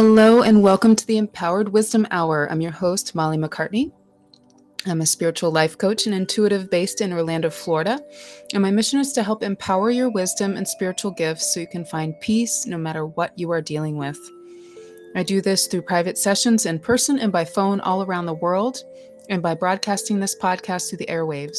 Hello, 0.00 0.42
and 0.42 0.62
welcome 0.62 0.94
to 0.94 1.04
the 1.08 1.18
Empowered 1.18 1.70
Wisdom 1.70 2.06
Hour. 2.12 2.46
I'm 2.52 2.60
your 2.60 2.70
host, 2.70 3.16
Molly 3.16 3.36
MacCartney. 3.36 3.90
I'm 4.86 5.00
a 5.00 5.06
spiritual 5.06 5.50
life 5.50 5.76
coach 5.76 6.06
and 6.06 6.14
intuitive 6.14 6.70
based 6.70 7.00
in 7.00 7.12
Orlando, 7.12 7.50
Florida. 7.50 8.00
And 8.54 8.62
my 8.62 8.70
mission 8.70 9.00
is 9.00 9.12
to 9.14 9.24
help 9.24 9.42
empower 9.42 9.90
your 9.90 10.08
wisdom 10.08 10.56
and 10.56 10.68
spiritual 10.68 11.10
gifts 11.10 11.52
so 11.52 11.58
you 11.58 11.66
can 11.66 11.84
find 11.84 12.14
peace 12.20 12.64
no 12.64 12.78
matter 12.78 13.06
what 13.06 13.36
you 13.36 13.50
are 13.50 13.60
dealing 13.60 13.96
with. 13.96 14.20
I 15.16 15.24
do 15.24 15.40
this 15.40 15.66
through 15.66 15.82
private 15.82 16.16
sessions 16.16 16.64
in 16.64 16.78
person 16.78 17.18
and 17.18 17.32
by 17.32 17.44
phone 17.44 17.80
all 17.80 18.04
around 18.04 18.26
the 18.26 18.34
world, 18.34 18.84
and 19.30 19.42
by 19.42 19.56
broadcasting 19.56 20.20
this 20.20 20.38
podcast 20.38 20.88
through 20.88 20.98
the 20.98 21.06
airwaves. 21.06 21.58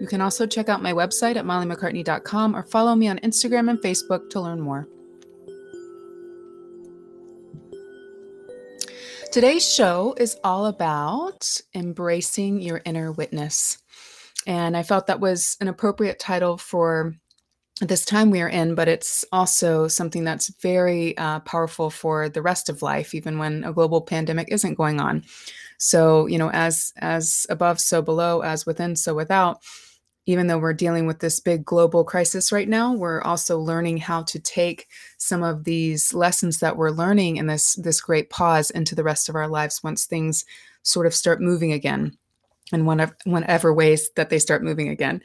You 0.00 0.06
can 0.06 0.20
also 0.20 0.46
check 0.46 0.68
out 0.68 0.80
my 0.80 0.92
website 0.92 1.34
at 1.34 1.44
mollymaccartney.com 1.44 2.54
or 2.54 2.62
follow 2.62 2.94
me 2.94 3.08
on 3.08 3.18
Instagram 3.18 3.68
and 3.68 3.80
Facebook 3.80 4.30
to 4.30 4.40
learn 4.40 4.60
more. 4.60 4.86
Today's 9.34 9.68
show 9.68 10.14
is 10.16 10.36
all 10.44 10.66
about 10.66 11.60
embracing 11.74 12.62
your 12.62 12.80
inner 12.84 13.10
witness. 13.10 13.78
And 14.46 14.76
I 14.76 14.84
felt 14.84 15.08
that 15.08 15.18
was 15.18 15.56
an 15.60 15.66
appropriate 15.66 16.20
title 16.20 16.56
for 16.56 17.16
this 17.80 18.04
time 18.04 18.30
we 18.30 18.42
are 18.42 18.48
in, 18.48 18.76
but 18.76 18.86
it's 18.86 19.24
also 19.32 19.88
something 19.88 20.22
that's 20.22 20.54
very 20.62 21.18
uh, 21.18 21.40
powerful 21.40 21.90
for 21.90 22.28
the 22.28 22.42
rest 22.42 22.68
of 22.68 22.80
life, 22.80 23.12
even 23.12 23.36
when 23.36 23.64
a 23.64 23.72
global 23.72 24.02
pandemic 24.02 24.52
isn't 24.52 24.74
going 24.76 25.00
on. 25.00 25.24
So, 25.78 26.26
you 26.26 26.38
know, 26.38 26.52
as 26.52 26.92
as 26.98 27.44
above, 27.50 27.80
so 27.80 28.02
below, 28.02 28.42
as 28.42 28.64
within, 28.66 28.94
so 28.94 29.16
without 29.16 29.58
even 30.26 30.46
though 30.46 30.58
we're 30.58 30.72
dealing 30.72 31.06
with 31.06 31.18
this 31.18 31.40
big 31.40 31.64
global 31.64 32.04
crisis 32.04 32.50
right 32.50 32.68
now, 32.68 32.92
we're 32.92 33.20
also 33.22 33.58
learning 33.58 33.98
how 33.98 34.22
to 34.22 34.38
take 34.38 34.88
some 35.18 35.42
of 35.42 35.64
these 35.64 36.14
lessons 36.14 36.60
that 36.60 36.76
we're 36.76 36.90
learning 36.90 37.36
in 37.36 37.46
this 37.46 37.74
this 37.74 38.00
great 38.00 38.30
pause 38.30 38.70
into 38.70 38.94
the 38.94 39.04
rest 39.04 39.28
of 39.28 39.34
our 39.34 39.48
lives 39.48 39.82
once 39.82 40.06
things 40.06 40.44
sort 40.82 41.06
of 41.06 41.14
start 41.14 41.40
moving 41.40 41.72
again 41.72 42.16
in 42.72 42.86
whatever, 42.86 43.16
whatever 43.24 43.74
ways 43.74 44.10
that 44.16 44.30
they 44.30 44.38
start 44.38 44.62
moving 44.62 44.88
again. 44.88 45.20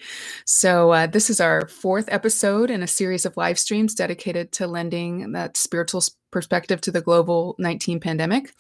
So, 0.46 0.92
uh, 0.92 1.08
this 1.08 1.30
is 1.30 1.40
our 1.40 1.68
fourth 1.68 2.06
episode 2.10 2.70
in 2.70 2.84
a 2.84 2.88
series 2.88 3.26
of 3.26 3.38
live 3.38 3.58
streams 3.58 3.96
dedicated 3.96 4.52
to 4.54 4.68
lending 4.68 5.32
that 5.32 5.56
spiritual 5.56 6.04
perspective 6.32 6.82
to 6.82 6.92
the 6.92 7.02
COVID-19 7.02 8.02
pandemic. 8.02 8.54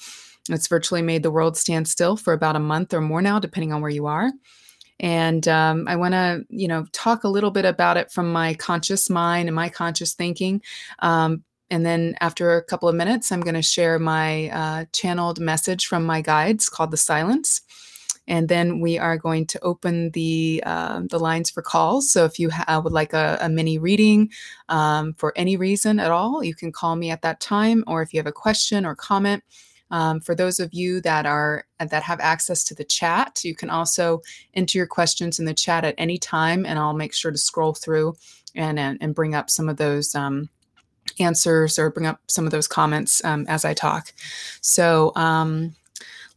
It's 0.49 0.67
virtually 0.67 1.01
made 1.01 1.23
the 1.23 1.31
world 1.31 1.57
stand 1.57 1.87
still 1.87 2.15
for 2.15 2.33
about 2.33 2.55
a 2.55 2.59
month 2.59 2.93
or 2.93 3.01
more 3.01 3.21
now, 3.21 3.39
depending 3.39 3.73
on 3.73 3.81
where 3.81 3.91
you 3.91 4.07
are. 4.07 4.31
And 4.99 5.47
um, 5.47 5.87
I 5.87 5.95
want 5.95 6.13
to, 6.13 6.45
you 6.49 6.67
know, 6.67 6.85
talk 6.91 7.23
a 7.23 7.29
little 7.29 7.51
bit 7.51 7.65
about 7.65 7.97
it 7.97 8.11
from 8.11 8.31
my 8.31 8.53
conscious 8.55 9.09
mind 9.09 9.47
and 9.47 9.55
my 9.55 9.69
conscious 9.69 10.13
thinking. 10.13 10.61
Um, 10.99 11.43
and 11.69 11.85
then 11.85 12.15
after 12.19 12.57
a 12.57 12.63
couple 12.63 12.89
of 12.89 12.95
minutes, 12.95 13.31
I'm 13.31 13.41
going 13.41 13.55
to 13.55 13.61
share 13.61 13.99
my 13.99 14.49
uh, 14.49 14.85
channeled 14.91 15.39
message 15.39 15.85
from 15.85 16.05
my 16.05 16.21
guides 16.21 16.67
called 16.67 16.91
the 16.91 16.97
Silence. 16.97 17.61
And 18.27 18.47
then 18.47 18.79
we 18.79 18.99
are 18.99 19.17
going 19.17 19.47
to 19.47 19.59
open 19.63 20.11
the 20.11 20.61
uh, 20.65 21.01
the 21.09 21.17
lines 21.17 21.49
for 21.49 21.63
calls. 21.63 22.11
So 22.11 22.25
if 22.25 22.37
you 22.37 22.51
ha- 22.51 22.79
would 22.79 22.93
like 22.93 23.13
a, 23.13 23.39
a 23.41 23.49
mini 23.49 23.79
reading 23.79 24.29
um, 24.67 25.13
for 25.13 25.33
any 25.35 25.57
reason 25.57 25.99
at 25.99 26.11
all, 26.11 26.43
you 26.43 26.53
can 26.53 26.71
call 26.71 26.95
me 26.95 27.09
at 27.09 27.23
that 27.23 27.39
time. 27.39 27.83
Or 27.87 28.03
if 28.03 28.13
you 28.13 28.19
have 28.19 28.27
a 28.27 28.31
question 28.31 28.85
or 28.85 28.93
comment, 28.93 29.43
um, 29.91 30.19
for 30.19 30.35
those 30.35 30.59
of 30.59 30.73
you 30.73 31.01
that 31.01 31.25
are 31.25 31.65
that 31.79 32.03
have 32.03 32.19
access 32.19 32.63
to 32.65 32.75
the 32.75 32.83
chat, 32.83 33.43
you 33.43 33.55
can 33.55 33.69
also 33.69 34.21
enter 34.53 34.77
your 34.77 34.87
questions 34.87 35.39
in 35.39 35.45
the 35.45 35.53
chat 35.53 35.83
at 35.83 35.95
any 35.97 36.17
time, 36.17 36.65
and 36.65 36.77
I'll 36.77 36.93
make 36.93 37.13
sure 37.13 37.31
to 37.31 37.37
scroll 37.37 37.73
through 37.73 38.15
and 38.55 38.79
and, 38.79 38.97
and 39.01 39.15
bring 39.15 39.35
up 39.35 39.49
some 39.49 39.69
of 39.69 39.77
those. 39.77 40.15
Um, 40.15 40.49
answers 41.19 41.79
or 41.79 41.89
bring 41.89 42.05
up 42.05 42.21
some 42.27 42.45
of 42.45 42.51
those 42.51 42.67
comments 42.67 43.23
um, 43.25 43.45
as 43.49 43.65
I 43.65 43.73
talk. 43.73 44.13
So, 44.61 45.11
um, 45.15 45.75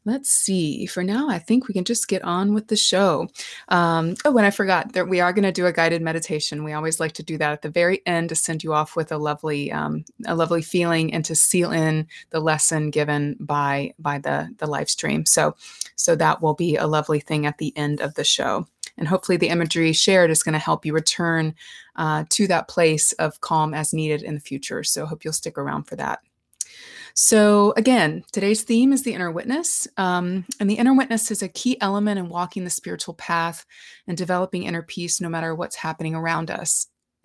let's 0.05 0.31
see. 0.31 0.87
For 0.87 1.03
now, 1.03 1.29
I 1.29 1.39
think 1.39 1.69
we 1.69 1.75
can 1.75 1.85
just 1.85 2.09
get 2.09 2.23
on 2.23 2.55
with 2.55 2.69
the 2.69 2.77
show. 2.77 3.29
Um, 3.69 4.17
oh, 4.25 4.37
and 4.37 4.47
I 4.47 4.51
forgot 4.51 4.93
that 4.93 5.09
we 5.09 5.21
are 5.21 5.33
going 5.33 5.45
to 5.45 5.53
do 5.53 5.67
a 5.67 5.73
guided 5.73 6.03
meditation. 6.03 6.65
We 6.65 6.73
always 6.73 7.01
like 7.01 7.13
to 7.13 7.23
do 7.23 7.39
that 7.39 7.53
at 7.53 7.63
the 7.63 7.71
very 7.71 8.01
end 8.07 8.31
to 8.31 8.35
send 8.35 8.65
you 8.65 8.73
off 8.73 8.97
with 8.97 9.13
a 9.13 9.19
lovely, 9.19 9.71
um, 9.71 10.05
a 10.27 10.35
lovely 10.35 10.63
feeling 10.63 11.13
and 11.15 11.25
to 11.25 11.35
seal 11.35 11.71
in 11.71 12.07
the 12.31 12.41
lesson 12.41 12.91
given 12.91 13.37
by 13.41 13.95
by 13.99 14.19
the 14.19 14.53
the 14.59 14.67
live 14.67 14.91
stream. 14.91 15.25
So, 15.27 15.55
so 15.97 16.17
that 16.17 16.43
will 16.43 16.55
be 16.55 16.77
a 16.77 16.87
lovely 16.87 17.21
thing 17.21 17.47
at 17.47 17.59
the 17.59 17.77
end 17.77 18.01
of 18.01 18.15
the 18.15 18.25
show. 18.25 18.67
And 18.99 19.09
hopefully, 19.09 19.39
the 19.39 19.49
imagery 19.49 19.93
shared 19.93 20.31
is 20.31 20.43
going 20.43 20.53
to 20.53 20.59
help 20.59 20.85
you 20.85 20.93
return 20.93 21.55
uh, 21.97 22.25
to 22.31 22.47
that 22.49 22.69
place 22.69 23.13
of 23.13 23.41
calm 23.41 23.73
as 23.73 23.95
needed 23.95 24.23
in 24.23 24.35
the 24.35 24.41
future. 24.41 24.83
So, 24.85 25.05
I 25.05 25.07
hope 25.07 25.25
you'll 25.25 25.33
stick 25.33 25.57
around 25.57 25.85
for 25.85 25.97
that. 25.97 26.21
So, 27.15 27.75
again, 27.77 28.25
today's 28.33 28.63
theme 28.63 28.93
is 28.93 29.03
the 29.03 29.15
inner 29.15 29.31
witness. 29.31 29.87
Um, 29.97 30.47
and 30.61 30.69
the 30.71 30.77
inner 30.77 30.95
witness 30.95 31.31
is 31.31 31.43
a 31.43 31.49
key 31.49 31.81
element 31.81 32.19
in 32.19 32.29
walking 32.29 32.65
the 32.65 32.71
spiritual 32.71 33.15
path 33.15 33.67
and 34.07 34.17
developing 34.17 34.65
inner 34.65 34.83
peace 34.83 35.21
no 35.21 35.29
matter 35.29 35.55
what's 35.55 35.77
happening 35.77 36.15
around 36.15 36.51
us. 36.51 36.87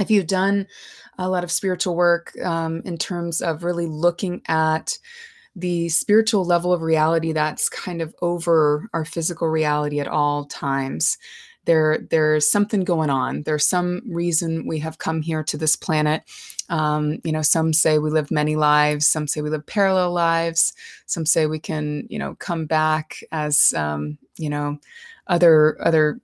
if 0.00 0.10
you've 0.10 0.26
done 0.26 0.66
a 1.18 1.28
lot 1.28 1.44
of 1.44 1.50
spiritual 1.50 1.94
work 1.94 2.32
um, 2.42 2.82
in 2.84 2.96
terms 2.96 3.42
of 3.42 3.62
really 3.62 3.86
looking 3.86 4.42
at 4.48 4.98
the 5.56 5.88
spiritual 5.88 6.44
level 6.44 6.72
of 6.72 6.80
reality 6.80 7.32
that's 7.32 7.68
kind 7.68 8.00
of 8.00 8.14
over 8.22 8.88
our 8.94 9.04
physical 9.04 9.48
reality 9.48 10.00
at 10.00 10.06
all 10.08 10.44
times 10.44 11.18
there 11.64 12.06
there's 12.10 12.50
something 12.50 12.84
going 12.84 13.10
on 13.10 13.42
there's 13.42 13.66
some 13.66 14.00
reason 14.08 14.66
we 14.66 14.78
have 14.78 14.98
come 14.98 15.20
here 15.20 15.42
to 15.42 15.58
this 15.58 15.74
planet 15.74 16.22
um, 16.70 17.18
you 17.24 17.32
know 17.32 17.42
some 17.42 17.72
say 17.72 17.98
we 17.98 18.10
live 18.10 18.30
many 18.30 18.56
lives 18.56 19.06
some 19.06 19.26
say 19.26 19.42
we 19.42 19.50
live 19.50 19.66
parallel 19.66 20.12
lives 20.12 20.72
some 21.06 21.26
say 21.26 21.46
we 21.46 21.58
can 21.58 22.06
you 22.08 22.18
know 22.18 22.34
come 22.36 22.64
back 22.64 23.22
as 23.32 23.74
um, 23.76 24.16
you 24.38 24.48
know 24.48 24.78
other 25.30 25.78
other 25.80 26.20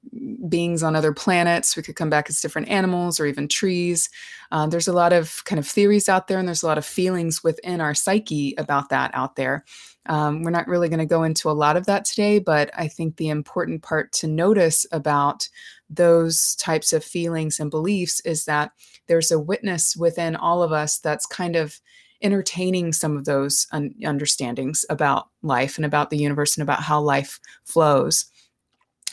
beings 0.48 0.82
on 0.82 0.96
other 0.96 1.12
planets. 1.12 1.76
We 1.76 1.82
could 1.82 1.96
come 1.96 2.10
back 2.10 2.28
as 2.28 2.40
different 2.40 2.69
animals 2.69 3.19
or 3.19 3.26
even 3.26 3.48
trees. 3.48 4.10
Uh, 4.50 4.66
there's 4.66 4.88
a 4.88 4.93
lot 4.93 5.12
of 5.12 5.43
kind 5.44 5.58
of 5.58 5.66
theories 5.66 6.08
out 6.08 6.26
there 6.26 6.38
and 6.38 6.46
there's 6.46 6.64
a 6.64 6.66
lot 6.66 6.76
of 6.76 6.84
feelings 6.84 7.42
within 7.42 7.81
our 7.81 7.94
psyche 7.94 8.54
about 8.58 8.88
that 8.90 9.12
out 9.14 9.37
there. 9.37 9.64
Um, 10.06 10.42
we're 10.42 10.50
not 10.50 10.69
really 10.69 10.88
going 10.88 11.00
to 11.00 11.06
go 11.06 11.22
into 11.22 11.50
a 11.50 11.52
lot 11.52 11.76
of 11.76 11.87
that 11.87 12.04
today, 12.04 12.38
but 12.38 12.70
I 12.76 12.88
think 12.88 13.16
the 13.16 13.28
important 13.28 13.82
part 13.82 14.12
to 14.12 14.26
notice 14.26 14.87
about 14.92 15.49
those 15.88 16.56
types 16.56 16.93
of 16.93 17.05
feelings 17.05 17.61
and 17.61 17.71
beliefs 17.71 18.21
is 18.21 18.44
that 18.44 18.73
there's 19.06 19.31
a 19.31 19.38
witness 19.38 19.97
within 19.97 20.37
all 20.37 20.62
of 20.62 20.73
us 20.73 20.99
that's 20.99 21.27
kind 21.27 21.56
of 21.56 21.81
entertaining 22.23 22.93
some 22.93 23.17
of 23.17 23.25
those 23.25 23.67
un- 23.73 23.94
understandings 24.05 24.85
about 24.91 25.27
life 25.43 25.77
and 25.77 25.85
about 25.85 26.11
the 26.11 26.17
universe 26.17 26.56
and 26.56 26.62
about 26.62 26.81
how 26.81 27.00
life 27.00 27.38
flows 27.65 28.31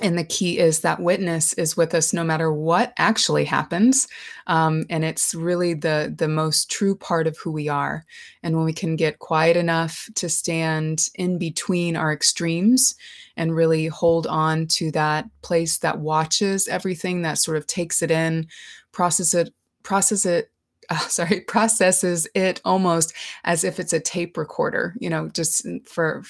and 0.01 0.17
the 0.17 0.23
key 0.23 0.57
is 0.57 0.79
that 0.79 0.99
witness 0.99 1.53
is 1.53 1.77
with 1.77 1.93
us 1.93 2.13
no 2.13 2.23
matter 2.23 2.51
what 2.51 2.93
actually 2.97 3.45
happens 3.45 4.07
um, 4.47 4.85
and 4.89 5.05
it's 5.05 5.33
really 5.33 5.73
the 5.73 6.13
the 6.17 6.27
most 6.27 6.69
true 6.69 6.95
part 6.95 7.27
of 7.27 7.37
who 7.37 7.51
we 7.51 7.69
are. 7.69 8.03
And 8.41 8.55
when 8.55 8.65
we 8.65 8.73
can 8.73 8.95
get 8.95 9.19
quiet 9.19 9.55
enough 9.55 10.09
to 10.15 10.29
stand 10.29 11.09
in 11.15 11.37
between 11.37 11.95
our 11.95 12.11
extremes 12.11 12.95
and 13.37 13.55
really 13.55 13.87
hold 13.87 14.27
on 14.27 14.67
to 14.67 14.91
that 14.91 15.25
place 15.41 15.77
that 15.79 15.99
watches 15.99 16.67
everything 16.67 17.21
that 17.21 17.37
sort 17.37 17.57
of 17.57 17.67
takes 17.67 18.01
it 18.01 18.11
in 18.11 18.47
process 18.91 19.33
it 19.33 19.53
process 19.83 20.25
it 20.25 20.51
uh, 20.89 20.97
sorry 21.07 21.41
processes 21.41 22.27
it 22.35 22.61
almost 22.65 23.13
as 23.43 23.63
if 23.63 23.79
it's 23.79 23.93
a 23.93 23.99
tape 23.99 24.37
recorder 24.37 24.93
you 24.99 25.09
know 25.09 25.29
just 25.29 25.65
for 25.85 26.23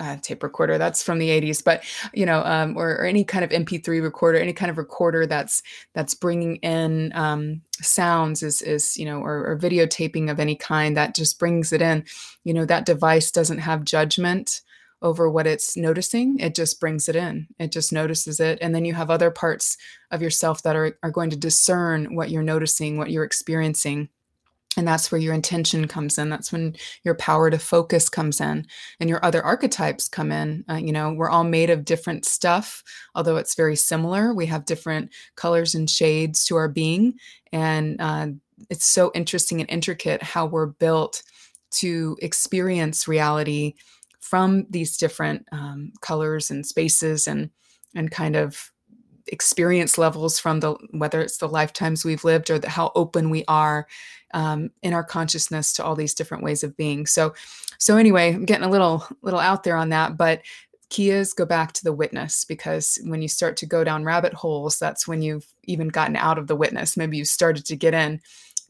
uh, 0.00 0.16
tape 0.22 0.42
recorder 0.42 0.76
that's 0.76 1.02
from 1.02 1.18
the 1.18 1.28
80s 1.28 1.62
but 1.62 1.84
you 2.12 2.26
know 2.26 2.42
um, 2.44 2.76
or, 2.76 2.96
or, 2.96 3.04
any 3.04 3.22
kind 3.22 3.44
of 3.44 3.50
mp3 3.50 4.02
recorder 4.02 4.38
any 4.38 4.52
kind 4.52 4.68
of 4.70 4.76
recorder 4.76 5.24
that's 5.24 5.62
that's 5.92 6.14
bringing 6.14 6.56
in 6.56 7.12
um, 7.14 7.60
sounds 7.80 8.42
is 8.42 8.62
is 8.62 8.96
you 8.96 9.04
know 9.04 9.20
or, 9.20 9.46
or 9.46 9.58
videotaping 9.58 10.30
of 10.30 10.40
any 10.40 10.56
kind 10.56 10.96
that 10.96 11.14
just 11.14 11.38
brings 11.38 11.72
it 11.72 11.82
in. 11.82 12.04
You 12.44 12.54
know 12.54 12.64
that 12.66 12.86
device 12.86 13.30
doesn't 13.30 13.58
have 13.58 13.84
judgment 13.84 14.62
over 15.02 15.28
what 15.28 15.46
it's 15.46 15.76
noticing 15.76 16.38
it 16.38 16.54
just 16.54 16.80
brings 16.80 17.10
it 17.10 17.16
in 17.16 17.46
it 17.58 17.70
just 17.70 17.92
notices 17.92 18.40
it 18.40 18.58
and 18.62 18.74
then 18.74 18.86
you 18.86 18.94
have 18.94 19.10
other 19.10 19.30
parts 19.30 19.76
of 20.10 20.22
yourself 20.22 20.62
that 20.62 20.76
are, 20.76 20.96
are 21.02 21.10
going 21.10 21.28
to 21.28 21.36
discern 21.36 22.14
what 22.14 22.30
you're 22.30 22.42
noticing 22.42 22.96
what 22.96 23.10
you're 23.10 23.24
experiencing 23.24 24.08
and 24.76 24.86
that's 24.86 25.12
where 25.12 25.20
your 25.20 25.34
intention 25.34 25.86
comes 25.86 26.18
in. 26.18 26.28
That's 26.28 26.52
when 26.52 26.76
your 27.04 27.14
power 27.14 27.50
to 27.50 27.58
focus 27.58 28.08
comes 28.08 28.40
in 28.40 28.66
and 29.00 29.08
your 29.08 29.24
other 29.24 29.42
archetypes 29.42 30.08
come 30.08 30.32
in. 30.32 30.64
Uh, 30.68 30.74
you 30.74 30.92
know 30.92 31.12
we're 31.12 31.30
all 31.30 31.44
made 31.44 31.70
of 31.70 31.84
different 31.84 32.24
stuff 32.24 32.82
although 33.14 33.36
it's 33.36 33.54
very 33.54 33.76
similar. 33.76 34.34
We 34.34 34.46
have 34.46 34.64
different 34.64 35.10
colors 35.36 35.74
and 35.74 35.88
shades 35.88 36.44
to 36.46 36.56
our 36.56 36.68
being. 36.68 37.14
And 37.52 38.00
uh, 38.00 38.28
it's 38.70 38.86
so 38.86 39.10
interesting 39.14 39.60
and 39.60 39.70
intricate 39.70 40.22
how 40.22 40.46
we're 40.46 40.66
built 40.66 41.22
to 41.72 42.16
experience 42.22 43.08
reality 43.08 43.74
from 44.20 44.66
these 44.70 44.96
different 44.96 45.46
um, 45.52 45.92
colors 46.00 46.50
and 46.50 46.66
spaces 46.66 47.28
and 47.28 47.50
and 47.94 48.10
kind 48.10 48.34
of 48.34 48.72
experience 49.28 49.96
levels 49.96 50.38
from 50.38 50.60
the 50.60 50.74
whether 50.90 51.20
it's 51.20 51.38
the 51.38 51.48
lifetimes 51.48 52.04
we've 52.04 52.24
lived 52.24 52.50
or 52.50 52.58
the, 52.58 52.68
how 52.68 52.92
open 52.94 53.30
we 53.30 53.44
are 53.48 53.86
um, 54.34 54.70
in 54.82 54.92
our 54.92 55.04
consciousness 55.04 55.72
to 55.72 55.84
all 55.84 55.94
these 55.94 56.14
different 56.14 56.42
ways 56.42 56.62
of 56.62 56.76
being. 56.76 57.06
So, 57.06 57.34
so 57.78 57.96
anyway, 57.96 58.34
I'm 58.34 58.44
getting 58.44 58.66
a 58.66 58.70
little 58.70 59.06
little 59.22 59.40
out 59.40 59.62
there 59.62 59.76
on 59.76 59.88
that, 59.90 60.16
but 60.16 60.42
key 60.90 61.10
is 61.10 61.32
go 61.32 61.44
back 61.44 61.72
to 61.72 61.84
the 61.84 61.92
witness 61.92 62.44
because 62.44 62.98
when 63.04 63.22
you 63.22 63.28
start 63.28 63.56
to 63.56 63.66
go 63.66 63.82
down 63.82 64.04
rabbit 64.04 64.34
holes, 64.34 64.78
that's 64.78 65.08
when 65.08 65.22
you've 65.22 65.46
even 65.64 65.88
gotten 65.88 66.16
out 66.16 66.38
of 66.38 66.46
the 66.46 66.56
witness. 66.56 66.96
Maybe 66.96 67.16
you 67.16 67.24
started 67.24 67.64
to 67.66 67.76
get 67.76 67.94
in. 67.94 68.20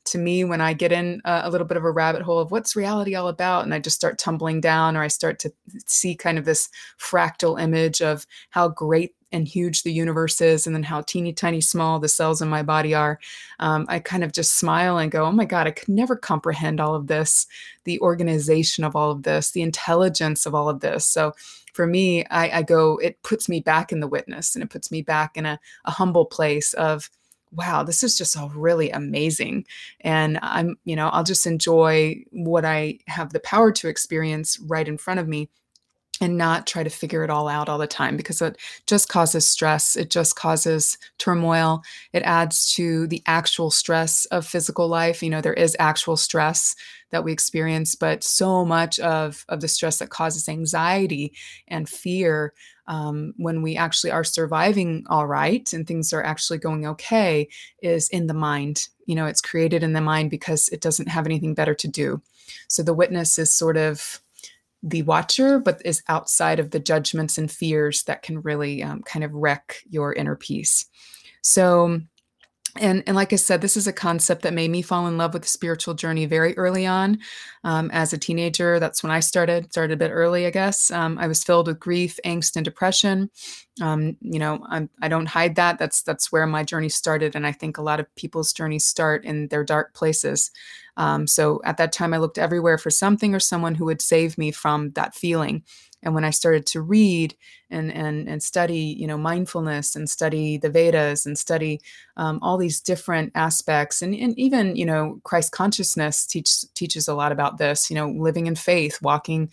To 0.08 0.18
me, 0.18 0.44
when 0.44 0.60
I 0.60 0.74
get 0.74 0.92
in 0.92 1.22
a, 1.24 1.42
a 1.44 1.50
little 1.50 1.66
bit 1.66 1.78
of 1.78 1.84
a 1.84 1.90
rabbit 1.90 2.20
hole 2.22 2.38
of 2.38 2.50
what's 2.50 2.76
reality 2.76 3.14
all 3.14 3.28
about, 3.28 3.64
and 3.64 3.72
I 3.72 3.78
just 3.78 3.96
start 3.96 4.18
tumbling 4.18 4.60
down, 4.60 4.96
or 4.96 5.02
I 5.02 5.08
start 5.08 5.38
to 5.40 5.52
see 5.86 6.14
kind 6.14 6.38
of 6.38 6.44
this 6.44 6.68
fractal 7.00 7.60
image 7.60 8.02
of 8.02 8.26
how 8.50 8.68
great 8.68 9.14
and 9.34 9.48
huge 9.48 9.82
the 9.82 9.92
universe 9.92 10.40
is 10.40 10.66
and 10.66 10.75
then 10.75 10.82
how 10.82 11.00
teeny 11.02 11.32
tiny 11.32 11.60
small 11.60 11.98
the 11.98 12.08
cells 12.08 12.40
in 12.40 12.48
my 12.48 12.62
body 12.62 12.94
are 12.94 13.19
um, 13.58 13.84
i 13.88 13.98
kind 13.98 14.25
of 14.25 14.32
just 14.32 14.54
smile 14.54 14.96
and 14.98 15.10
go 15.10 15.25
oh 15.25 15.32
my 15.32 15.44
god 15.44 15.66
i 15.66 15.70
could 15.70 15.88
never 15.88 16.16
comprehend 16.16 16.81
all 16.81 16.94
of 16.94 17.08
this 17.08 17.46
the 17.84 18.00
organization 18.00 18.84
of 18.84 18.96
all 18.96 19.10
of 19.10 19.25
this 19.25 19.50
the 19.50 19.62
intelligence 19.62 20.46
of 20.46 20.54
all 20.54 20.69
of 20.69 20.81
this. 20.81 21.04
So 21.04 21.34
for 21.72 21.86
me 21.86 22.25
i, 22.26 22.58
I 22.58 22.62
go 22.62 22.98
it 22.98 23.22
puts 23.22 23.48
me 23.48 23.60
back 23.60 23.92
in 23.92 24.00
the 24.00 24.08
witness 24.08 24.54
and 24.54 24.62
it 24.62 24.70
puts 24.70 24.90
me 24.90 25.02
back 25.02 25.37
in 25.37 25.44
a, 25.44 25.58
a 25.84 25.90
humble 25.90 26.25
place 26.25 26.72
of 26.75 27.10
wow 27.52 27.82
this 27.82 28.02
is 28.02 28.19
just 28.19 28.37
all 28.37 28.50
really 28.50 28.90
amazing. 28.90 29.66
And 30.00 30.38
i'm 30.42 30.76
you 30.84 30.96
know 30.96 31.08
i'll 31.08 31.25
just 31.25 31.46
enjoy 31.46 32.22
what 32.30 32.64
i 32.64 32.98
have 33.06 33.32
the 33.32 33.40
power 33.40 33.72
to 33.72 33.88
experience 33.88 34.58
right 34.60 34.88
in 34.88 34.98
front 34.98 35.20
of 35.20 35.28
me 35.28 35.48
and 36.20 36.37
not 36.37 36.66
try 36.66 36.82
to 36.82 36.90
figure 36.90 37.25
it 37.25 37.31
all 37.31 37.49
out 37.49 37.69
all 37.69 37.78
the 37.78 37.87
time 37.87 38.16
because 38.16 38.40
it 38.40 38.56
just 38.87 39.08
causes 39.08 39.44
stress. 39.44 39.96
It 39.96 40.11
just 40.11 40.37
causes 40.37 40.96
turmoil. 41.19 41.82
It 42.12 42.22
adds 42.22 42.72
to 42.75 43.06
the 43.08 43.22
actual 43.26 43.70
stress 43.70 44.25
of 44.26 44.46
physical 44.46 44.88
life. 44.88 45.22
You 45.22 45.31
know, 45.31 45.40
there 45.40 45.55
is 45.55 45.76
actual 45.78 46.16
stress 46.16 46.76
that 47.11 47.25
we 47.25 47.32
experience, 47.32 47.94
but 47.94 48.22
so 48.22 48.64
much 48.64 48.99
of, 49.00 49.44
of 49.49 49.61
the 49.61 49.69
stress 49.69 49.99
that 49.99 50.11
causes 50.11 50.49
anxiety 50.49 51.32
and 51.69 51.88
fear 51.88 52.52
um, 52.87 53.32
when 53.37 53.62
we 53.62 53.76
actually 53.76 54.11
are 54.11 54.25
surviving 54.25 55.05
all 55.08 55.26
right 55.26 55.72
and 55.72 55.87
things 55.87 56.12
are 56.12 56.22
actually 56.22 56.58
going 56.58 56.87
okay 56.87 57.49
is 57.82 58.08
in 58.11 58.26
the 58.26 58.34
mind. 58.34 58.88
You 59.06 59.14
know, 59.14 59.26
it's 59.26 59.40
created 59.40 59.82
in 59.82 59.94
the 59.94 60.00
mind 60.00 60.31
because 60.31 60.69
it 60.69 60.81
doesn't 60.81 61.08
have 61.08 61.26
anything 61.26 61.55
better 61.55 61.75
to 61.75 61.88
do. 61.88 62.20
So 62.69 62.82
the 62.82 62.94
witness 62.94 63.38
is 63.38 63.55
sort 63.55 63.76
of 63.76 64.20
the 64.84 65.02
watcher, 65.02 65.58
but 65.58 65.81
is 65.84 66.02
outside 66.08 66.60
of 66.60 66.70
the 66.70 66.78
judgments 66.78 67.38
and 67.38 67.50
fears 67.50 68.02
that 68.04 68.22
can 68.22 68.42
really 68.42 68.82
um, 68.82 69.02
kind 69.02 69.25
of 69.25 69.32
wreck 69.32 69.78
your 69.88 70.12
inner 70.12 70.36
peace. 70.36 70.84
So, 71.42 72.00
and 72.76 73.03
and 73.06 73.15
like 73.15 73.32
I 73.32 73.37
said, 73.37 73.61
this 73.61 73.76
is 73.76 73.87
a 73.87 73.93
concept 73.93 74.43
that 74.43 74.53
made 74.53 74.71
me 74.71 74.82
fall 74.82 75.06
in 75.06 75.17
love 75.17 75.32
with 75.32 75.43
the 75.43 75.49
spiritual 75.49 75.94
journey 75.94 76.26
very 76.26 76.56
early 76.56 76.87
on. 76.87 77.19
Um, 77.62 77.91
as 77.93 78.12
a 78.12 78.19
teenager, 78.19 78.81
that's 78.81 79.03
when 79.03 79.12
I 79.12 79.21
started. 79.21 79.71
Started 79.73 79.94
a 79.94 79.97
bit 79.97 80.11
early, 80.11 80.47
I 80.47 80.50
guess. 80.50 80.91
Um, 80.91 81.19
I 81.19 81.26
was 81.26 81.44
filled 81.44 81.69
with 81.69 81.79
grief, 81.79 82.19
angst, 82.25 82.56
and 82.56 82.65
depression. 82.65 83.31
Um, 83.81 84.17
you 84.21 84.38
know, 84.38 84.65
I'm, 84.69 84.91
I 85.00 85.09
do 85.09 85.19
not 85.19 85.29
hide 85.29 85.56
that. 85.56 85.79
That's 85.79 86.03
that's 86.03 86.32
where 86.32 86.47
my 86.47 86.65
journey 86.65 86.88
started, 86.88 87.37
and 87.37 87.47
I 87.47 87.53
think 87.53 87.79
a 87.79 87.82
lot 87.82 88.00
of 88.00 88.15
people's 88.17 88.53
journeys 88.53 88.85
start 88.85 89.25
in 89.25 89.49
their 89.49 89.65
dark 89.65 89.94
places. 89.94 90.50
Um, 90.97 91.26
so 91.26 91.61
at 91.65 91.76
that 91.79 91.93
time, 91.93 92.15
I 92.15 92.19
looked 92.19 92.38
everywhere 92.38 92.79
for 92.79 92.91
something 92.91 93.35
or 93.35 93.41
someone 93.41 93.75
who 93.75 93.85
would 93.87 94.03
save 94.03 94.38
me 94.38 94.50
from 94.50 94.91
that 94.93 95.15
feeling. 95.15 95.65
And 96.04 96.14
when 96.14 96.24
I 96.24 96.30
started 96.30 96.66
to 96.66 96.80
read 96.80 97.34
and 97.70 97.92
and 97.92 98.28
and 98.28 98.42
study, 98.42 98.96
you 98.98 99.06
know, 99.06 99.18
mindfulness 99.18 99.96
and 99.96 100.08
study 100.08 100.56
the 100.58 100.70
Vedas 100.70 101.26
and 101.26 101.37
study 101.38 101.80
um, 102.16 102.38
all 102.42 102.56
these 102.56 102.80
different 102.80 103.32
aspects, 103.34 104.02
and, 104.02 104.14
and 104.14 104.38
even 104.38 104.76
you 104.76 104.87
know, 104.87 105.20
Christ 105.25 105.52
consciousness 105.52 106.26
teach, 106.26 106.73
teaches 106.75 107.08
a 107.08 107.14
lot 107.14 107.32
about 107.32 107.58
this. 107.58 107.90
You 107.90 107.96
know, 107.96 108.08
living 108.11 108.46
in 108.46 108.54
faith, 108.54 109.00
walking 109.02 109.50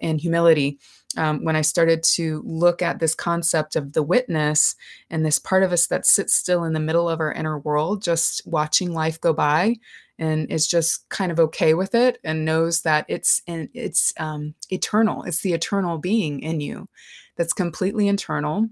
in 0.00 0.18
humility. 0.18 0.78
Um, 1.16 1.42
when 1.44 1.56
I 1.56 1.62
started 1.62 2.04
to 2.14 2.40
look 2.46 2.82
at 2.82 3.00
this 3.00 3.16
concept 3.16 3.74
of 3.74 3.94
the 3.94 4.02
witness 4.02 4.76
and 5.10 5.26
this 5.26 5.40
part 5.40 5.64
of 5.64 5.72
us 5.72 5.88
that 5.88 6.06
sits 6.06 6.34
still 6.34 6.62
in 6.62 6.72
the 6.72 6.78
middle 6.78 7.08
of 7.08 7.18
our 7.18 7.32
inner 7.32 7.58
world, 7.58 8.00
just 8.02 8.42
watching 8.46 8.92
life 8.92 9.20
go 9.20 9.32
by 9.32 9.76
and 10.20 10.48
is 10.52 10.68
just 10.68 11.08
kind 11.08 11.32
of 11.32 11.40
okay 11.40 11.74
with 11.74 11.94
it 11.94 12.18
and 12.22 12.44
knows 12.44 12.82
that 12.82 13.06
it's 13.08 13.42
it's 13.46 14.12
um, 14.18 14.54
eternal. 14.68 15.24
It's 15.24 15.40
the 15.40 15.54
eternal 15.54 15.98
being 15.98 16.40
in 16.40 16.60
you 16.60 16.88
that's 17.36 17.52
completely 17.52 18.06
internal 18.06 18.68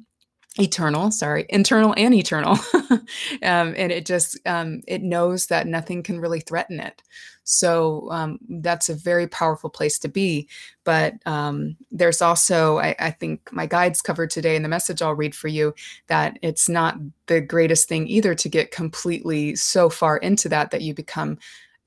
eternal 0.59 1.11
sorry 1.11 1.47
internal 1.51 1.95
and 1.97 2.15
eternal 2.15 2.59
um, 2.83 3.75
and 3.77 3.93
it 3.93 4.05
just 4.05 4.39
um, 4.47 4.81
it 4.89 5.03
knows 5.03 5.47
that 5.47 5.67
nothing 5.67 6.03
can 6.03 6.21
really 6.21 6.41
threaten 6.41 6.81
it 6.81 7.03
so 7.51 8.07
um, 8.11 8.39
that's 8.61 8.91
a 8.91 8.95
very 8.95 9.27
powerful 9.27 9.71
place 9.71 9.99
to 9.99 10.09
be 10.09 10.47
but 10.85 11.15
um, 11.27 11.77
there's 11.91 12.21
also 12.21 12.79
I, 12.79 12.95
I, 12.99 13.11
think 13.11 13.51
my 13.53 13.67
guides 13.67 14.03
covered 14.03 14.31
today 14.31 14.55
in 14.55 14.63
the 14.63 14.69
message 14.69 15.01
i'll 15.01 15.15
read 15.15 15.35
for 15.35 15.49
you 15.49 15.75
that 16.09 16.39
it's 16.43 16.69
not 16.69 16.97
the 17.27 17.41
greatest 17.41 17.89
thing 17.89 18.07
either 18.07 18.35
to 18.35 18.49
get 18.49 18.71
completely 18.71 19.57
so 19.57 19.89
far 19.89 20.19
into 20.19 20.49
that 20.51 20.71
that 20.71 20.83
you 20.83 20.93
become 20.93 21.39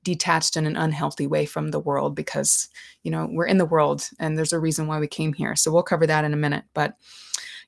detached 0.02 0.56
in 0.56 0.66
an 0.66 0.76
unhealthy 0.76 1.28
way 1.28 1.46
from 1.46 1.70
the 1.70 1.78
world 1.78 2.16
because 2.16 2.68
you 3.04 3.10
know 3.10 3.28
we're 3.30 3.46
in 3.46 3.58
the 3.58 3.64
world 3.64 4.08
and 4.18 4.36
there's 4.36 4.52
a 4.52 4.58
reason 4.58 4.88
why 4.88 4.98
we 4.98 5.06
came 5.06 5.32
here. 5.32 5.54
So 5.54 5.70
we'll 5.70 5.84
cover 5.84 6.06
that 6.06 6.24
in 6.24 6.34
a 6.34 6.36
minute 6.36 6.64
but 6.74 6.96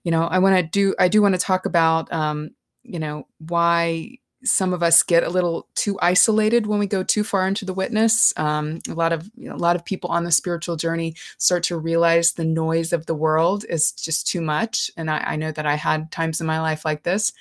you 0.03 0.11
know 0.11 0.25
i 0.25 0.39
want 0.39 0.57
to 0.57 0.63
do 0.63 0.95
i 0.99 1.09
do 1.09 1.23
want 1.23 1.35
to 1.35 1.41
talk 1.41 1.65
about 1.65 2.13
um, 2.13 2.51
you 2.83 2.99
know 2.99 3.27
why 3.39 4.19
some 4.45 4.73
of 4.75 4.83
us 4.83 5.03
get 5.03 5.25
a 5.25 5.31
little 5.31 5.69
too 5.85 5.99
isolated 6.01 6.67
when 6.67 6.79
we 6.79 6.87
go 6.87 7.03
too 7.03 7.23
far 7.23 7.47
into 7.47 7.67
the 7.67 7.75
witness. 7.75 8.33
Um, 8.39 8.81
a 8.89 8.95
lot 8.95 9.13
of 9.13 9.31
you 9.37 9.51
know, 9.51 9.55
a 9.55 9.57
lot 9.57 9.77
of 9.77 9.85
people 9.85 10.09
on 10.09 10.25
the 10.25 10.33
spiritual 10.33 10.77
journey 10.77 11.15
start 11.37 11.63
to 11.65 11.77
realize 11.77 12.33
the 12.33 12.45
noise 12.45 12.95
of 12.95 13.05
the 13.05 13.15
world 13.15 13.67
is 13.69 13.93
just 13.93 14.27
too 14.27 14.41
much, 14.41 14.91
and 14.97 15.11
I, 15.11 15.19
I 15.19 15.37
know 15.37 15.53
that 15.53 15.67
I 15.67 15.75
had 15.75 16.11
times 16.11 16.41
in 16.41 16.47
my 16.47 16.59
life 16.59 16.87
like 16.87 17.03
this, 17.03 17.35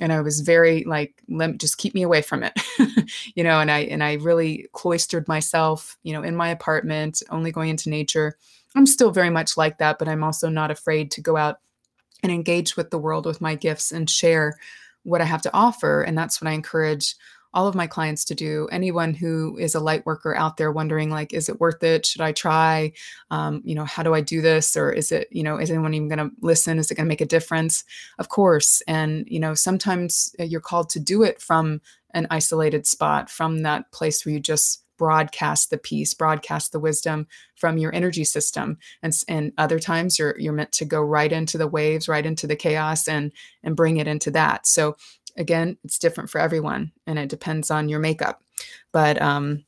and 0.00 0.10
I 0.10 0.22
was 0.22 0.40
very 0.40 0.84
like, 0.84 1.22
let 1.28 1.58
just 1.58 1.76
keep 1.76 1.94
me 1.94 2.02
away 2.02 2.22
from 2.22 2.42
it, 2.42 2.58
you 3.34 3.44
know. 3.44 3.60
And 3.60 3.70
I 3.70 3.80
and 3.80 4.02
I 4.02 4.14
really 4.14 4.68
cloistered 4.72 5.28
myself, 5.28 5.98
you 6.02 6.14
know, 6.14 6.22
in 6.22 6.34
my 6.34 6.48
apartment, 6.48 7.22
only 7.28 7.52
going 7.52 7.68
into 7.68 7.90
nature. 7.90 8.38
I'm 8.74 8.86
still 8.86 9.10
very 9.10 9.28
much 9.28 9.58
like 9.58 9.76
that, 9.78 9.98
but 9.98 10.08
I'm 10.08 10.24
also 10.24 10.48
not 10.48 10.70
afraid 10.70 11.10
to 11.10 11.20
go 11.20 11.36
out 11.36 11.60
and 12.22 12.32
engage 12.32 12.74
with 12.74 12.88
the 12.88 12.98
world 12.98 13.26
with 13.26 13.42
my 13.42 13.54
gifts 13.54 13.92
and 13.92 14.08
share 14.08 14.56
what 15.02 15.20
I 15.20 15.24
have 15.24 15.42
to 15.42 15.52
offer. 15.52 16.00
And 16.00 16.16
that's 16.16 16.40
what 16.40 16.48
I 16.48 16.54
encourage 16.54 17.16
all 17.54 17.66
of 17.66 17.74
my 17.74 17.86
clients 17.86 18.24
to 18.26 18.34
do. 18.34 18.68
Anyone 18.72 19.14
who 19.14 19.56
is 19.58 19.74
a 19.74 19.80
light 19.80 20.06
worker 20.06 20.34
out 20.34 20.56
there 20.56 20.72
wondering, 20.72 21.10
like, 21.10 21.32
is 21.32 21.48
it 21.48 21.60
worth 21.60 21.82
it? 21.82 22.06
Should 22.06 22.20
I 22.20 22.32
try? 22.32 22.92
Um, 23.30 23.62
you 23.64 23.74
know, 23.74 23.84
how 23.84 24.02
do 24.02 24.14
I 24.14 24.20
do 24.20 24.40
this? 24.40 24.76
Or 24.76 24.90
is 24.90 25.12
it, 25.12 25.28
you 25.30 25.42
know, 25.42 25.58
is 25.58 25.70
anyone 25.70 25.94
even 25.94 26.08
going 26.08 26.30
to 26.30 26.34
listen? 26.40 26.78
Is 26.78 26.90
it 26.90 26.94
going 26.94 27.06
to 27.06 27.08
make 27.08 27.20
a 27.20 27.26
difference? 27.26 27.84
Of 28.18 28.28
course. 28.28 28.82
And, 28.86 29.26
you 29.28 29.40
know, 29.40 29.54
sometimes 29.54 30.34
uh, 30.40 30.44
you're 30.44 30.60
called 30.60 30.90
to 30.90 31.00
do 31.00 31.22
it 31.22 31.40
from 31.40 31.80
an 32.14 32.26
isolated 32.30 32.86
spot, 32.86 33.30
from 33.30 33.62
that 33.62 33.90
place 33.92 34.24
where 34.24 34.34
you 34.34 34.40
just 34.40 34.84
broadcast 34.98 35.70
the 35.70 35.78
peace, 35.78 36.14
broadcast 36.14 36.70
the 36.70 36.78
wisdom 36.78 37.26
from 37.56 37.76
your 37.76 37.92
energy 37.94 38.24
system. 38.24 38.78
And, 39.02 39.12
and 39.26 39.52
other 39.58 39.80
times 39.80 40.18
you're 40.18 40.38
you're 40.38 40.52
meant 40.52 40.70
to 40.72 40.84
go 40.84 41.02
right 41.02 41.32
into 41.32 41.58
the 41.58 41.66
waves, 41.66 42.08
right 42.08 42.24
into 42.24 42.46
the 42.46 42.54
chaos 42.54 43.08
and 43.08 43.32
and 43.64 43.74
bring 43.74 43.96
it 43.96 44.06
into 44.06 44.30
that. 44.30 44.66
So 44.66 44.96
again, 45.36 45.76
it's 45.84 45.98
different 45.98 46.30
for 46.30 46.40
everyone 46.40 46.92
and 47.06 47.18
it 47.18 47.28
depends 47.28 47.70
on 47.70 47.88
your 47.88 48.00
makeup. 48.00 48.42
But 48.92 49.20
um 49.20 49.64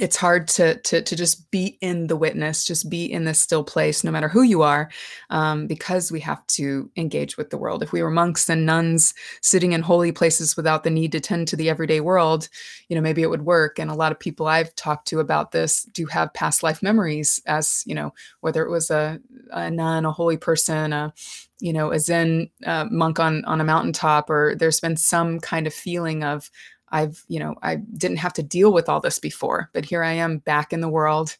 it's 0.00 0.16
hard 0.16 0.48
to, 0.48 0.76
to 0.76 1.02
to 1.02 1.14
just 1.14 1.50
be 1.50 1.76
in 1.82 2.06
the 2.06 2.16
witness 2.16 2.64
just 2.64 2.88
be 2.88 3.04
in 3.04 3.24
this 3.24 3.38
still 3.38 3.62
place 3.62 4.02
no 4.02 4.10
matter 4.10 4.28
who 4.28 4.40
you 4.40 4.62
are 4.62 4.90
um, 5.28 5.66
because 5.66 6.10
we 6.10 6.18
have 6.18 6.46
to 6.46 6.90
engage 6.96 7.36
with 7.36 7.50
the 7.50 7.58
world. 7.58 7.82
If 7.82 7.92
we 7.92 8.02
were 8.02 8.10
monks 8.10 8.48
and 8.48 8.64
nuns 8.64 9.12
sitting 9.42 9.72
in 9.72 9.82
holy 9.82 10.10
places 10.10 10.56
without 10.56 10.82
the 10.82 10.90
need 10.90 11.12
to 11.12 11.20
tend 11.20 11.46
to 11.48 11.56
the 11.56 11.68
everyday 11.68 12.00
world 12.00 12.48
you 12.88 12.96
know 12.96 13.02
maybe 13.02 13.22
it 13.22 13.28
would 13.28 13.44
work. 13.44 13.78
And 13.78 13.90
a 13.90 13.94
lot 13.94 14.12
of 14.12 14.18
people 14.18 14.46
i've 14.46 14.74
talked 14.76 15.08
to 15.08 15.20
about 15.20 15.52
this 15.52 15.84
do 15.92 16.06
have 16.06 16.32
past 16.32 16.62
life 16.62 16.82
memories 16.82 17.40
as 17.46 17.82
you 17.86 17.94
know 17.94 18.14
whether 18.40 18.64
it 18.64 18.70
was 18.70 18.90
a, 18.90 19.20
a 19.50 19.70
nun 19.70 20.06
a 20.06 20.12
holy 20.12 20.38
person 20.38 20.94
a 20.94 21.12
you 21.60 21.72
know 21.72 21.92
a 21.92 22.00
zen 22.00 22.50
uh, 22.66 22.86
monk 22.90 23.20
on 23.20 23.44
on 23.44 23.60
a 23.60 23.64
mountaintop 23.64 24.28
or 24.28 24.54
there's 24.56 24.80
been 24.80 24.96
some 24.96 25.38
kind 25.38 25.66
of 25.66 25.72
feeling 25.72 26.24
of 26.24 26.50
I've, 26.92 27.24
you 27.28 27.40
know, 27.40 27.56
I 27.62 27.76
didn't 27.76 28.18
have 28.18 28.34
to 28.34 28.42
deal 28.42 28.72
with 28.72 28.88
all 28.88 29.00
this 29.00 29.18
before, 29.18 29.70
but 29.72 29.84
here 29.84 30.04
I 30.04 30.12
am 30.12 30.38
back 30.38 30.72
in 30.72 30.80
the 30.80 30.88
world. 30.88 31.36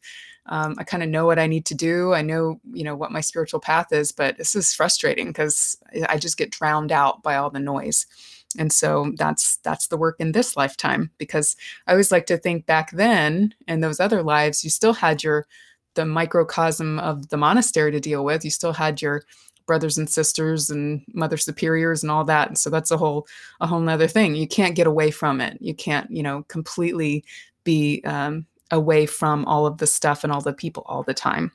Um, 0.46 0.74
I 0.78 0.84
kind 0.84 1.02
of 1.02 1.08
know 1.08 1.24
what 1.24 1.38
I 1.38 1.46
need 1.46 1.66
to 1.66 1.74
do. 1.74 2.14
I 2.14 2.22
know, 2.22 2.60
you 2.72 2.82
know, 2.82 2.96
what 2.96 3.12
my 3.12 3.20
spiritual 3.20 3.60
path 3.60 3.92
is, 3.92 4.10
but 4.10 4.38
this 4.38 4.56
is 4.56 4.74
frustrating 4.74 5.28
because 5.28 5.76
I 6.08 6.18
just 6.18 6.36
get 6.36 6.50
drowned 6.50 6.90
out 6.90 7.22
by 7.22 7.36
all 7.36 7.50
the 7.50 7.60
noise. 7.60 8.06
And 8.58 8.72
so 8.72 9.12
that's 9.16 9.56
that's 9.58 9.86
the 9.86 9.96
work 9.96 10.16
in 10.18 10.32
this 10.32 10.56
lifetime 10.56 11.10
because 11.16 11.56
I 11.86 11.92
always 11.92 12.10
like 12.10 12.26
to 12.26 12.36
think 12.36 12.66
back 12.66 12.90
then 12.90 13.54
in 13.68 13.80
those 13.80 14.00
other 14.00 14.22
lives, 14.22 14.64
you 14.64 14.70
still 14.70 14.94
had 14.94 15.22
your 15.22 15.46
the 15.94 16.04
microcosm 16.06 16.98
of 16.98 17.28
the 17.28 17.36
monastery 17.36 17.92
to 17.92 18.00
deal 18.00 18.24
with. 18.24 18.44
You 18.44 18.50
still 18.50 18.72
had 18.72 19.00
your 19.00 19.22
brothers 19.66 19.98
and 19.98 20.08
sisters 20.08 20.70
and 20.70 21.02
mother 21.12 21.36
superiors 21.36 22.02
and 22.02 22.10
all 22.10 22.24
that. 22.24 22.48
And 22.48 22.58
so 22.58 22.70
that's 22.70 22.90
a 22.90 22.96
whole 22.96 23.26
a 23.60 23.66
whole 23.66 23.80
nother 23.80 24.08
thing. 24.08 24.34
You 24.34 24.48
can't 24.48 24.74
get 24.74 24.86
away 24.86 25.10
from 25.10 25.40
it. 25.40 25.58
You 25.60 25.74
can't, 25.74 26.10
you 26.10 26.22
know, 26.22 26.44
completely 26.48 27.24
be 27.64 28.02
um, 28.04 28.46
away 28.70 29.06
from 29.06 29.44
all 29.44 29.66
of 29.66 29.78
the 29.78 29.86
stuff 29.86 30.24
and 30.24 30.32
all 30.32 30.40
the 30.40 30.52
people 30.52 30.84
all 30.86 31.02
the 31.02 31.14
time. 31.14 31.52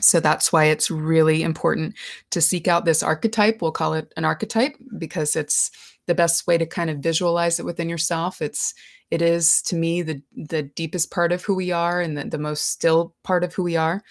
So 0.00 0.20
that's 0.20 0.52
why 0.52 0.64
it's 0.64 0.90
really 0.90 1.42
important 1.42 1.94
to 2.30 2.40
seek 2.40 2.66
out 2.66 2.84
this 2.84 3.02
archetype. 3.02 3.62
We'll 3.62 3.72
call 3.72 3.94
it 3.94 4.12
an 4.16 4.24
archetype 4.24 4.76
because 4.98 5.36
it's 5.36 5.70
the 6.06 6.14
best 6.14 6.46
way 6.46 6.58
to 6.58 6.66
kind 6.66 6.90
of 6.90 6.98
visualize 6.98 7.60
it 7.60 7.64
within 7.64 7.88
yourself. 7.88 8.42
It's 8.42 8.74
it 9.10 9.22
is 9.22 9.62
to 9.62 9.76
me 9.76 10.02
the 10.02 10.20
the 10.36 10.62
deepest 10.62 11.10
part 11.10 11.32
of 11.32 11.44
who 11.44 11.54
we 11.54 11.70
are 11.70 12.00
and 12.00 12.16
the, 12.16 12.24
the 12.24 12.38
most 12.38 12.70
still 12.70 13.14
part 13.22 13.44
of 13.44 13.54
who 13.54 13.62
we 13.62 13.76
are 13.76 14.02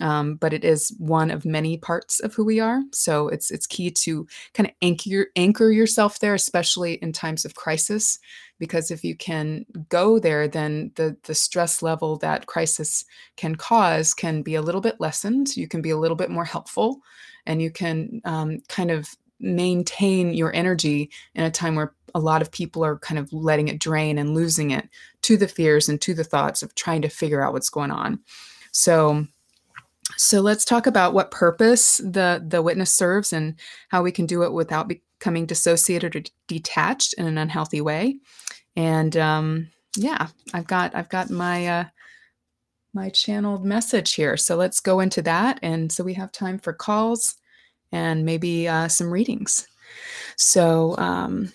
um, 0.00 0.36
but 0.36 0.52
it 0.52 0.64
is 0.64 0.94
one 0.98 1.30
of 1.30 1.44
many 1.44 1.76
parts 1.76 2.20
of 2.20 2.34
who 2.34 2.44
we 2.44 2.60
are. 2.60 2.82
So 2.92 3.28
it's 3.28 3.50
it's 3.50 3.66
key 3.66 3.90
to 3.90 4.26
kind 4.54 4.68
of 4.68 4.74
anchor 4.82 5.26
anchor 5.36 5.70
yourself 5.70 6.20
there, 6.20 6.34
especially 6.34 6.94
in 6.94 7.12
times 7.12 7.44
of 7.44 7.54
crisis, 7.54 8.18
because 8.58 8.90
if 8.90 9.02
you 9.02 9.16
can 9.16 9.66
go 9.88 10.18
there, 10.18 10.46
then 10.46 10.92
the 10.94 11.16
the 11.24 11.34
stress 11.34 11.82
level 11.82 12.16
that 12.18 12.46
crisis 12.46 13.04
can 13.36 13.56
cause 13.56 14.14
can 14.14 14.42
be 14.42 14.54
a 14.54 14.62
little 14.62 14.80
bit 14.80 15.00
lessened. 15.00 15.56
You 15.56 15.68
can 15.68 15.82
be 15.82 15.90
a 15.90 15.98
little 15.98 16.16
bit 16.16 16.30
more 16.30 16.44
helpful, 16.44 17.00
and 17.46 17.60
you 17.60 17.70
can 17.70 18.20
um, 18.24 18.60
kind 18.68 18.90
of 18.90 19.08
maintain 19.40 20.34
your 20.34 20.54
energy 20.54 21.10
in 21.34 21.44
a 21.44 21.50
time 21.50 21.74
where 21.74 21.94
a 22.14 22.20
lot 22.20 22.42
of 22.42 22.50
people 22.50 22.84
are 22.84 22.98
kind 22.98 23.18
of 23.18 23.32
letting 23.32 23.68
it 23.68 23.78
drain 23.78 24.18
and 24.18 24.34
losing 24.34 24.70
it 24.70 24.88
to 25.22 25.36
the 25.36 25.48
fears 25.48 25.88
and 25.88 26.00
to 26.00 26.14
the 26.14 26.24
thoughts 26.24 26.62
of 26.62 26.74
trying 26.74 27.02
to 27.02 27.08
figure 27.08 27.42
out 27.42 27.52
what's 27.52 27.70
going 27.70 27.90
on. 27.90 28.20
So 28.72 29.26
so 30.20 30.42
let's 30.42 30.66
talk 30.66 30.86
about 30.86 31.14
what 31.14 31.30
purpose 31.30 31.96
the 31.96 32.44
the 32.46 32.60
witness 32.60 32.92
serves 32.92 33.32
and 33.32 33.58
how 33.88 34.02
we 34.02 34.12
can 34.12 34.26
do 34.26 34.42
it 34.42 34.52
without 34.52 34.86
becoming 34.86 35.46
dissociated 35.46 36.14
or 36.14 36.22
detached 36.46 37.14
in 37.14 37.24
an 37.24 37.38
unhealthy 37.38 37.80
way. 37.80 38.18
And 38.76 39.16
um, 39.16 39.68
yeah, 39.96 40.26
I've 40.52 40.66
got 40.66 40.94
I've 40.94 41.08
got 41.08 41.30
my 41.30 41.66
uh, 41.66 41.84
my 42.92 43.08
channeled 43.08 43.64
message 43.64 44.12
here. 44.12 44.36
So 44.36 44.56
let's 44.56 44.80
go 44.80 45.00
into 45.00 45.22
that. 45.22 45.58
And 45.62 45.90
so 45.90 46.04
we 46.04 46.12
have 46.14 46.32
time 46.32 46.58
for 46.58 46.74
calls 46.74 47.36
and 47.90 48.26
maybe 48.26 48.68
uh, 48.68 48.88
some 48.88 49.10
readings. 49.10 49.68
So 50.36 50.98
um, 50.98 51.50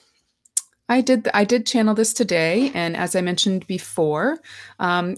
I 0.88 1.02
did. 1.02 1.28
I 1.34 1.46
did 1.46 1.66
channel 1.66 1.96
this 1.96 2.14
today, 2.14 2.72
and 2.76 2.96
as 2.96 3.16
I 3.16 3.22
mentioned 3.22 3.66
before, 3.66 4.38
um, 4.80 5.16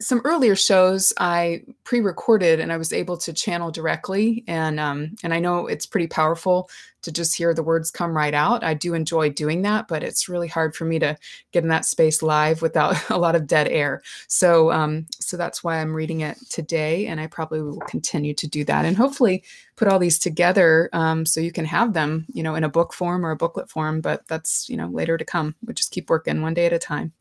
some 0.00 0.20
earlier 0.24 0.54
shows 0.54 1.12
I 1.18 1.64
pre-recorded, 1.82 2.60
and 2.60 2.72
I 2.72 2.76
was 2.76 2.92
able 2.92 3.16
to 3.18 3.32
channel 3.32 3.72
directly. 3.72 4.44
And 4.46 4.78
um, 4.78 5.16
and 5.24 5.34
I 5.34 5.40
know 5.40 5.66
it's 5.66 5.86
pretty 5.86 6.06
powerful 6.06 6.70
to 7.08 7.12
just 7.12 7.36
hear 7.36 7.54
the 7.54 7.62
words 7.62 7.90
come 7.90 8.14
right 8.14 8.34
out. 8.34 8.62
I 8.62 8.74
do 8.74 8.92
enjoy 8.92 9.30
doing 9.30 9.62
that, 9.62 9.88
but 9.88 10.02
it's 10.02 10.28
really 10.28 10.46
hard 10.46 10.76
for 10.76 10.84
me 10.84 10.98
to 10.98 11.16
get 11.52 11.62
in 11.62 11.70
that 11.70 11.86
space 11.86 12.22
live 12.22 12.60
without 12.60 12.96
a 13.10 13.18
lot 13.18 13.34
of 13.34 13.46
dead 13.46 13.68
air. 13.68 14.02
So, 14.28 14.70
um, 14.70 15.06
so 15.18 15.36
that's 15.36 15.64
why 15.64 15.78
I'm 15.80 15.94
reading 15.94 16.20
it 16.20 16.38
today, 16.50 17.06
and 17.06 17.20
I 17.20 17.26
probably 17.26 17.62
will 17.62 17.80
continue 17.80 18.34
to 18.34 18.46
do 18.46 18.62
that, 18.64 18.84
and 18.84 18.96
hopefully 18.96 19.42
put 19.76 19.88
all 19.88 19.98
these 19.98 20.18
together 20.18 20.90
um, 20.92 21.24
so 21.24 21.40
you 21.40 21.52
can 21.52 21.64
have 21.64 21.94
them, 21.94 22.26
you 22.32 22.42
know, 22.42 22.56
in 22.56 22.64
a 22.64 22.68
book 22.68 22.92
form 22.92 23.24
or 23.24 23.30
a 23.30 23.36
booklet 23.36 23.70
form. 23.70 24.00
But 24.00 24.26
that's 24.28 24.68
you 24.68 24.76
know 24.76 24.88
later 24.88 25.16
to 25.16 25.24
come. 25.24 25.54
We 25.64 25.72
just 25.74 25.92
keep 25.92 26.10
working 26.10 26.42
one 26.42 26.54
day 26.54 26.66
at 26.66 26.72
a 26.72 26.78
time. 26.78 27.12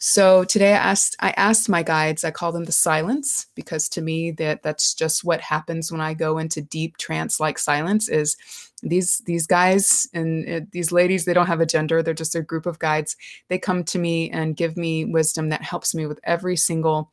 So 0.00 0.44
today 0.44 0.74
I 0.74 0.78
asked 0.78 1.16
I 1.20 1.30
asked 1.30 1.68
my 1.68 1.82
guides. 1.82 2.22
I 2.22 2.30
call 2.30 2.52
them 2.52 2.64
the 2.64 2.72
silence 2.72 3.46
because 3.56 3.88
to 3.90 4.00
me 4.00 4.30
that 4.32 4.62
that's 4.62 4.94
just 4.94 5.24
what 5.24 5.40
happens 5.40 5.90
when 5.90 6.00
I 6.00 6.14
go 6.14 6.38
into 6.38 6.62
deep 6.62 6.96
trance 6.98 7.40
like 7.40 7.58
silence 7.58 8.08
is 8.08 8.36
these 8.82 9.18
these 9.26 9.46
guys 9.46 10.06
and 10.14 10.48
uh, 10.48 10.60
these 10.70 10.92
ladies 10.92 11.24
they 11.24 11.34
don't 11.34 11.48
have 11.48 11.60
a 11.60 11.66
gender 11.66 12.00
they're 12.00 12.14
just 12.14 12.36
a 12.36 12.42
group 12.42 12.64
of 12.64 12.78
guides 12.78 13.16
they 13.48 13.58
come 13.58 13.82
to 13.82 13.98
me 13.98 14.30
and 14.30 14.56
give 14.56 14.76
me 14.76 15.04
wisdom 15.04 15.48
that 15.48 15.62
helps 15.62 15.96
me 15.96 16.06
with 16.06 16.20
every 16.22 16.56
single 16.56 17.10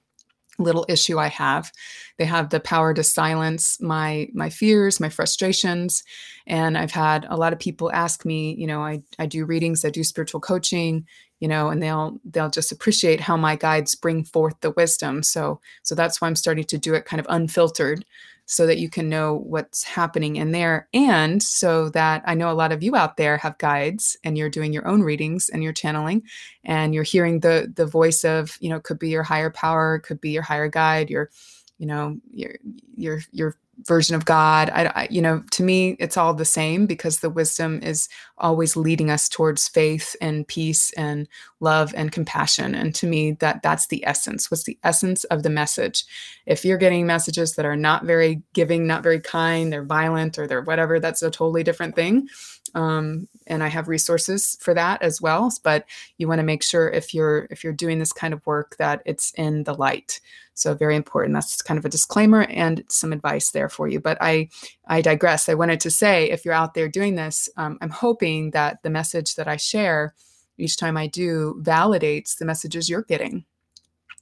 little 0.57 0.85
issue 0.87 1.19
i 1.19 1.27
have. 1.27 1.71
They 2.17 2.25
have 2.25 2.49
the 2.49 2.59
power 2.59 2.93
to 2.93 3.03
silence 3.03 3.79
my 3.81 4.29
my 4.33 4.49
fears 4.49 4.99
my 4.99 5.09
frustrations 5.09 6.03
and 6.47 6.77
i've 6.77 6.91
had 6.91 7.25
a 7.29 7.35
lot 7.35 7.53
of 7.53 7.59
people 7.59 7.91
ask 7.91 8.25
me 8.25 8.55
you 8.55 8.67
know 8.67 8.81
i 8.81 9.01
i 9.19 9.25
do 9.25 9.45
readings 9.45 9.83
i 9.83 9.89
do 9.89 10.03
spiritual 10.03 10.39
coaching 10.39 11.05
you 11.39 11.47
know 11.47 11.69
and 11.69 11.81
they'll 11.83 12.19
they'll 12.25 12.49
just 12.49 12.71
appreciate 12.71 13.19
how 13.19 13.35
my 13.35 13.55
guides 13.55 13.95
bring 13.95 14.23
forth 14.23 14.55
the 14.61 14.71
wisdom. 14.71 15.23
So 15.23 15.59
so 15.83 15.95
that's 15.95 16.21
why 16.21 16.27
i'm 16.27 16.35
starting 16.35 16.63
to 16.65 16.77
do 16.77 16.93
it 16.93 17.05
kind 17.05 17.19
of 17.19 17.27
unfiltered 17.29 18.05
so 18.45 18.67
that 18.67 18.77
you 18.77 18.89
can 18.89 19.09
know 19.09 19.35
what's 19.35 19.83
happening 19.83 20.35
in 20.35 20.51
there. 20.51 20.87
And 20.93 21.41
so 21.41 21.89
that 21.89 22.23
I 22.25 22.35
know 22.35 22.51
a 22.51 22.53
lot 22.53 22.71
of 22.71 22.83
you 22.83 22.95
out 22.95 23.17
there 23.17 23.37
have 23.37 23.57
guides 23.57 24.17
and 24.23 24.37
you're 24.37 24.49
doing 24.49 24.71
your 24.71 24.87
own 24.87 25.01
readings 25.01 25.49
and 25.49 25.63
you're 25.63 25.73
channeling 25.73 26.23
and 26.63 26.93
you're 26.93 27.03
hearing 27.03 27.39
the 27.39 27.71
the 27.75 27.85
voice 27.85 28.23
of, 28.23 28.57
you 28.59 28.69
know, 28.69 28.79
could 28.79 28.99
be 28.99 29.09
your 29.09 29.23
higher 29.23 29.49
power, 29.49 29.99
could 29.99 30.21
be 30.21 30.29
your 30.31 30.43
higher 30.43 30.67
guide, 30.67 31.09
your, 31.09 31.29
you 31.77 31.85
know, 31.85 32.17
your 32.31 32.55
your 32.95 33.21
your 33.31 33.57
version 33.83 34.15
of 34.15 34.25
God. 34.25 34.69
I, 34.69 34.85
I, 34.85 35.07
you 35.11 35.21
know, 35.21 35.43
to 35.51 35.63
me, 35.63 35.97
it's 35.99 36.17
all 36.17 36.33
the 36.33 36.45
same 36.45 36.85
because 36.85 37.19
the 37.19 37.29
wisdom 37.29 37.81
is 37.83 38.07
always 38.37 38.77
leading 38.77 39.09
us 39.09 39.27
towards 39.27 39.67
faith 39.67 40.15
and 40.21 40.47
peace 40.47 40.91
and 40.93 41.27
love 41.59 41.93
and 41.95 42.11
compassion. 42.11 42.73
And 42.73 42.95
to 42.95 43.07
me, 43.07 43.33
that 43.33 43.61
that's 43.63 43.87
the 43.87 44.05
essence. 44.05 44.49
What's 44.49 44.63
the 44.63 44.79
essence 44.83 45.23
of 45.25 45.43
the 45.43 45.49
message? 45.49 46.05
If 46.45 46.63
you're 46.63 46.77
getting 46.77 47.05
messages 47.05 47.55
that 47.55 47.65
are 47.65 47.75
not 47.75 48.05
very 48.05 48.41
giving, 48.53 48.87
not 48.87 49.03
very 49.03 49.19
kind, 49.19 49.71
they're 49.71 49.83
violent 49.83 50.39
or 50.39 50.47
they're 50.47 50.61
whatever, 50.61 50.99
that's 50.99 51.21
a 51.21 51.31
totally 51.31 51.63
different 51.63 51.95
thing. 51.95 52.29
Um, 52.75 53.27
and 53.47 53.63
I 53.63 53.67
have 53.67 53.87
resources 53.87 54.57
for 54.59 54.73
that 54.73 55.01
as 55.01 55.21
well. 55.21 55.51
But 55.63 55.85
you 56.17 56.27
want 56.27 56.39
to 56.39 56.43
make 56.43 56.63
sure 56.63 56.89
if 56.89 57.13
you're 57.13 57.47
if 57.49 57.63
you're 57.63 57.73
doing 57.73 57.99
this 57.99 58.13
kind 58.13 58.33
of 58.33 58.45
work 58.45 58.75
that 58.77 59.01
it's 59.05 59.31
in 59.31 59.63
the 59.63 59.73
light. 59.73 60.19
So 60.55 60.73
very 60.73 60.95
important. 60.95 61.35
That's 61.35 61.61
kind 61.61 61.77
of 61.77 61.85
a 61.85 61.89
disclaimer 61.89 62.43
and 62.43 62.83
some 62.87 63.11
advice 63.11 63.51
there 63.51 63.69
for 63.69 63.87
you. 63.87 63.99
But 63.99 64.17
I 64.21 64.49
I 64.87 65.01
digress. 65.01 65.49
I 65.49 65.53
wanted 65.53 65.81
to 65.81 65.91
say 65.91 66.31
if 66.31 66.45
you're 66.45 66.53
out 66.53 66.73
there 66.73 66.87
doing 66.87 67.15
this, 67.15 67.49
um, 67.57 67.77
I'm 67.81 67.89
hoping 67.89 68.51
that 68.51 68.81
the 68.81 68.89
message 68.89 69.35
that 69.35 69.47
I 69.49 69.57
share 69.57 70.15
each 70.57 70.77
time 70.77 70.95
I 70.95 71.07
do 71.07 71.61
validates 71.61 72.37
the 72.37 72.45
messages 72.45 72.89
you're 72.89 73.03
getting. 73.03 73.45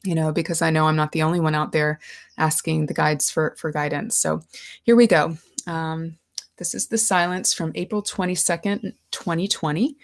You 0.04 0.16
know, 0.16 0.34
because 0.34 0.62
I 0.62 0.72
know 0.72 0.88
I'm 0.88 0.98
not 0.98 1.14
the 1.14 1.22
only 1.22 1.40
one 1.40 1.56
out 1.56 1.72
there 1.72 2.00
asking 2.38 2.88
the 2.88 2.94
guides 2.94 3.30
for 3.30 3.56
for 3.58 3.72
guidance. 3.72 4.18
So 4.18 4.42
here 4.84 4.96
we 4.96 5.08
go. 5.08 5.38
Um, 5.68 6.18
this 6.58 6.74
is 6.74 6.88
the 6.88 6.98
silence 6.98 7.54
from 7.54 7.72
April 7.76 8.02
22nd, 8.04 8.94
2020, 9.12 9.98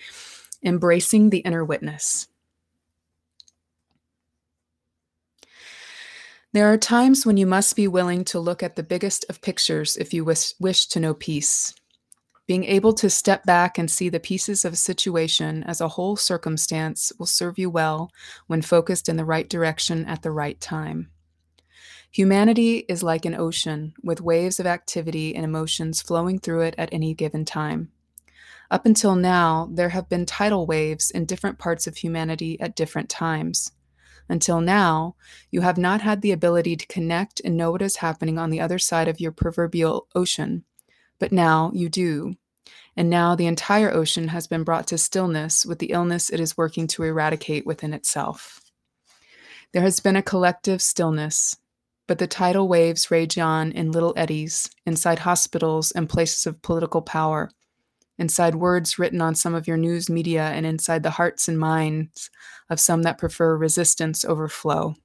Embracing 0.63 1.29
the 1.29 1.39
Inner 1.39 1.65
Witness. 1.65 2.27
There 6.51 6.73
are 6.73 6.77
times 6.77 7.27
when 7.27 7.37
you 7.37 7.45
must 7.45 7.75
be 7.75 7.87
willing 7.87 8.25
to 8.25 8.39
look 8.39 8.63
at 8.63 8.75
the 8.75 8.81
biggest 8.81 9.23
of 9.29 9.39
pictures 9.39 9.95
if 9.97 10.15
you 10.15 10.25
wish, 10.25 10.55
wish 10.59 10.87
to 10.87 10.99
know 10.99 11.13
peace. 11.13 11.75
Being 12.47 12.63
able 12.63 12.93
to 12.93 13.09
step 13.11 13.43
back 13.43 13.77
and 13.77 13.91
see 13.91 14.09
the 14.09 14.19
pieces 14.19 14.65
of 14.65 14.73
a 14.73 14.75
situation 14.75 15.63
as 15.65 15.79
a 15.79 15.89
whole 15.89 16.15
circumstance 16.15 17.11
will 17.19 17.27
serve 17.27 17.59
you 17.59 17.69
well 17.69 18.09
when 18.47 18.63
focused 18.63 19.07
in 19.07 19.15
the 19.15 19.25
right 19.25 19.47
direction 19.47 20.05
at 20.05 20.23
the 20.23 20.31
right 20.31 20.59
time. 20.59 21.11
Humanity 22.09 22.77
is 22.89 23.03
like 23.03 23.25
an 23.25 23.35
ocean 23.35 23.93
with 24.01 24.19
waves 24.19 24.59
of 24.59 24.65
activity 24.65 25.35
and 25.35 25.45
emotions 25.45 26.01
flowing 26.01 26.39
through 26.39 26.61
it 26.61 26.73
at 26.79 26.91
any 26.91 27.13
given 27.13 27.45
time. 27.45 27.91
Up 28.71 28.87
until 28.87 29.15
now, 29.15 29.69
there 29.71 29.89
have 29.89 30.09
been 30.09 30.25
tidal 30.25 30.65
waves 30.65 31.11
in 31.11 31.25
different 31.25 31.59
parts 31.59 31.85
of 31.85 31.97
humanity 31.97 32.59
at 32.59 32.75
different 32.75 33.07
times. 33.07 33.71
Until 34.29 34.61
now, 34.61 35.15
you 35.49 35.61
have 35.61 35.77
not 35.77 36.01
had 36.01 36.21
the 36.21 36.31
ability 36.31 36.75
to 36.75 36.87
connect 36.87 37.41
and 37.43 37.57
know 37.57 37.71
what 37.71 37.81
is 37.81 37.97
happening 37.97 38.37
on 38.37 38.51
the 38.51 38.61
other 38.61 38.77
side 38.77 39.07
of 39.07 39.19
your 39.19 39.31
proverbial 39.31 40.07
ocean. 40.13 40.63
But 41.19 41.31
now 41.31 41.71
you 41.73 41.89
do. 41.89 42.35
And 42.95 43.09
now 43.09 43.35
the 43.35 43.47
entire 43.47 43.91
ocean 43.91 44.27
has 44.27 44.45
been 44.45 44.63
brought 44.63 44.87
to 44.87 44.97
stillness 44.97 45.65
with 45.65 45.79
the 45.79 45.91
illness 45.91 46.29
it 46.29 46.39
is 46.39 46.57
working 46.57 46.85
to 46.87 47.03
eradicate 47.03 47.65
within 47.65 47.93
itself. 47.93 48.61
There 49.73 49.81
has 49.81 49.99
been 49.99 50.15
a 50.15 50.21
collective 50.21 50.81
stillness, 50.81 51.57
but 52.07 52.17
the 52.17 52.27
tidal 52.27 52.67
waves 52.67 53.11
rage 53.11 53.37
on 53.37 53.71
in 53.71 53.91
little 53.91 54.13
eddies 54.15 54.69
inside 54.85 55.19
hospitals 55.19 55.91
and 55.91 56.09
places 56.09 56.45
of 56.45 56.61
political 56.61 57.01
power, 57.01 57.51
inside 58.19 58.55
words 58.55 58.99
written 58.99 59.21
on 59.21 59.33
some 59.33 59.55
of 59.55 59.67
your 59.67 59.77
news 59.77 60.09
media, 60.09 60.43
and 60.43 60.65
inside 60.65 61.01
the 61.01 61.09
hearts 61.09 61.47
and 61.47 61.57
minds 61.57 62.29
of 62.69 62.79
some 62.79 63.01
that 63.03 63.17
prefer 63.17 63.57
resistance 63.57 64.23
over 64.23 64.47
flow. 64.47 64.95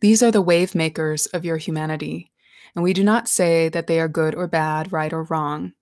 These 0.00 0.22
are 0.22 0.30
the 0.30 0.40
wave 0.40 0.74
makers 0.74 1.26
of 1.26 1.44
your 1.44 1.58
humanity, 1.58 2.30
and 2.74 2.82
we 2.82 2.92
do 2.92 3.04
not 3.04 3.28
say 3.28 3.68
that 3.68 3.86
they 3.86 4.00
are 4.00 4.08
good 4.08 4.34
or 4.34 4.46
bad, 4.46 4.92
right 4.92 5.12
or 5.12 5.24
wrong. 5.24 5.72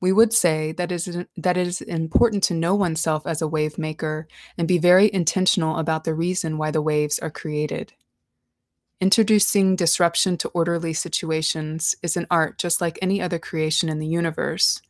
We 0.00 0.12
would 0.12 0.32
say 0.32 0.72
that 0.72 0.90
is 0.90 1.16
that 1.36 1.56
it 1.56 1.66
is 1.66 1.80
important 1.80 2.42
to 2.44 2.54
know 2.54 2.74
oneself 2.74 3.26
as 3.26 3.40
a 3.40 3.46
wave 3.46 3.78
maker 3.78 4.26
and 4.58 4.66
be 4.66 4.78
very 4.78 5.12
intentional 5.12 5.78
about 5.78 6.04
the 6.04 6.14
reason 6.14 6.58
why 6.58 6.70
the 6.70 6.82
waves 6.82 7.18
are 7.20 7.30
created. 7.30 7.92
Introducing 9.00 9.76
disruption 9.76 10.36
to 10.38 10.48
orderly 10.48 10.92
situations 10.92 11.94
is 12.02 12.16
an 12.16 12.26
art 12.30 12.58
just 12.58 12.80
like 12.80 12.98
any 13.00 13.20
other 13.20 13.38
creation 13.38 13.88
in 13.88 13.98
the 13.98 14.06
universe. 14.06 14.80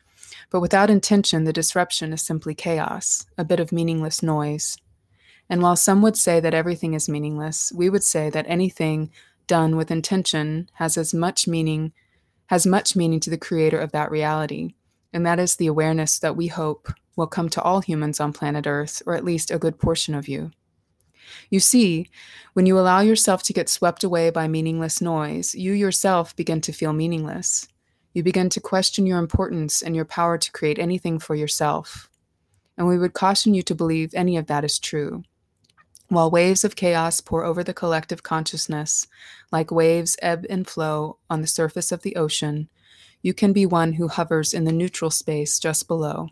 But 0.52 0.60
without 0.60 0.90
intention, 0.90 1.44
the 1.44 1.52
disruption 1.52 2.12
is 2.12 2.20
simply 2.20 2.54
chaos, 2.54 3.24
a 3.38 3.44
bit 3.44 3.58
of 3.58 3.72
meaningless 3.72 4.22
noise. 4.22 4.76
And 5.48 5.62
while 5.62 5.76
some 5.76 6.02
would 6.02 6.16
say 6.16 6.40
that 6.40 6.52
everything 6.52 6.92
is 6.92 7.08
meaningless, 7.08 7.72
we 7.74 7.88
would 7.88 8.04
say 8.04 8.28
that 8.28 8.44
anything 8.46 9.10
done 9.46 9.76
with 9.76 9.90
intention 9.90 10.68
has 10.74 10.98
as 10.98 11.14
much 11.14 11.48
meaning 11.48 11.92
has 12.46 12.66
much 12.66 12.94
meaning 12.94 13.18
to 13.20 13.30
the 13.30 13.38
creator 13.38 13.78
of 13.78 13.92
that 13.92 14.10
reality, 14.10 14.74
and 15.10 15.24
that 15.24 15.38
is 15.38 15.56
the 15.56 15.68
awareness 15.68 16.18
that 16.18 16.36
we 16.36 16.48
hope 16.48 16.92
will 17.16 17.26
come 17.26 17.48
to 17.48 17.62
all 17.62 17.80
humans 17.80 18.20
on 18.20 18.34
planet 18.34 18.66
Earth, 18.66 19.02
or 19.06 19.14
at 19.14 19.24
least 19.24 19.50
a 19.50 19.58
good 19.58 19.78
portion 19.78 20.14
of 20.14 20.28
you. 20.28 20.50
You 21.48 21.60
see, 21.60 22.10
when 22.52 22.66
you 22.66 22.78
allow 22.78 23.00
yourself 23.00 23.42
to 23.44 23.54
get 23.54 23.70
swept 23.70 24.04
away 24.04 24.28
by 24.28 24.48
meaningless 24.48 25.00
noise, 25.00 25.54
you 25.54 25.72
yourself 25.72 26.36
begin 26.36 26.60
to 26.62 26.72
feel 26.72 26.92
meaningless. 26.92 27.68
You 28.14 28.22
begin 28.22 28.48
to 28.50 28.60
question 28.60 29.06
your 29.06 29.18
importance 29.18 29.82
and 29.82 29.96
your 29.96 30.04
power 30.04 30.36
to 30.36 30.52
create 30.52 30.78
anything 30.78 31.18
for 31.18 31.34
yourself. 31.34 32.10
And 32.76 32.86
we 32.86 32.98
would 32.98 33.14
caution 33.14 33.54
you 33.54 33.62
to 33.62 33.74
believe 33.74 34.12
any 34.14 34.36
of 34.36 34.46
that 34.46 34.64
is 34.64 34.78
true. 34.78 35.22
While 36.08 36.30
waves 36.30 36.62
of 36.62 36.76
chaos 36.76 37.22
pour 37.22 37.42
over 37.42 37.64
the 37.64 37.72
collective 37.72 38.22
consciousness, 38.22 39.06
like 39.50 39.70
waves 39.70 40.16
ebb 40.20 40.44
and 40.50 40.68
flow 40.68 41.18
on 41.30 41.40
the 41.40 41.46
surface 41.46 41.90
of 41.90 42.02
the 42.02 42.16
ocean, 42.16 42.68
you 43.22 43.32
can 43.32 43.54
be 43.54 43.64
one 43.64 43.94
who 43.94 44.08
hovers 44.08 44.52
in 44.52 44.64
the 44.64 44.72
neutral 44.72 45.10
space 45.10 45.58
just 45.58 45.88
below. 45.88 46.28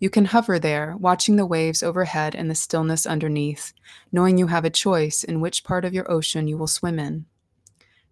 You 0.00 0.10
can 0.10 0.26
hover 0.26 0.58
there, 0.58 0.96
watching 0.98 1.36
the 1.36 1.46
waves 1.46 1.82
overhead 1.82 2.34
and 2.34 2.50
the 2.50 2.54
stillness 2.54 3.06
underneath, 3.06 3.72
knowing 4.10 4.38
you 4.38 4.48
have 4.48 4.64
a 4.64 4.70
choice 4.70 5.22
in 5.22 5.40
which 5.40 5.64
part 5.64 5.84
of 5.84 5.94
your 5.94 6.10
ocean 6.10 6.48
you 6.48 6.56
will 6.56 6.66
swim 6.66 6.98
in. 6.98 7.26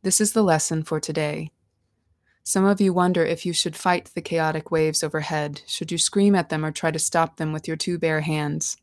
This 0.02 0.20
is 0.20 0.32
the 0.32 0.42
lesson 0.42 0.82
for 0.82 1.00
today. 1.00 1.50
Some 2.48 2.64
of 2.64 2.80
you 2.80 2.92
wonder 2.92 3.24
if 3.24 3.44
you 3.44 3.52
should 3.52 3.74
fight 3.74 4.12
the 4.14 4.22
chaotic 4.22 4.70
waves 4.70 5.02
overhead. 5.02 5.62
Should 5.66 5.90
you 5.90 5.98
scream 5.98 6.36
at 6.36 6.48
them 6.48 6.64
or 6.64 6.70
try 6.70 6.92
to 6.92 6.98
stop 7.00 7.38
them 7.38 7.52
with 7.52 7.66
your 7.66 7.76
two 7.76 7.98
bare 7.98 8.20
hands? 8.20 8.76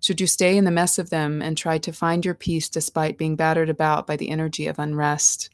Should 0.00 0.20
you 0.20 0.26
stay 0.26 0.56
in 0.56 0.64
the 0.64 0.72
mess 0.72 0.98
of 0.98 1.08
them 1.08 1.40
and 1.40 1.56
try 1.56 1.78
to 1.78 1.92
find 1.92 2.24
your 2.24 2.34
peace 2.34 2.68
despite 2.68 3.16
being 3.16 3.36
battered 3.36 3.68
about 3.68 4.08
by 4.08 4.16
the 4.16 4.30
energy 4.30 4.66
of 4.66 4.80
unrest? 4.80 5.48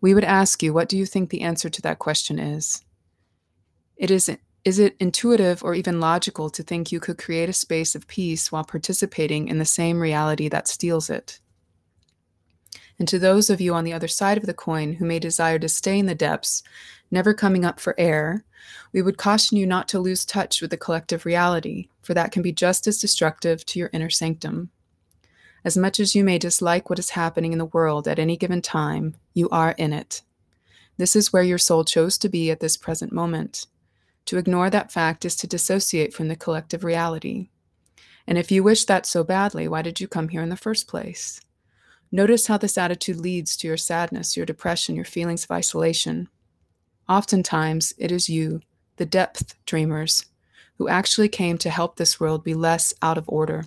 We 0.00 0.14
would 0.14 0.24
ask 0.24 0.64
you, 0.64 0.74
what 0.74 0.88
do 0.88 0.98
you 0.98 1.06
think 1.06 1.30
the 1.30 1.42
answer 1.42 1.70
to 1.70 1.82
that 1.82 2.00
question 2.00 2.40
is? 2.40 2.82
It 3.96 4.10
is 4.10 4.28
is 4.64 4.80
it 4.80 4.96
intuitive 4.98 5.62
or 5.62 5.76
even 5.76 6.00
logical 6.00 6.50
to 6.50 6.64
think 6.64 6.90
you 6.90 6.98
could 6.98 7.18
create 7.18 7.48
a 7.48 7.52
space 7.52 7.94
of 7.94 8.08
peace 8.08 8.50
while 8.50 8.64
participating 8.64 9.46
in 9.46 9.58
the 9.58 9.64
same 9.64 10.00
reality 10.00 10.48
that 10.48 10.66
steals 10.66 11.08
it? 11.08 11.38
And 12.98 13.08
to 13.08 13.18
those 13.18 13.50
of 13.50 13.60
you 13.60 13.74
on 13.74 13.84
the 13.84 13.92
other 13.92 14.08
side 14.08 14.38
of 14.38 14.46
the 14.46 14.54
coin 14.54 14.94
who 14.94 15.04
may 15.04 15.18
desire 15.18 15.58
to 15.58 15.68
stay 15.68 15.98
in 15.98 16.06
the 16.06 16.14
depths, 16.14 16.62
never 17.10 17.34
coming 17.34 17.64
up 17.64 17.80
for 17.80 17.98
air, 17.98 18.44
we 18.92 19.02
would 19.02 19.18
caution 19.18 19.56
you 19.56 19.66
not 19.66 19.88
to 19.88 19.98
lose 19.98 20.24
touch 20.24 20.60
with 20.60 20.70
the 20.70 20.76
collective 20.76 21.26
reality, 21.26 21.88
for 22.02 22.14
that 22.14 22.32
can 22.32 22.42
be 22.42 22.52
just 22.52 22.86
as 22.86 23.00
destructive 23.00 23.66
to 23.66 23.78
your 23.78 23.90
inner 23.92 24.10
sanctum. 24.10 24.70
As 25.64 25.76
much 25.76 25.98
as 25.98 26.14
you 26.14 26.22
may 26.22 26.38
dislike 26.38 26.88
what 26.88 26.98
is 26.98 27.10
happening 27.10 27.52
in 27.52 27.58
the 27.58 27.64
world 27.64 28.06
at 28.06 28.18
any 28.18 28.36
given 28.36 28.62
time, 28.62 29.16
you 29.32 29.48
are 29.48 29.72
in 29.72 29.92
it. 29.92 30.22
This 30.96 31.16
is 31.16 31.32
where 31.32 31.42
your 31.42 31.58
soul 31.58 31.84
chose 31.84 32.18
to 32.18 32.28
be 32.28 32.50
at 32.50 32.60
this 32.60 32.76
present 32.76 33.12
moment. 33.12 33.66
To 34.26 34.38
ignore 34.38 34.70
that 34.70 34.92
fact 34.92 35.24
is 35.24 35.34
to 35.36 35.46
dissociate 35.46 36.14
from 36.14 36.28
the 36.28 36.36
collective 36.36 36.84
reality. 36.84 37.48
And 38.26 38.38
if 38.38 38.50
you 38.50 38.62
wish 38.62 38.84
that 38.84 39.06
so 39.06 39.24
badly, 39.24 39.66
why 39.68 39.82
did 39.82 40.00
you 40.00 40.08
come 40.08 40.28
here 40.28 40.42
in 40.42 40.48
the 40.48 40.56
first 40.56 40.86
place? 40.86 41.40
Notice 42.14 42.46
how 42.46 42.58
this 42.58 42.78
attitude 42.78 43.16
leads 43.16 43.56
to 43.56 43.66
your 43.66 43.76
sadness, 43.76 44.36
your 44.36 44.46
depression, 44.46 44.94
your 44.94 45.04
feelings 45.04 45.42
of 45.42 45.50
isolation. 45.50 46.28
Oftentimes, 47.08 47.92
it 47.98 48.12
is 48.12 48.28
you, 48.28 48.60
the 48.98 49.04
depth 49.04 49.56
dreamers, 49.66 50.24
who 50.78 50.86
actually 50.86 51.28
came 51.28 51.58
to 51.58 51.70
help 51.70 51.96
this 51.96 52.20
world 52.20 52.44
be 52.44 52.54
less 52.54 52.94
out 53.02 53.18
of 53.18 53.28
order. 53.28 53.64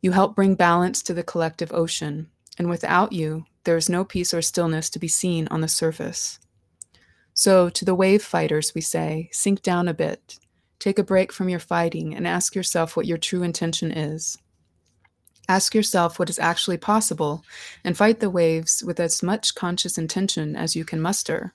You 0.00 0.12
help 0.12 0.34
bring 0.34 0.54
balance 0.54 1.02
to 1.02 1.12
the 1.12 1.22
collective 1.22 1.70
ocean, 1.70 2.30
and 2.58 2.70
without 2.70 3.12
you, 3.12 3.44
there 3.64 3.76
is 3.76 3.90
no 3.90 4.06
peace 4.06 4.32
or 4.32 4.40
stillness 4.40 4.88
to 4.88 4.98
be 4.98 5.06
seen 5.06 5.46
on 5.48 5.60
the 5.60 5.68
surface. 5.68 6.38
So, 7.34 7.68
to 7.68 7.84
the 7.84 7.94
wave 7.94 8.22
fighters, 8.22 8.74
we 8.74 8.80
say, 8.80 9.28
sink 9.32 9.60
down 9.60 9.86
a 9.86 9.92
bit, 9.92 10.38
take 10.78 10.98
a 10.98 11.04
break 11.04 11.30
from 11.30 11.50
your 11.50 11.60
fighting, 11.60 12.14
and 12.14 12.26
ask 12.26 12.54
yourself 12.54 12.96
what 12.96 13.04
your 13.04 13.18
true 13.18 13.42
intention 13.42 13.92
is. 13.92 14.38
Ask 15.48 15.74
yourself 15.74 16.18
what 16.18 16.30
is 16.30 16.38
actually 16.38 16.78
possible, 16.78 17.44
and 17.84 17.96
fight 17.96 18.20
the 18.20 18.30
waves 18.30 18.82
with 18.84 18.98
as 18.98 19.22
much 19.22 19.54
conscious 19.54 19.98
intention 19.98 20.56
as 20.56 20.74
you 20.74 20.84
can 20.84 21.00
muster 21.00 21.52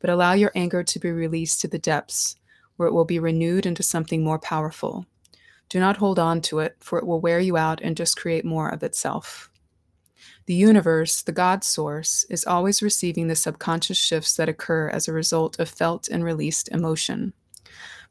but 0.00 0.10
allow 0.10 0.32
your 0.32 0.50
anger 0.54 0.82
to 0.82 0.98
be 0.98 1.10
released 1.10 1.60
to 1.60 1.68
the 1.68 1.78
depths, 1.78 2.36
where 2.76 2.88
it 2.88 2.92
will 2.92 3.04
be 3.04 3.18
renewed 3.18 3.66
into 3.66 3.82
something 3.82 4.24
more 4.24 4.38
powerful. 4.38 5.06
Do 5.68 5.78
not 5.78 5.98
hold 5.98 6.18
on 6.18 6.40
to 6.42 6.58
it, 6.58 6.76
for 6.80 6.98
it 6.98 7.06
will 7.06 7.20
wear 7.20 7.38
you 7.38 7.56
out 7.56 7.80
and 7.82 7.96
just 7.96 8.16
create 8.16 8.44
more 8.44 8.68
of 8.68 8.82
itself. 8.82 9.50
The 10.46 10.54
universe, 10.54 11.22
the 11.22 11.32
God 11.32 11.62
source, 11.62 12.24
is 12.28 12.44
always 12.44 12.82
receiving 12.82 13.28
the 13.28 13.36
subconscious 13.36 13.98
shifts 13.98 14.34
that 14.36 14.48
occur 14.48 14.88
as 14.88 15.06
a 15.06 15.12
result 15.12 15.60
of 15.60 15.68
felt 15.68 16.08
and 16.08 16.24
released 16.24 16.68
emotion. 16.70 17.34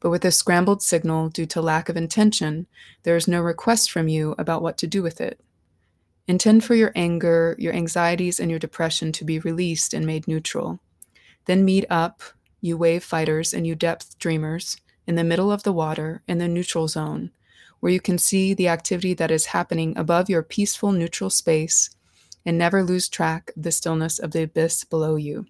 But 0.00 0.10
with 0.10 0.24
a 0.24 0.32
scrambled 0.32 0.82
signal 0.82 1.28
due 1.28 1.46
to 1.46 1.60
lack 1.60 1.88
of 1.88 1.96
intention, 1.96 2.66
there 3.02 3.16
is 3.16 3.28
no 3.28 3.40
request 3.40 3.90
from 3.90 4.08
you 4.08 4.34
about 4.38 4.62
what 4.62 4.78
to 4.78 4.86
do 4.86 5.02
with 5.02 5.20
it. 5.20 5.40
Intend 6.26 6.64
for 6.64 6.74
your 6.74 6.92
anger, 6.94 7.54
your 7.58 7.74
anxieties, 7.74 8.40
and 8.40 8.50
your 8.50 8.58
depression 8.58 9.12
to 9.12 9.24
be 9.24 9.38
released 9.38 9.92
and 9.92 10.06
made 10.06 10.26
neutral. 10.26 10.80
Then 11.46 11.64
meet 11.64 11.84
up, 11.90 12.22
you 12.60 12.76
wave 12.76 13.04
fighters 13.04 13.52
and 13.52 13.66
you 13.66 13.74
depth 13.74 14.18
dreamers, 14.18 14.76
in 15.06 15.16
the 15.16 15.24
middle 15.24 15.50
of 15.50 15.64
the 15.64 15.72
water 15.72 16.22
in 16.28 16.38
the 16.38 16.48
neutral 16.48 16.86
zone, 16.86 17.32
where 17.80 17.92
you 17.92 18.00
can 18.00 18.16
see 18.16 18.54
the 18.54 18.68
activity 18.68 19.12
that 19.14 19.30
is 19.30 19.46
happening 19.46 19.96
above 19.98 20.30
your 20.30 20.42
peaceful 20.42 20.92
neutral 20.92 21.30
space 21.30 21.90
and 22.46 22.56
never 22.56 22.82
lose 22.82 23.08
track 23.08 23.50
of 23.56 23.64
the 23.64 23.72
stillness 23.72 24.18
of 24.18 24.30
the 24.30 24.44
abyss 24.44 24.84
below 24.84 25.16
you. 25.16 25.46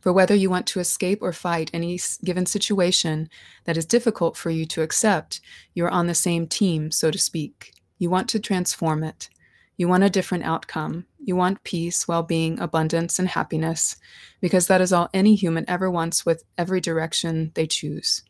For 0.00 0.12
whether 0.12 0.34
you 0.34 0.48
want 0.50 0.66
to 0.68 0.80
escape 0.80 1.20
or 1.20 1.32
fight 1.32 1.70
any 1.74 1.98
given 2.24 2.46
situation 2.46 3.28
that 3.64 3.76
is 3.76 3.84
difficult 3.84 4.36
for 4.36 4.50
you 4.50 4.64
to 4.66 4.82
accept, 4.82 5.40
you 5.74 5.84
are 5.84 5.90
on 5.90 6.06
the 6.06 6.14
same 6.14 6.46
team, 6.46 6.90
so 6.90 7.10
to 7.10 7.18
speak. 7.18 7.72
You 7.98 8.10
want 8.10 8.28
to 8.30 8.40
transform 8.40 9.04
it. 9.04 9.28
You 9.76 9.86
want 9.86 10.04
a 10.04 10.10
different 10.10 10.44
outcome. 10.44 11.06
You 11.18 11.36
want 11.36 11.62
peace, 11.64 12.08
well 12.08 12.22
being, 12.22 12.58
abundance, 12.58 13.18
and 13.18 13.28
happiness, 13.28 13.96
because 14.40 14.66
that 14.66 14.80
is 14.80 14.92
all 14.92 15.10
any 15.12 15.34
human 15.34 15.64
ever 15.68 15.90
wants 15.90 16.24
with 16.24 16.44
every 16.56 16.80
direction 16.80 17.52
they 17.54 17.66
choose. 17.66 18.24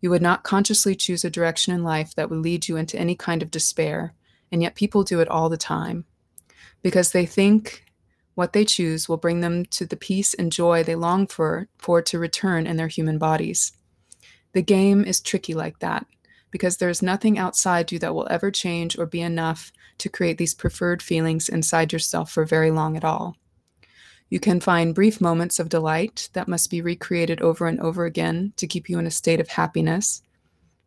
You 0.00 0.10
would 0.10 0.22
not 0.22 0.44
consciously 0.44 0.94
choose 0.94 1.24
a 1.24 1.30
direction 1.30 1.74
in 1.74 1.84
life 1.84 2.14
that 2.14 2.30
would 2.30 2.40
lead 2.40 2.68
you 2.68 2.76
into 2.76 2.98
any 2.98 3.14
kind 3.14 3.42
of 3.42 3.50
despair, 3.50 4.14
and 4.50 4.62
yet 4.62 4.74
people 4.74 5.04
do 5.04 5.20
it 5.20 5.28
all 5.28 5.48
the 5.48 5.56
time. 5.56 6.04
Because 6.82 7.12
they 7.12 7.26
think 7.26 7.81
what 8.34 8.52
they 8.52 8.64
choose 8.64 9.08
will 9.08 9.16
bring 9.16 9.40
them 9.40 9.64
to 9.66 9.86
the 9.86 9.96
peace 9.96 10.34
and 10.34 10.52
joy 10.52 10.82
they 10.82 10.94
long 10.94 11.26
for, 11.26 11.68
for 11.78 12.00
to 12.02 12.18
return 12.18 12.66
in 12.66 12.76
their 12.76 12.88
human 12.88 13.18
bodies. 13.18 13.72
The 14.52 14.62
game 14.62 15.04
is 15.04 15.20
tricky 15.20 15.54
like 15.54 15.78
that 15.80 16.06
because 16.50 16.76
there 16.76 16.90
is 16.90 17.02
nothing 17.02 17.38
outside 17.38 17.90
you 17.90 17.98
that 17.98 18.14
will 18.14 18.28
ever 18.30 18.50
change 18.50 18.98
or 18.98 19.06
be 19.06 19.20
enough 19.20 19.72
to 19.98 20.08
create 20.08 20.38
these 20.38 20.54
preferred 20.54 21.02
feelings 21.02 21.48
inside 21.48 21.92
yourself 21.92 22.30
for 22.30 22.44
very 22.44 22.70
long 22.70 22.96
at 22.96 23.04
all. 23.04 23.36
You 24.28 24.40
can 24.40 24.60
find 24.60 24.94
brief 24.94 25.20
moments 25.20 25.58
of 25.58 25.68
delight 25.68 26.28
that 26.32 26.48
must 26.48 26.70
be 26.70 26.80
recreated 26.80 27.40
over 27.42 27.66
and 27.66 27.80
over 27.80 28.04
again 28.04 28.52
to 28.56 28.66
keep 28.66 28.88
you 28.88 28.98
in 28.98 29.06
a 29.06 29.10
state 29.10 29.40
of 29.40 29.48
happiness. 29.48 30.22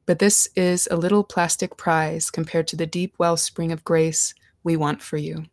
But 0.06 0.20
this 0.20 0.48
is 0.56 0.88
a 0.90 0.98
little 0.98 1.24
plastic 1.24 1.78
prize 1.78 2.32
compared 2.32 2.68
to 2.70 2.76
the 2.76 2.88
deep 2.88 3.16
wellspring 3.18 3.72
of 3.72 3.84
grace 3.84 4.34
we 4.64 4.76
want 4.76 5.02
for 5.02 5.18
you. 5.18 5.46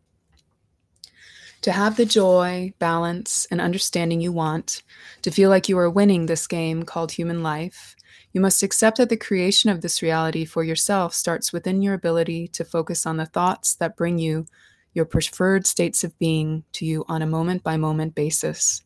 To 1.62 1.70
have 1.70 1.96
the 1.96 2.04
joy, 2.04 2.74
balance, 2.80 3.46
and 3.48 3.60
understanding 3.60 4.20
you 4.20 4.32
want, 4.32 4.82
to 5.22 5.30
feel 5.30 5.48
like 5.48 5.68
you 5.68 5.78
are 5.78 5.88
winning 5.88 6.26
this 6.26 6.48
game 6.48 6.82
called 6.82 7.12
human 7.12 7.44
life, 7.44 7.94
you 8.32 8.40
must 8.40 8.64
accept 8.64 8.96
that 8.96 9.10
the 9.10 9.16
creation 9.16 9.70
of 9.70 9.80
this 9.80 10.02
reality 10.02 10.44
for 10.44 10.64
yourself 10.64 11.14
starts 11.14 11.52
within 11.52 11.80
your 11.80 11.94
ability 11.94 12.48
to 12.48 12.64
focus 12.64 13.06
on 13.06 13.16
the 13.16 13.26
thoughts 13.26 13.76
that 13.76 13.96
bring 13.96 14.18
you 14.18 14.46
your 14.92 15.04
preferred 15.04 15.64
states 15.64 16.02
of 16.02 16.18
being 16.18 16.64
to 16.72 16.84
you 16.84 17.04
on 17.06 17.22
a 17.22 17.26
moment 17.26 17.62
by 17.62 17.76
moment 17.76 18.16
basis. 18.16 18.82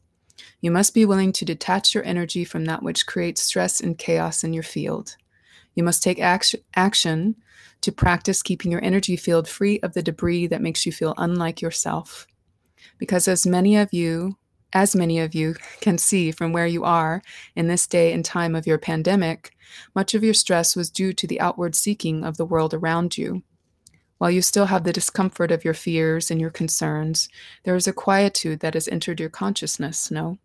You 0.60 0.70
must 0.70 0.92
be 0.92 1.06
willing 1.06 1.32
to 1.32 1.46
detach 1.46 1.94
your 1.94 2.04
energy 2.04 2.44
from 2.44 2.66
that 2.66 2.82
which 2.82 3.06
creates 3.06 3.42
stress 3.42 3.80
and 3.80 3.96
chaos 3.96 4.44
in 4.44 4.52
your 4.52 4.62
field. 4.62 5.16
You 5.74 5.82
must 5.82 6.02
take 6.02 6.20
action 6.20 7.36
to 7.80 7.92
practice 7.92 8.42
keeping 8.42 8.70
your 8.70 8.84
energy 8.84 9.16
field 9.16 9.48
free 9.48 9.80
of 9.80 9.94
the 9.94 10.02
debris 10.02 10.48
that 10.48 10.60
makes 10.60 10.84
you 10.84 10.92
feel 10.92 11.14
unlike 11.16 11.62
yourself. 11.62 12.26
Because 12.98 13.28
as 13.28 13.46
many 13.46 13.76
of 13.76 13.92
you 13.92 14.36
as 14.72 14.94
many 14.94 15.18
of 15.18 15.34
you 15.34 15.54
can 15.80 15.96
see 15.96 16.30
from 16.30 16.52
where 16.52 16.66
you 16.66 16.84
are 16.84 17.22
in 17.54 17.66
this 17.66 17.86
day 17.86 18.12
and 18.12 18.24
time 18.24 18.54
of 18.54 18.66
your 18.66 18.76
pandemic, 18.76 19.56
much 19.94 20.12
of 20.12 20.22
your 20.22 20.34
stress 20.34 20.76
was 20.76 20.90
due 20.90 21.14
to 21.14 21.26
the 21.26 21.40
outward 21.40 21.74
seeking 21.74 22.24
of 22.24 22.36
the 22.36 22.44
world 22.44 22.74
around 22.74 23.16
you. 23.16 23.42
While 24.18 24.30
you 24.30 24.42
still 24.42 24.66
have 24.66 24.84
the 24.84 24.92
discomfort 24.92 25.50
of 25.50 25.64
your 25.64 25.74
fears 25.74 26.30
and 26.30 26.40
your 26.40 26.50
concerns, 26.50 27.28
there 27.64 27.76
is 27.76 27.86
a 27.86 27.92
quietude 27.92 28.60
that 28.60 28.74
has 28.74 28.88
entered 28.88 29.20
your 29.20 29.28
consciousness, 29.28 30.10
no? 30.10 30.38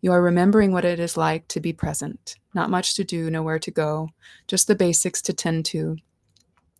You 0.00 0.12
are 0.12 0.22
remembering 0.22 0.72
what 0.72 0.84
it 0.84 1.00
is 1.00 1.16
like 1.16 1.48
to 1.48 1.60
be 1.60 1.72
present. 1.72 2.36
Not 2.54 2.70
much 2.70 2.94
to 2.96 3.04
do, 3.04 3.30
nowhere 3.30 3.58
to 3.58 3.70
go, 3.70 4.10
just 4.46 4.68
the 4.68 4.74
basics 4.74 5.22
to 5.22 5.32
tend 5.32 5.64
to. 5.66 5.96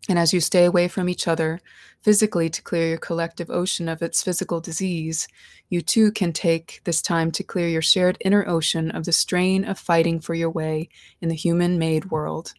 And 0.08 0.18
as 0.18 0.32
you 0.32 0.40
stay 0.40 0.64
away 0.64 0.88
from 0.88 1.08
each 1.08 1.26
other, 1.26 1.60
physically 2.02 2.48
to 2.48 2.62
clear 2.62 2.88
your 2.88 2.98
collective 2.98 3.50
ocean 3.50 3.88
of 3.88 4.02
its 4.02 4.22
physical 4.22 4.60
disease, 4.60 5.26
you 5.68 5.80
too 5.80 6.12
can 6.12 6.32
take 6.32 6.80
this 6.84 7.02
time 7.02 7.32
to 7.32 7.42
clear 7.42 7.66
your 7.66 7.82
shared 7.82 8.16
inner 8.20 8.48
ocean 8.48 8.90
of 8.92 9.04
the 9.04 9.12
strain 9.12 9.64
of 9.64 9.78
fighting 9.78 10.20
for 10.20 10.34
your 10.34 10.50
way 10.50 10.88
in 11.20 11.28
the 11.28 11.34
human 11.34 11.78
made 11.78 12.10
world. 12.12 12.54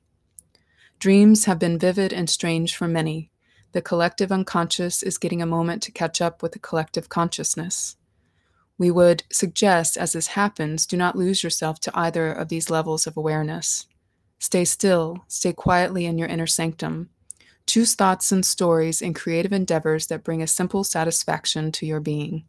Dreams 0.99 1.45
have 1.45 1.59
been 1.59 1.79
vivid 1.79 2.11
and 2.11 2.29
strange 2.29 2.75
for 2.75 2.87
many. 2.87 3.31
The 3.71 3.81
collective 3.81 4.31
unconscious 4.31 5.03
is 5.03 5.17
getting 5.17 5.41
a 5.41 5.45
moment 5.45 5.83
to 5.83 5.91
catch 5.91 6.19
up 6.19 6.41
with 6.41 6.53
the 6.53 6.59
collective 6.59 7.07
consciousness. 7.07 7.95
We 8.77 8.91
would 8.91 9.23
suggest, 9.31 9.97
as 9.97 10.13
this 10.13 10.27
happens, 10.27 10.85
do 10.85 10.97
not 10.97 11.15
lose 11.15 11.43
yourself 11.43 11.79
to 11.81 11.91
either 11.97 12.31
of 12.31 12.49
these 12.49 12.69
levels 12.69 13.07
of 13.07 13.15
awareness. 13.15 13.87
Stay 14.39 14.65
still, 14.65 15.23
stay 15.27 15.53
quietly 15.53 16.05
in 16.05 16.17
your 16.17 16.27
inner 16.27 16.47
sanctum. 16.47 17.09
Choose 17.67 17.95
thoughts 17.95 18.31
and 18.31 18.45
stories 18.45 19.01
and 19.01 19.13
creative 19.13 19.51
endeavors 19.51 20.07
that 20.07 20.23
bring 20.23 20.41
a 20.41 20.47
simple 20.47 20.83
satisfaction 20.83 21.71
to 21.73 21.85
your 21.85 21.99
being. 21.99 22.45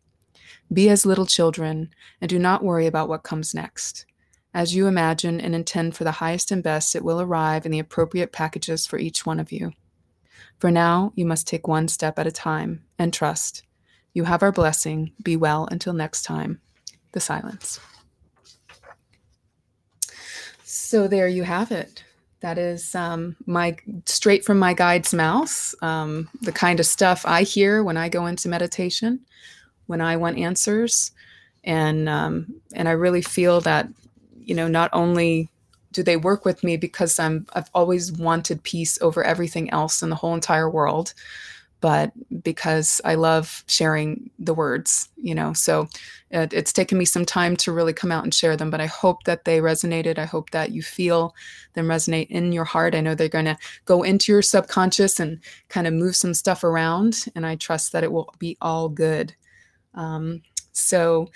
Be 0.73 0.89
as 0.89 1.05
little 1.05 1.27
children 1.27 1.91
and 2.21 2.29
do 2.29 2.39
not 2.39 2.63
worry 2.63 2.87
about 2.87 3.09
what 3.09 3.25
comes 3.25 3.55
next. 3.55 4.07
As 4.55 4.75
you 4.75 4.87
imagine 4.87 5.41
and 5.41 5.55
intend 5.55 5.97
for 5.97 6.05
the 6.05 6.13
highest 6.13 6.53
and 6.53 6.63
best, 6.63 6.95
it 6.95 7.05
will 7.05 7.21
arrive 7.21 7.67
in 7.67 7.73
the 7.73 7.79
appropriate 7.79 8.33
packages 8.33 8.87
for 8.87 8.99
each 8.99 9.27
one 9.27 9.41
of 9.41 9.53
you. 9.53 9.73
For 10.59 10.71
now, 10.71 11.13
you 11.17 11.27
must 11.27 11.47
take 11.47 11.69
one 11.69 11.89
step 11.89 12.19
at 12.19 12.27
a 12.27 12.33
time 12.33 12.85
and 12.99 13.13
trust. 13.13 13.65
You 14.15 14.25
have 14.25 14.43
our 14.43 14.53
blessing. 14.53 15.13
Be 15.23 15.37
well 15.37 15.69
until 15.71 15.93
next 15.93 16.23
time. 16.23 16.61
The 17.13 17.21
silence. 17.21 17.81
So 20.65 21.09
there 21.09 21.29
you 21.29 21.43
have 21.43 21.73
it. 21.73 22.05
That 22.41 22.57
is 22.57 22.95
um, 22.95 23.37
my 23.47 23.77
straight 24.07 24.45
from 24.45 24.59
my 24.59 24.73
guide's 24.73 25.13
mouth. 25.13 25.75
Um, 25.83 26.29
the 26.41 26.53
kind 26.53 26.79
of 26.79 26.87
stuff 26.87 27.25
I 27.27 27.43
hear 27.43 27.83
when 27.83 27.97
I 27.97 28.09
go 28.09 28.27
into 28.27 28.49
meditation, 28.49 29.21
when 29.87 30.01
I 30.01 30.17
want 30.17 30.39
answers, 30.39 31.11
and 31.65 32.09
um, 32.09 32.61
and 32.75 32.89
I 32.89 32.93
really 32.93 33.23
feel 33.23 33.61
that 33.63 33.89
you 34.41 34.55
know 34.55 34.69
not 34.69 34.91
only 34.93 35.49
do 35.93 36.03
they 36.03 36.17
work 36.17 36.45
with 36.45 36.63
me 36.63 36.77
because 36.77 37.19
I'm 37.19 37.47
I've 37.55 37.71
always 37.75 38.13
wanted 38.13 38.63
peace 38.63 39.01
over 39.03 39.25
everything 39.25 39.71
else 39.71 40.01
in 40.03 40.11
the 40.11 40.17
whole 40.17 40.35
entire 40.35 40.71
world, 40.71 41.15
but 41.81 42.13
because 42.43 43.01
I 43.05 43.15
love 43.15 43.65
sharing 43.67 44.31
the 44.39 44.55
words, 44.55 45.09
you 45.17 45.35
know. 45.35 45.53
So 45.53 45.89
it, 46.31 46.53
it's 46.53 46.73
taken 46.73 46.99
me 46.99 47.05
some 47.05 47.25
time 47.25 47.57
to 47.59 47.73
really 47.73 47.93
come 47.93 48.11
out 48.11 48.25
and 48.25 48.35
share 48.35 48.57
them, 48.57 48.71
but 48.71 48.81
I 48.81 48.87
hope 48.87 49.25
that 49.25 49.45
they 49.45 49.61
resonated. 49.61 50.19
I 50.19 50.25
hope 50.25 50.51
that 50.51 50.73
you 50.73 50.83
feel 50.83 51.35
them 51.75 51.87
resonate 51.87 52.29
in 52.29 52.53
your 52.53 52.65
heart. 52.65 52.95
I 52.95 53.01
know 53.01 53.15
they're 53.15 53.29
going 53.29 53.45
to 53.45 53.59
go 53.85 54.03
into 54.03 54.33
your 54.33 54.43
subconscious 54.43 55.21
and 55.21 55.41
kind 55.69 55.87
of 55.87 55.95
move 55.95 56.17
some 56.17 56.35
stuff 56.35 56.65
around, 56.65 57.27
and 57.35 57.47
I 57.47 57.57
trust 57.57 57.93
that 57.93 58.05
it 58.05 58.13
will 58.13 58.35
be 58.39 58.57
all 58.61 58.89
good. 58.89 59.35
Um, 59.95 60.43
so 60.73 61.31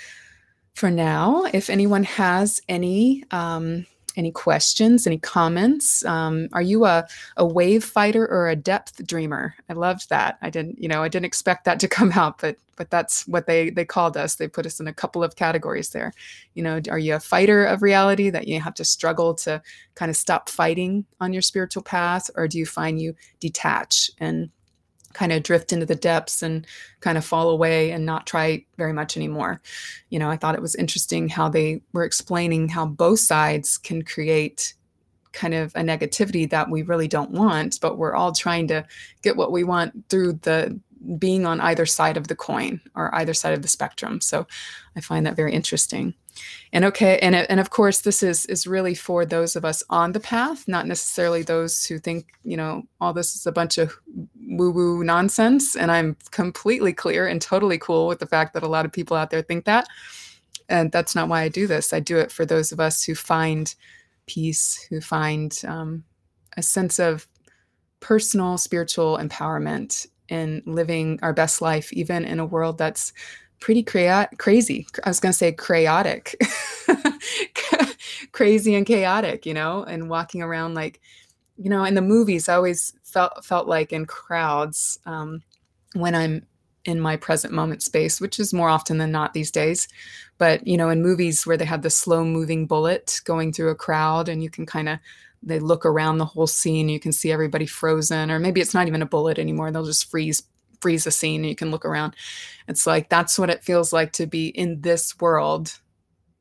for 0.74 0.90
now, 0.90 1.44
if 1.52 1.70
anyone 1.70 2.05
has 2.05 2.61
any 2.68 3.24
um, 3.31 3.87
any 4.16 4.31
questions, 4.31 5.07
any 5.07 5.18
comments? 5.18 6.05
Um, 6.05 6.48
are 6.53 6.62
you 6.62 6.85
a, 6.85 7.07
a 7.37 7.46
wave 7.46 7.85
fighter 7.85 8.27
or 8.27 8.48
a 8.48 8.57
depth 8.57 9.07
dreamer? 9.07 9.55
I 9.68 9.72
loved 9.72 10.09
that. 10.11 10.38
I 10.42 10.51
didn't, 10.51 10.81
you 10.81 10.88
know, 10.88 11.03
I 11.03 11.09
didn't 11.09 11.27
expect 11.27 11.64
that 11.64 11.81
to 11.81 11.88
come 11.88 12.12
out, 12.16 12.38
but 12.38 12.57
but 12.77 12.90
that's 12.90 13.29
what 13.29 13.46
they 13.46 13.70
they 13.70 13.85
called 13.85 14.16
us. 14.16 14.37
They 14.37 14.48
put 14.48 14.66
us 14.66 14.81
in 14.81 14.88
a 14.88 14.94
couple 14.94 15.22
of 15.22 15.37
categories 15.37 15.90
there. 15.90 16.12
You 16.55 16.62
know, 16.62 16.81
are 16.88 16.98
you 16.98 17.14
a 17.14 17.20
fighter 17.20 17.64
of 17.64 17.83
reality 17.83 18.31
that 18.31 18.48
you 18.48 18.61
have 18.61 18.75
to 18.75 18.85
struggle 18.85 19.35
to 19.35 19.62
kind 19.94 20.11
of 20.11 20.16
stop 20.16 20.48
fighting 20.48 21.05
on 21.20 21.33
your 21.33 21.42
spiritual 21.42 21.83
path, 21.83 22.31
or 22.35 22.48
do 22.48 22.59
you 22.59 22.66
find 22.66 23.01
you 23.01 23.14
detach 23.40 24.11
and 24.18 24.51
kind 25.14 25.33
of 25.33 25.42
drift 25.42 25.72
into 25.72 25.87
the 25.87 25.94
depths 25.94 26.42
and 26.42 26.66
kind 27.01 27.18
of 27.18 27.25
fall 27.25 27.51
away 27.51 27.90
and 27.90 28.07
not 28.07 28.27
try 28.27 28.64
very 28.77 28.92
much 28.92 29.16
anymore. 29.16 29.61
You 30.11 30.18
know, 30.18 30.31
I 30.31 30.37
thought 30.37 30.55
it 30.55 30.62
was 30.62 30.75
interesting 30.75 31.29
how 31.29 31.48
they 31.48 31.83
were 31.92 32.05
explaining 32.05 32.68
how 32.68 32.87
both 32.87 33.20
sides 33.20 33.79
can 33.79 34.03
create 34.03 34.75
kind 35.33 35.55
of 35.55 35.75
a 35.75 35.81
negativity 35.81 36.48
that 36.51 36.70
we 36.70 36.83
really 36.83 37.09
don't 37.09 37.31
want, 37.31 37.81
but 37.81 37.98
we're 37.98 38.14
all 38.14 38.33
trying 38.33 38.68
to 38.68 38.87
get 39.22 39.37
what 39.37 39.53
we 39.53 39.64
want 39.64 40.09
through 40.09 40.35
the 40.42 40.79
being 41.18 41.46
on 41.46 41.61
either 41.61 41.87
side 41.87 42.16
of 42.16 42.29
the 42.29 42.37
coin 42.37 42.81
or 42.94 43.14
either 43.14 43.35
side 43.35 43.55
of 43.55 43.62
the 43.62 43.68
spectrum. 43.68 44.20
So 44.20 44.46
I 44.94 45.01
find 45.01 45.27
that 45.27 45.37
very 45.37 45.53
interesting. 45.53 46.14
And 46.72 46.84
okay, 46.86 47.18
and 47.18 47.34
and 47.34 47.60
of 47.60 47.70
course 47.70 48.00
this 48.00 48.22
is 48.22 48.46
is 48.46 48.66
really 48.66 48.94
for 48.94 49.26
those 49.26 49.56
of 49.56 49.64
us 49.64 49.82
on 49.90 50.12
the 50.12 50.20
path, 50.20 50.66
not 50.66 50.86
necessarily 50.86 51.42
those 51.42 51.84
who 51.84 51.98
think, 51.98 52.32
you 52.44 52.56
know, 52.56 52.84
all 53.00 53.12
this 53.12 53.34
is 53.34 53.46
a 53.46 53.52
bunch 53.52 53.78
of 53.78 53.94
woo-woo 54.48 55.04
nonsense 55.04 55.76
and 55.76 55.90
I'm 55.90 56.16
completely 56.30 56.92
clear 56.92 57.26
and 57.26 57.40
totally 57.40 57.78
cool 57.78 58.06
with 58.06 58.18
the 58.18 58.26
fact 58.26 58.54
that 58.54 58.62
a 58.62 58.68
lot 58.68 58.84
of 58.84 58.92
people 58.92 59.16
out 59.16 59.30
there 59.30 59.42
think 59.42 59.64
that. 59.66 59.86
And 60.68 60.90
that's 60.90 61.14
not 61.14 61.28
why 61.28 61.42
I 61.42 61.48
do 61.48 61.66
this. 61.66 61.92
I 61.92 62.00
do 62.00 62.18
it 62.18 62.32
for 62.32 62.46
those 62.46 62.72
of 62.72 62.80
us 62.80 63.04
who 63.04 63.14
find 63.14 63.74
peace, 64.26 64.86
who 64.88 65.00
find 65.00 65.58
um, 65.66 66.04
a 66.56 66.62
sense 66.62 66.98
of 66.98 67.26
personal 68.00 68.56
spiritual 68.58 69.18
empowerment 69.18 70.06
in 70.28 70.62
living 70.64 71.18
our 71.22 71.32
best 71.32 71.60
life, 71.60 71.92
even 71.92 72.24
in 72.24 72.40
a 72.40 72.46
world 72.46 72.78
that's 72.78 73.12
pretty 73.62 73.83
cra- 73.83 74.29
crazy. 74.38 74.87
I 75.05 75.09
was 75.09 75.20
going 75.20 75.33
to 75.33 75.38
say 75.38 75.53
chaotic, 75.53 76.37
crazy 78.33 78.75
and 78.75 78.85
chaotic, 78.85 79.46
you 79.46 79.55
know, 79.55 79.85
and 79.85 80.11
walking 80.11 80.42
around 80.42 80.75
like, 80.75 81.01
you 81.57 81.70
know, 81.70 81.85
in 81.85 81.94
the 81.94 82.03
movies, 82.03 82.48
I 82.48 82.57
always 82.57 82.92
felt 83.05 83.44
felt 83.44 83.68
like 83.68 83.92
in 83.92 84.05
crowds 84.05 84.98
um, 85.07 85.42
when 85.94 86.14
I'm 86.14 86.44
in 86.85 87.01
my 87.01 87.16
present 87.16 87.55
moment 87.55 87.83
space, 87.83 88.20
which 88.20 88.40
is 88.40 88.53
more 88.53 88.68
often 88.68 88.98
than 88.98 89.12
not 89.12 89.33
these 89.33 89.53
days. 89.53 89.87
But 90.38 90.66
you 90.66 90.77
know, 90.77 90.90
in 90.90 91.01
movies 91.01 91.46
where 91.46 91.57
they 91.57 91.64
have 91.64 91.83
the 91.83 91.90
slow 91.90 92.25
moving 92.25 92.66
bullet 92.66 93.20
going 93.25 93.53
through 93.53 93.70
a 93.70 93.77
crowd, 93.77 94.29
and 94.29 94.42
you 94.42 94.51
can 94.51 94.66
kind 94.66 94.88
of 94.88 94.98
they 95.44 95.61
look 95.61 95.87
around 95.87 96.18
the 96.18 96.25
whole 96.25 96.46
scene, 96.46 96.88
you 96.88 97.01
can 97.01 97.12
see 97.12 97.31
everybody 97.31 97.66
frozen, 97.66 98.31
or 98.31 98.38
maybe 98.38 98.61
it's 98.61 98.75
not 98.75 98.88
even 98.88 99.03
a 99.03 99.07
bullet 99.07 99.38
anymore. 99.38 99.70
They'll 99.70 99.85
just 99.85 100.11
freeze 100.11 100.42
freeze 100.82 101.06
a 101.06 101.10
scene 101.10 101.44
you 101.44 101.54
can 101.54 101.70
look 101.70 101.84
around. 101.84 102.14
It's 102.68 102.86
like 102.86 103.08
that's 103.08 103.38
what 103.38 103.50
it 103.50 103.64
feels 103.64 103.92
like 103.92 104.12
to 104.14 104.26
be 104.26 104.48
in 104.48 104.80
this 104.82 105.18
world 105.20 105.78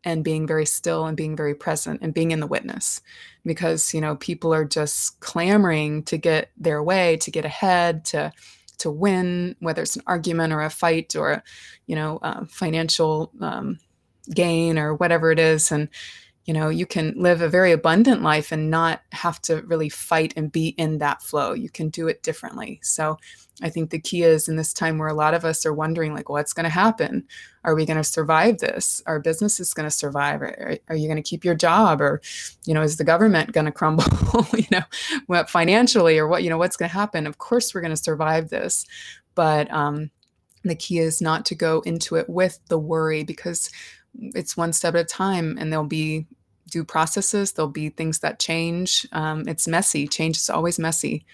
and 0.04 0.24
being 0.24 0.48
very 0.48 0.66
still 0.66 1.06
and 1.06 1.16
being 1.16 1.36
very 1.36 1.54
present 1.54 2.02
and 2.02 2.14
being 2.14 2.32
in 2.32 2.40
the 2.40 2.48
witness. 2.48 3.02
Because 3.46 3.94
you 3.94 4.02
know 4.02 4.16
people 4.18 4.54
are 4.54 4.66
just 4.66 5.20
clamoring 5.20 6.04
to 6.04 6.18
get 6.18 6.50
their 6.58 6.84
way 6.84 7.18
to 7.18 7.32
get 7.32 7.46
ahead 7.46 8.04
to 8.06 8.34
to 8.80 8.90
win 8.90 9.56
whether 9.60 9.84
it's 9.84 9.96
an 9.96 10.04
argument 10.08 10.52
or 10.52 10.62
a 10.62 10.70
fight 10.70 11.16
or 11.16 11.32
a, 11.32 11.44
you 11.86 11.96
know 11.96 12.18
uh, 12.18 12.46
financial 12.50 13.32
um, 13.40 13.80
gain 14.34 14.78
or 14.80 14.96
whatever 14.96 15.32
it 15.32 15.40
is. 15.40 15.72
And 15.72 15.88
you 16.46 16.54
know 16.54 16.70
you 16.70 16.86
can 16.88 17.14
live 17.16 17.42
a 17.42 17.50
very 17.50 17.72
abundant 17.72 18.24
life 18.24 18.52
and 18.52 18.72
not 18.72 19.02
have 19.12 19.40
to 19.44 19.62
really 19.64 19.90
fight 19.90 20.34
and 20.36 20.52
be 20.52 20.70
in 20.70 20.98
that 20.98 21.22
flow. 21.22 21.54
You 21.54 21.70
can 21.70 21.90
do 21.90 22.08
it 22.08 22.24
differently. 22.24 22.80
So 22.84 23.18
i 23.62 23.70
think 23.70 23.90
the 23.90 24.00
key 24.00 24.24
is 24.24 24.48
in 24.48 24.56
this 24.56 24.74
time 24.74 24.98
where 24.98 25.08
a 25.08 25.14
lot 25.14 25.34
of 25.34 25.46
us 25.46 25.66
are 25.66 25.74
wondering 25.74 26.14
like 26.14 26.30
what's 26.30 26.54
going 26.54 26.64
to 26.64 26.70
happen? 26.70 27.26
Are 27.64 27.76
we 27.76 27.86
going 27.86 27.98
to 27.98 28.04
survive 28.04 28.58
this? 28.58 29.04
Our 29.06 29.20
business 29.20 29.60
is 29.60 29.74
going 29.74 29.88
to 29.88 29.96
survive. 29.96 30.42
Are, 30.42 30.78
are 30.88 30.96
you 30.96 31.08
going 31.08 31.22
to 31.22 31.30
keep 31.30 31.46
your 31.46 31.54
job? 31.54 32.02
Or 32.02 32.22
you 32.66 32.74
know 32.74 32.82
is 32.82 32.98
the 32.98 33.04
government 33.04 33.52
going 33.52 33.66
to 33.68 33.72
crumble 33.72 34.04
you 34.56 34.66
know 34.72 34.84
what 35.28 35.50
financially? 35.50 36.18
Or 36.18 36.28
what 36.28 36.44
you 36.44 36.50
know 36.50 36.58
what's 36.58 36.78
going 36.78 36.90
to 36.90 36.94
happen? 36.94 37.28
Of 37.28 37.38
course 37.38 37.74
we're 37.74 37.82
going 37.82 37.96
to 37.96 37.98
survive 37.98 38.50
this. 38.50 38.86
But 39.36 39.72
um 39.72 40.12
the 40.64 40.76
key 40.76 41.00
is 41.00 41.22
not 41.22 41.46
to 41.48 41.56
go 41.56 41.82
into 41.82 42.16
it 42.16 42.30
with 42.30 42.60
the 42.68 42.78
worry 42.78 43.24
because 43.24 43.70
it's 44.36 44.56
one 44.56 44.74
step 44.74 44.94
at 44.94 45.02
a 45.02 45.06
time 45.06 45.58
and 45.60 45.72
there'll 45.72 45.86
be 45.86 46.28
due 46.70 46.84
processes 46.84 47.52
there'll 47.52 47.70
be 47.70 47.90
things 47.90 48.20
that 48.20 48.40
change. 48.40 49.06
Um, 49.12 49.48
it's 49.48 49.68
messy. 49.68 50.08
Change 50.08 50.38
is 50.38 50.50
always 50.50 50.80
messy 50.80 51.26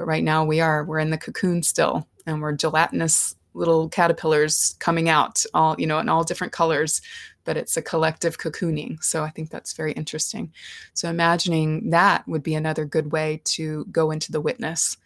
but 0.00 0.06
right 0.06 0.24
now 0.24 0.42
we 0.42 0.62
are 0.62 0.82
we're 0.82 0.98
in 0.98 1.10
the 1.10 1.18
cocoon 1.18 1.62
still 1.62 2.08
and 2.24 2.40
we're 2.40 2.54
gelatinous 2.54 3.36
little 3.52 3.86
caterpillars 3.90 4.74
coming 4.78 5.10
out 5.10 5.44
all 5.52 5.76
you 5.78 5.86
know 5.86 5.98
in 5.98 6.08
all 6.08 6.24
different 6.24 6.54
colors 6.54 7.02
but 7.44 7.58
it's 7.58 7.76
a 7.76 7.82
collective 7.82 8.38
cocooning. 8.38 9.02
So 9.04 9.22
i 9.22 9.28
think 9.28 9.50
that's 9.50 9.74
very 9.74 9.92
interesting. 9.92 10.54
So 10.94 11.10
imagining 11.10 11.90
that 11.90 12.26
would 12.26 12.42
be 12.42 12.54
another 12.54 12.86
good 12.86 13.12
way 13.12 13.42
to 13.56 13.84
go 13.92 14.10
into 14.10 14.32
the 14.32 14.40
witness 14.40 14.96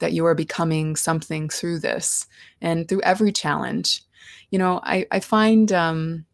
that 0.00 0.12
you 0.12 0.26
are 0.26 0.34
becoming 0.34 0.96
something 0.96 1.48
through 1.48 1.78
this 1.78 2.26
and 2.60 2.86
through 2.86 3.00
every 3.00 3.32
challenge. 3.32 4.02
You 4.50 4.58
know 4.58 4.80
i, 4.82 5.06
I 5.10 5.20
find 5.20 5.72
um, 5.72 6.26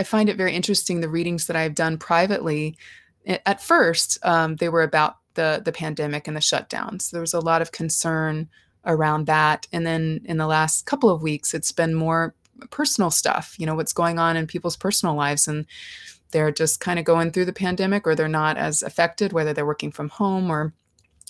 I 0.00 0.02
find 0.02 0.28
it 0.28 0.36
very 0.36 0.52
interesting 0.52 1.00
the 1.00 1.08
readings 1.08 1.46
that 1.46 1.54
I've 1.54 1.76
done 1.76 1.96
privately. 1.96 2.76
At 3.24 3.62
first, 3.62 4.18
um, 4.24 4.56
they 4.56 4.68
were 4.68 4.82
about 4.82 5.18
the 5.36 5.62
the 5.64 5.72
pandemic 5.72 6.26
and 6.26 6.36
the 6.36 6.40
shutdowns. 6.40 7.10
There 7.10 7.20
was 7.20 7.34
a 7.34 7.40
lot 7.40 7.62
of 7.62 7.72
concern 7.72 8.48
around 8.86 9.26
that. 9.26 9.66
And 9.72 9.86
then 9.86 10.20
in 10.24 10.38
the 10.38 10.46
last 10.46 10.86
couple 10.86 11.10
of 11.10 11.22
weeks, 11.22 11.54
it's 11.54 11.72
been 11.72 11.94
more 11.94 12.34
personal 12.70 13.10
stuff, 13.10 13.54
you 13.58 13.66
know, 13.66 13.74
what's 13.74 13.92
going 13.92 14.18
on 14.18 14.36
in 14.36 14.46
people's 14.46 14.76
personal 14.76 15.14
lives. 15.14 15.46
And 15.48 15.66
they're 16.30 16.52
just 16.52 16.80
kind 16.80 16.98
of 16.98 17.04
going 17.04 17.32
through 17.32 17.44
the 17.44 17.52
pandemic 17.52 18.06
or 18.06 18.14
they're 18.14 18.28
not 18.28 18.56
as 18.56 18.82
affected, 18.82 19.32
whether 19.32 19.52
they're 19.52 19.66
working 19.66 19.92
from 19.92 20.08
home 20.08 20.50
or 20.50 20.72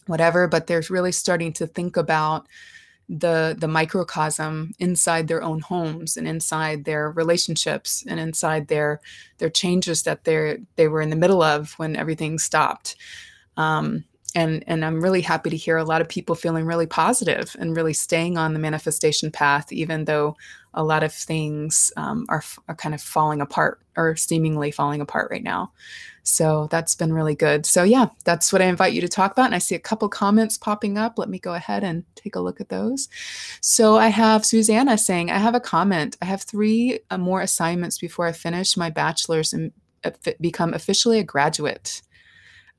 whatever, 0.07 0.47
but 0.47 0.67
they're 0.67 0.83
really 0.89 1.13
starting 1.13 1.53
to 1.55 1.67
think 1.67 1.97
about 1.97 2.47
the 3.09 3.57
the 3.57 3.69
microcosm 3.69 4.73
inside 4.81 5.29
their 5.29 5.43
own 5.43 5.61
homes 5.61 6.17
and 6.17 6.27
inside 6.27 6.85
their 6.85 7.09
relationships 7.13 8.05
and 8.09 8.19
inside 8.19 8.67
their 8.67 9.01
their 9.39 9.51
changes 9.51 10.03
that 10.03 10.25
they 10.25 10.59
they 10.75 10.89
were 10.89 11.01
in 11.01 11.11
the 11.11 11.17
middle 11.17 11.41
of 11.41 11.75
when 11.75 11.95
everything 11.95 12.37
stopped 12.37 12.97
um, 13.57 14.05
and 14.35 14.63
and 14.67 14.85
I'm 14.85 15.03
really 15.03 15.23
happy 15.23 15.51
to 15.51 15.57
hear 15.57 15.79
a 15.79 15.85
lot 15.85 16.01
of 16.01 16.09
people 16.09 16.35
feeling 16.35 16.67
really 16.67 16.87
positive 16.87 17.57
and 17.59 17.75
really 17.75 17.95
staying 17.95 18.37
on 18.37 18.53
the 18.53 18.59
manifestation 18.59 19.31
path, 19.31 19.73
even 19.73 20.05
though 20.05 20.37
a 20.75 20.85
lot 20.85 21.03
of 21.03 21.13
things 21.13 21.91
um, 21.97 22.27
are 22.29 22.45
are 22.69 22.75
kind 22.75 22.95
of 22.95 23.01
falling 23.01 23.41
apart 23.41 23.81
or 23.97 24.15
seemingly 24.15 24.71
falling 24.71 25.01
apart 25.01 25.31
right 25.31 25.43
now. 25.43 25.73
So 26.23 26.67
that's 26.73 26.97
been 26.97 27.13
really 27.13 27.37
good. 27.37 27.65
So 27.65 27.85
yeah, 27.85 28.07
that's 28.25 28.53
what 28.53 28.61
I 28.61 28.67
invite 28.67 28.93
you 28.93 29.01
to 29.01 29.09
talk 29.09 29.31
about. 29.33 29.47
And 29.47 29.55
I 29.55 29.59
see 29.59 29.77
a 29.77 29.81
couple 29.81 30.09
comments 30.09 30.59
popping 30.59 30.99
up. 30.99 31.19
Let 31.19 31.29
me 31.29 31.39
go 31.39 31.55
ahead 31.55 31.85
and 31.85 32.05
take 32.17 32.35
a 32.35 32.41
look 32.41 32.61
at 32.61 32.69
those. 32.69 33.09
So 33.61 33.97
I 33.97 34.09
have 34.09 34.45
Susanna 34.45 34.99
saying, 34.99 35.31
I 35.31 35.39
have 35.39 35.55
a 35.55 35.61
comment. 35.61 36.17
I 36.21 36.25
have 36.25 36.43
three 36.43 36.99
uh, 37.11 37.19
more 37.19 37.43
assignments 37.43 37.97
before 37.97 38.27
I 38.27 38.33
finish 38.33 38.77
my 38.77 38.91
bachelor's 38.91 39.53
and 39.53 39.73
uh, 40.03 40.11
become 40.41 40.75
officially 40.75 41.21
a 41.21 41.25
graduate. 41.25 42.03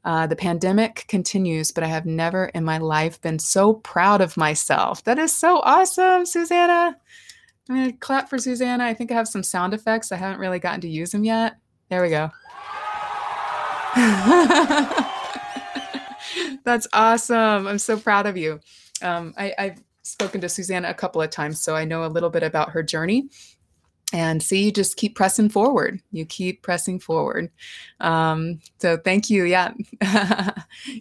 Uh, 0.07 0.25
the 0.25 0.37
pandemic 0.37 1.03
continues, 1.09 1.69
but 1.69 1.83
I 1.83 1.87
have 1.87 2.05
never 2.05 2.45
in 2.45 2.63
my 2.63 2.77
life 2.77 3.21
been 3.21 3.39
so 3.39 3.73
proud 3.73 4.21
of 4.21 4.37
myself. 4.37 5.03
That 5.03 5.19
is 5.19 5.35
so 5.35 5.59
awesome, 5.59 6.25
Susanna. 6.25 6.95
I'm 7.69 7.75
going 7.75 7.91
to 7.91 7.97
clap 7.97 8.29
for 8.29 8.37
Susanna. 8.37 8.85
I 8.85 8.93
think 8.93 9.11
I 9.11 9.15
have 9.15 9.27
some 9.27 9.43
sound 9.43 9.73
effects. 9.73 10.13
I 10.13 10.15
haven't 10.15 10.39
really 10.39 10.59
gotten 10.59 10.79
to 10.79 10.87
use 10.87 11.11
them 11.11 11.25
yet. 11.25 11.57
There 11.89 12.01
we 12.01 12.07
go. 12.07 12.31
That's 16.63 16.87
awesome. 16.93 17.67
I'm 17.67 17.77
so 17.77 17.99
proud 17.99 18.27
of 18.27 18.37
you. 18.37 18.61
Um, 19.01 19.33
I, 19.37 19.53
I've 19.59 19.83
spoken 20.03 20.39
to 20.39 20.47
Susanna 20.47 20.89
a 20.89 20.93
couple 20.93 21.21
of 21.21 21.31
times, 21.31 21.61
so 21.61 21.75
I 21.75 21.83
know 21.83 22.05
a 22.05 22.07
little 22.07 22.29
bit 22.29 22.43
about 22.43 22.69
her 22.69 22.81
journey 22.81 23.27
and 24.13 24.41
see 24.41 24.63
you 24.63 24.71
just 24.71 24.95
keep 24.95 25.15
pressing 25.15 25.49
forward. 25.49 25.99
You 26.11 26.25
keep 26.25 26.61
pressing 26.61 26.97
forward. 26.97 27.51
Um, 27.99 28.59
so 28.77 28.95
thank 28.95 29.29
you. 29.29 29.43
Yeah. 29.43 29.73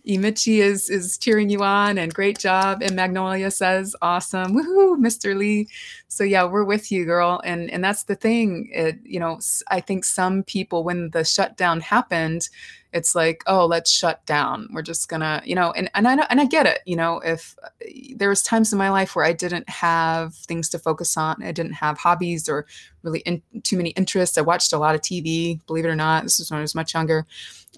Imichi 0.09 0.59
is 0.59 0.90
is 0.90 1.16
cheering 1.16 1.49
you 1.49 1.62
on 1.62 1.99
and 1.99 2.12
great 2.12 2.38
job. 2.38 2.83
And 2.83 2.97
magnolia 2.97 3.53
says 3.53 3.95
awesome. 4.03 4.55
Woohoo 4.57 4.99
mr 4.99 5.37
lee. 5.37 5.69
So 6.09 6.25
yeah 6.25 6.45
we're 6.45 6.64
with 6.64 6.90
you 6.90 7.05
girl. 7.05 7.40
And 7.45 7.71
and 7.71 7.85
that's 7.85 8.05
the 8.05 8.16
thing. 8.16 8.71
It, 8.73 8.99
you 9.05 9.21
know 9.21 9.38
i 9.69 9.81
think 9.81 10.05
some 10.05 10.42
people 10.42 10.83
when 10.83 11.11
the 11.11 11.25
shutdown 11.25 11.81
happened 11.81 12.49
it's 12.96 13.14
like 13.14 13.42
oh 13.46 13.66
let's 13.66 13.90
shut 13.90 14.24
down. 14.26 14.68
We're 14.72 14.82
just 14.82 15.09
gonna 15.09 15.42
you 15.44 15.54
know 15.54 15.70
and 15.72 15.90
and 15.94 16.09
I 16.09 16.14
and 16.30 16.40
I 16.40 16.46
get 16.46 16.66
it 16.66 16.80
you 16.87 16.96
know 16.96 17.20
if 17.20 17.54
uh, 17.62 17.68
there 18.16 18.30
was 18.30 18.42
times 18.42 18.72
in 18.72 18.78
my 18.78 18.90
life 18.90 19.14
where 19.14 19.24
I 19.24 19.32
didn't 19.32 19.68
have 19.68 20.35
things 20.35 20.68
to 20.70 20.78
focus 20.78 21.16
on 21.16 21.42
I 21.42 21.52
didn't 21.52 21.74
have 21.74 21.98
hobbies 21.98 22.48
or 22.48 22.66
really 23.02 23.20
in, 23.20 23.42
too 23.62 23.76
many 23.76 23.90
interests. 23.90 24.38
I 24.38 24.40
watched 24.40 24.72
a 24.72 24.78
lot 24.78 24.94
of 24.94 25.02
TV 25.02 25.61
believe 25.66 25.85
it 25.85 25.88
or 25.88 25.96
not 25.96 26.22
this 26.22 26.38
was 26.38 26.50
when 26.50 26.59
I 26.59 26.62
was 26.62 26.74
much 26.74 26.94
younger. 26.94 27.26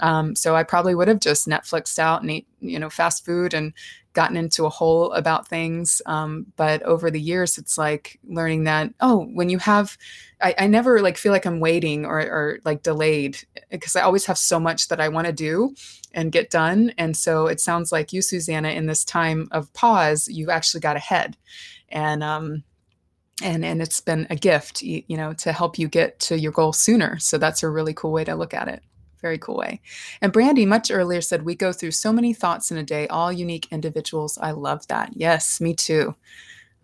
Um, 0.01 0.37
so 0.37 0.55
I 0.55 0.63
probably 0.63 0.95
would 0.95 1.09
have 1.09 1.21
just 1.21 1.49
Netflixed 1.49 1.99
out 1.99 2.23
and 2.23 2.31
ate 2.31 2.47
you 2.61 2.79
know 2.79 2.89
fast 2.89 3.25
food 3.25 3.55
and 3.55 3.73
gotten 4.19 4.37
into 4.37 4.67
a 4.67 4.69
hole 4.69 5.13
about 5.13 5.47
things. 5.47 6.03
Um, 6.05 6.47
but 6.57 6.83
over 6.83 7.09
the 7.09 7.21
years, 7.21 7.57
it's 7.57 7.79
like 7.79 8.19
learning 8.27 8.65
that, 8.65 8.93
oh, 8.99 9.27
when 9.33 9.49
you 9.49 9.59
have, 9.59 9.97
I, 10.43 10.57
I 10.59 10.67
never 10.67 11.01
like 11.01 11.17
feel 11.17 11.31
like 11.31 11.47
I'm 11.47 11.61
waiting 11.61 12.05
or, 12.05 12.19
or 12.19 12.59
like 12.65 12.83
delayed 12.83 13.39
because 13.71 13.95
I 13.95 14.01
always 14.01 14.27
have 14.27 14.37
so 14.37 14.59
much 14.59 14.89
that 14.89 15.01
I 15.01 15.09
want 15.09 15.29
to 15.29 15.33
do 15.33 15.73
and 16.13 16.33
get 16.33 16.51
done. 16.51 16.93
And 16.99 17.17
so 17.17 17.47
it 17.47 17.61
sounds 17.61 17.93
like 17.93 18.13
you, 18.13 18.21
Susanna, 18.21 18.71
in 18.71 18.87
this 18.87 19.05
time 19.05 19.47
of 19.53 19.73
pause, 19.73 20.27
you 20.27 20.51
actually 20.51 20.81
got 20.81 20.97
ahead. 20.97 21.37
And, 21.91 22.25
um, 22.25 22.65
and 23.41 23.65
and 23.65 23.81
it's 23.81 24.01
been 24.01 24.27
a 24.31 24.35
gift 24.35 24.83
you, 24.83 25.01
you 25.07 25.17
know 25.17 25.33
to 25.33 25.53
help 25.53 25.79
you 25.79 25.87
get 25.87 26.19
to 26.19 26.37
your 26.37 26.51
goal 26.51 26.73
sooner 26.73 27.21
so 27.21 27.39
that's 27.39 27.63
a 27.63 27.69
really 27.69 27.95
cool 27.95 28.11
way 28.11 28.25
to 28.25 28.35
look 28.35 28.53
at 28.53 28.67
it 28.67 28.83
very 29.21 29.39
cool 29.39 29.57
way. 29.57 29.81
And 30.21 30.33
Brandy 30.33 30.67
much 30.67 30.91
earlier 30.91 31.21
said, 31.21 31.45
We 31.45 31.55
go 31.55 31.73
through 31.73 31.93
so 31.93 32.13
many 32.13 32.33
thoughts 32.33 32.71
in 32.71 32.79
a 32.79 32.83
day, 32.83 33.07
all 33.09 33.33
unique 33.33 33.69
individuals. 33.71 34.39
I 34.39 34.53
love 34.53 34.87
that. 34.89 35.11
Yes, 35.15 35.61
me 35.61 35.75
too. 35.75 36.15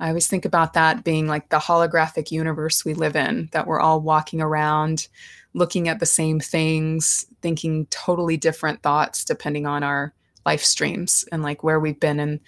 I 0.01 0.09
always 0.09 0.27
think 0.27 0.45
about 0.45 0.73
that 0.73 1.05
being 1.05 1.27
like 1.27 1.49
the 1.49 1.59
holographic 1.59 2.31
universe 2.31 2.85
we 2.85 2.95
live 2.95 3.17
in, 3.17 3.49
that 3.53 3.67
we're 3.67 3.81
all 3.81 4.01
walking 4.01 4.41
around 4.41 5.09
looking 5.55 5.89
at 5.89 6.01
the 6.01 6.07
same 6.07 6.41
things, 6.41 7.27
thinking 7.41 7.87
totally 7.87 8.37
different 8.37 8.83
thoughts 8.83 9.25
depending 9.25 9.67
on 9.67 9.83
our 9.83 10.13
life 10.45 10.63
streams 10.63 11.25
and 11.33 11.43
like 11.43 11.63
where 11.63 11.81
we've 11.81 12.01
been 12.01 12.21
in 12.21 12.41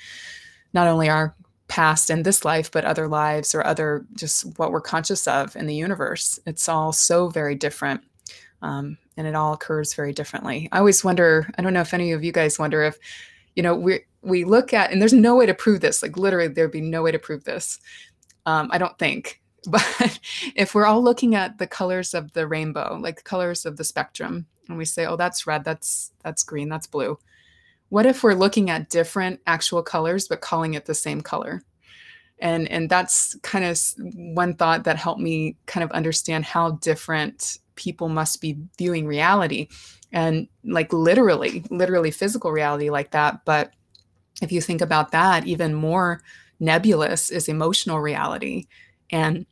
not 0.75 0.89
only 0.89 1.09
our 1.09 1.35
past 1.69 2.11
and 2.11 2.25
this 2.25 2.45
life, 2.45 2.71
but 2.71 2.85
other 2.85 3.09
lives 3.09 3.55
or 3.55 3.65
other 3.65 4.05
just 4.15 4.59
what 4.59 4.71
we're 4.71 4.81
conscious 4.81 5.27
of 5.27 5.57
in 5.57 5.67
the 5.67 5.75
universe. 5.75 6.39
It's 6.47 6.69
all 6.69 6.93
so 6.93 7.29
very 7.29 7.55
different. 7.55 8.03
Um, 8.61 8.99
and 9.17 9.27
it 9.27 9.35
all 9.35 9.53
occurs 9.53 9.95
very 9.95 10.13
differently. 10.13 10.69
I 10.73 10.79
always 10.79 11.05
wonder, 11.05 11.49
I 11.59 11.63
don't 11.63 11.73
know 11.73 11.81
if 11.81 11.95
any 11.95 12.13
of 12.13 12.23
you 12.23 12.33
guys 12.33 12.59
wonder 12.59 12.83
if, 12.83 12.99
you 13.55 13.63
know, 13.63 13.75
we 13.75 14.01
we 14.23 14.45
look 14.45 14.75
at 14.75 14.91
and 14.91 15.01
there's 15.01 15.13
no 15.13 15.37
way 15.37 15.47
to 15.47 15.55
prove 15.55 15.81
this, 15.81 16.03
like 16.03 16.17
literally 16.17 16.49
there'd 16.49 16.73
be 16.73 16.81
no 16.81 17.03
way 17.03 17.13
to 17.13 17.19
prove 17.19 17.45
this. 17.45 17.79
Um, 18.45 18.69
I 18.73 18.79
don't 18.79 18.99
think. 18.99 19.41
But 19.69 20.21
if 20.55 20.77
we're 20.77 20.87
all 20.87 21.03
looking 21.03 21.35
at 21.35 21.59
the 21.59 21.67
colors 21.67 22.15
of 22.15 22.33
the 22.35 22.47
rainbow, 22.47 22.99
like 23.01 23.17
the 23.17 23.23
colors 23.23 23.67
of 23.67 23.77
the 23.77 23.83
spectrum, 23.83 24.47
and 24.69 24.79
we 24.79 24.85
say, 24.85 25.07
oh, 25.07 25.17
that's 25.17 25.45
red, 25.45 25.65
that's 25.65 26.13
that's 26.23 26.45
green, 26.45 26.69
that's 26.69 26.87
blue. 26.87 27.19
What 27.89 28.07
if 28.07 28.23
we're 28.23 28.35
looking 28.35 28.71
at 28.71 28.91
different 28.91 29.41
actual 29.47 29.83
colors 29.83 30.29
but 30.29 30.41
calling 30.41 30.75
it 30.75 30.87
the 30.87 30.95
same 30.95 31.21
color? 31.21 31.63
And 32.39 32.69
and 32.69 32.89
that's 32.89 33.37
kind 33.43 33.65
of 33.65 33.81
one 34.15 34.55
thought 34.55 34.85
that 34.85 34.97
helped 34.97 35.21
me 35.21 35.57
kind 35.67 35.83
of 35.83 35.91
understand 35.91 36.45
how 36.45 36.73
different 36.73 37.59
people 37.77 38.09
must 38.09 38.41
be 38.41 38.59
viewing 38.79 39.07
reality 39.07 39.69
and 40.13 40.49
like 40.65 40.93
literally 40.93 41.65
literally 41.71 42.11
physical 42.11 42.51
reality 42.51 42.91
like 42.91 43.11
that. 43.13 43.45
But 43.45 43.73
if 44.43 44.53
you 44.53 44.61
think 44.61 44.81
about 44.81 45.13
that 45.13 45.47
even 45.47 45.75
more 45.75 46.23
nebulous 46.59 47.31
is 47.31 47.49
emotional 47.49 48.01
reality 48.01 48.67
and 49.11 49.47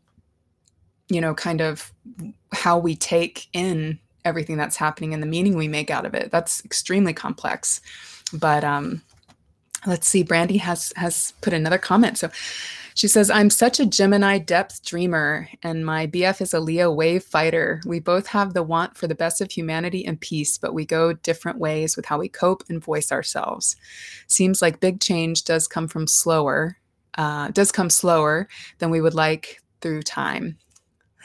you 1.08 1.20
know 1.20 1.34
kind 1.34 1.60
of 1.60 1.92
how 2.52 2.78
we 2.78 2.96
take 2.96 3.46
in 3.52 3.98
everything 4.24 4.56
that's 4.56 4.76
happening 4.76 5.12
and 5.12 5.22
the 5.22 5.26
meaning 5.26 5.54
we 5.54 5.68
make 5.68 5.90
out 5.90 6.06
of 6.06 6.14
it. 6.14 6.30
That's 6.30 6.64
extremely 6.64 7.12
complex. 7.12 7.80
But 8.32 8.64
um 8.64 9.02
let's 9.86 10.08
see 10.08 10.22
brandy 10.22 10.56
has 10.58 10.92
has 10.96 11.34
put 11.40 11.52
another 11.52 11.78
comment. 11.78 12.18
So 12.18 12.30
she 12.94 13.08
says, 13.08 13.28
I'm 13.28 13.50
such 13.50 13.80
a 13.80 13.86
Gemini 13.86 14.38
depth 14.38 14.84
dreamer, 14.84 15.48
and 15.64 15.84
my 15.84 16.06
BF 16.06 16.40
is 16.40 16.54
a 16.54 16.60
Leo 16.60 16.92
wave 16.92 17.24
fighter. 17.24 17.82
We 17.84 17.98
both 17.98 18.28
have 18.28 18.54
the 18.54 18.62
want 18.62 18.96
for 18.96 19.08
the 19.08 19.16
best 19.16 19.40
of 19.40 19.50
humanity 19.50 20.06
and 20.06 20.20
peace, 20.20 20.58
but 20.58 20.74
we 20.74 20.86
go 20.86 21.12
different 21.12 21.58
ways 21.58 21.96
with 21.96 22.06
how 22.06 22.20
we 22.20 22.28
cope 22.28 22.62
and 22.68 22.82
voice 22.82 23.10
ourselves. 23.10 23.74
Seems 24.28 24.62
like 24.62 24.78
big 24.78 25.00
change 25.00 25.42
does 25.42 25.66
come 25.66 25.88
from 25.88 26.06
slower, 26.06 26.78
uh, 27.18 27.48
does 27.48 27.72
come 27.72 27.90
slower 27.90 28.48
than 28.78 28.90
we 28.90 29.00
would 29.00 29.14
like 29.14 29.60
through 29.80 30.02
time. 30.02 30.56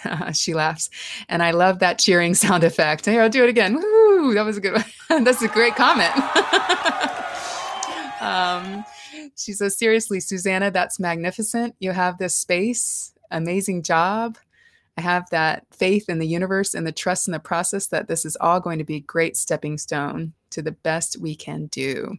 she 0.34 0.55
laughs. 0.55 0.89
And 1.27 1.43
I 1.43 1.51
love 1.51 1.79
that 1.79 1.99
cheering 1.99 2.34
sound 2.34 2.63
effect. 2.63 3.05
Here, 3.05 3.21
I'll 3.21 3.29
do 3.29 3.43
it 3.43 3.49
again. 3.49 3.75
Woo! 3.75 4.34
That 4.34 4.45
was 4.45 4.58
a 4.58 4.62
good 4.62 4.73
one. 5.08 5.23
That's 5.23 5.43
a 5.43 5.47
great 5.47 5.75
comment. 5.75 6.15
um, 8.21 8.84
she 9.35 9.53
says, 9.53 9.77
Seriously, 9.77 10.19
Susanna, 10.19 10.71
that's 10.71 10.99
magnificent. 10.99 11.75
You 11.79 11.91
have 11.91 12.17
this 12.17 12.35
space, 12.35 13.13
amazing 13.31 13.83
job. 13.83 14.37
I 14.97 15.01
have 15.01 15.29
that 15.29 15.65
faith 15.71 16.09
in 16.09 16.19
the 16.19 16.27
universe 16.27 16.73
and 16.73 16.85
the 16.85 16.91
trust 16.91 17.27
in 17.27 17.31
the 17.31 17.39
process 17.39 17.87
that 17.87 18.07
this 18.09 18.25
is 18.25 18.37
all 18.41 18.59
going 18.59 18.79
to 18.79 18.83
be 18.83 18.97
a 18.97 19.01
great 19.01 19.37
stepping 19.37 19.77
stone 19.77 20.33
to 20.49 20.61
the 20.61 20.73
best 20.73 21.21
we 21.21 21.35
can 21.35 21.67
do. 21.67 22.17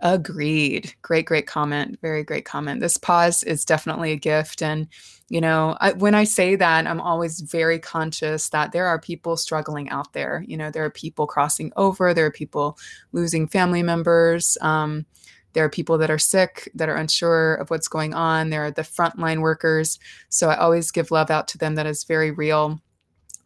Agreed. 0.00 0.92
Great, 1.02 1.24
great 1.24 1.46
comment. 1.46 1.98
Very 2.02 2.22
great 2.22 2.44
comment. 2.44 2.80
This 2.80 2.98
pause 2.98 3.42
is 3.44 3.64
definitely 3.64 4.12
a 4.12 4.16
gift. 4.16 4.60
And, 4.60 4.88
you 5.28 5.40
know, 5.40 5.76
I, 5.80 5.92
when 5.92 6.14
I 6.14 6.24
say 6.24 6.54
that, 6.56 6.86
I'm 6.86 7.00
always 7.00 7.40
very 7.40 7.78
conscious 7.78 8.50
that 8.50 8.72
there 8.72 8.86
are 8.86 9.00
people 9.00 9.36
struggling 9.36 9.88
out 9.88 10.12
there. 10.12 10.44
You 10.46 10.56
know, 10.58 10.70
there 10.70 10.84
are 10.84 10.90
people 10.90 11.26
crossing 11.26 11.72
over, 11.76 12.12
there 12.12 12.26
are 12.26 12.30
people 12.30 12.76
losing 13.12 13.46
family 13.46 13.82
members. 13.82 14.58
Um, 14.60 15.06
there 15.56 15.64
are 15.64 15.70
people 15.70 15.98
that 15.98 16.10
are 16.10 16.18
sick, 16.18 16.70
that 16.74 16.88
are 16.88 16.94
unsure 16.96 17.54
of 17.54 17.70
what's 17.70 17.88
going 17.88 18.14
on. 18.14 18.50
There 18.50 18.66
are 18.66 18.70
the 18.70 18.82
frontline 18.82 19.40
workers. 19.40 19.98
So 20.28 20.50
I 20.50 20.56
always 20.56 20.92
give 20.92 21.10
love 21.10 21.30
out 21.30 21.48
to 21.48 21.58
them 21.58 21.74
that 21.76 21.86
is 21.86 22.04
very 22.04 22.30
real. 22.30 22.78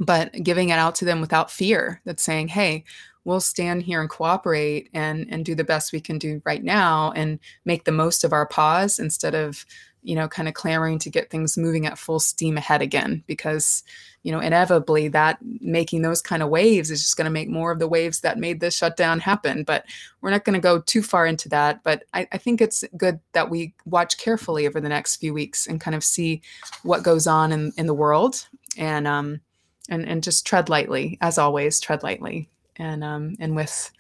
but 0.01 0.33
giving 0.42 0.70
it 0.70 0.79
out 0.79 0.94
to 0.96 1.05
them 1.05 1.20
without 1.20 1.51
fear 1.51 2.01
that's 2.05 2.23
saying 2.23 2.49
hey 2.49 2.85
we'll 3.25 3.40
stand 3.40 3.83
here 3.83 4.01
and 4.01 4.09
cooperate 4.09 4.88
and 4.94 5.27
and 5.31 5.44
do 5.44 5.55
the 5.55 5.62
best 5.62 5.92
we 5.92 6.01
can 6.01 6.18
do 6.18 6.40
right 6.46 6.64
now 6.64 7.12
and 7.12 7.38
make 7.66 7.85
the 7.85 7.92
most 7.92 8.25
of 8.25 8.33
our 8.33 8.46
pause 8.46 8.99
instead 8.99 9.35
of 9.35 9.64
you 10.03 10.15
know 10.15 10.29
kind 10.29 10.49
of 10.49 10.55
clamoring 10.55 10.99
to 10.99 11.11
get 11.11 11.31
things 11.31 11.59
moving 11.59 11.87
at 11.87 11.99
full 11.99 12.21
steam 12.21 12.57
ahead 12.57 12.81
again 12.83 13.23
because 13.27 13.83
you 14.23 14.33
know 14.33 14.41
inevitably 14.41 15.09
that 15.09 15.39
making 15.61 16.03
those 16.03 16.23
kind 16.23 16.43
of 16.43 16.49
waves 16.49 16.91
is 16.91 17.01
just 17.03 17.17
going 17.17 17.27
to 17.27 17.31
make 17.31 17.49
more 17.49 17.71
of 17.71 17.79
the 17.79 17.89
waves 17.89 18.21
that 18.21 18.39
made 18.39 18.61
this 18.61 18.77
shutdown 18.77 19.21
happen. 19.21 19.63
But 19.63 19.85
we're 20.21 20.31
not 20.31 20.45
going 20.45 20.55
to 20.55 20.61
go 20.61 20.81
too 20.81 21.03
far 21.03 21.27
into 21.27 21.49
that. 21.51 21.83
But 21.83 22.05
I, 22.15 22.27
I 22.33 22.39
think 22.39 22.61
it's 22.61 22.85
good 22.97 23.21
that 23.33 23.51
we 23.51 23.75
watch 23.85 24.19
carefully 24.19 24.67
over 24.67 24.81
the 24.81 24.89
next 24.89 25.17
few 25.17 25.35
weeks 25.35 25.67
and 25.67 25.81
kind 25.81 25.95
of 25.95 26.05
see 26.05 26.43
what 26.83 27.03
goes 27.03 27.27
on 27.27 27.53
in, 27.53 27.73
in 27.77 27.87
the 27.87 27.95
world 27.95 28.47
and 28.79 29.07
um 29.07 29.41
and 29.89 30.07
and 30.09 30.23
just 30.23 30.47
tread 30.47 30.69
lightly 30.69 31.19
as 31.21 31.39
always 31.39 31.81
tread 31.81 32.03
lightly 32.03 32.49
and 32.77 33.03
um 33.03 33.35
and 33.41 33.57
with 33.57 33.91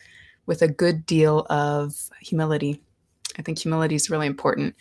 with 0.46 0.62
a 0.62 0.68
good 0.68 1.06
deal 1.06 1.46
of 1.50 2.10
humility. 2.20 2.80
I 3.38 3.42
think 3.42 3.58
humility 3.58 3.94
is 3.94 4.10
really 4.10 4.26
important 4.26 4.74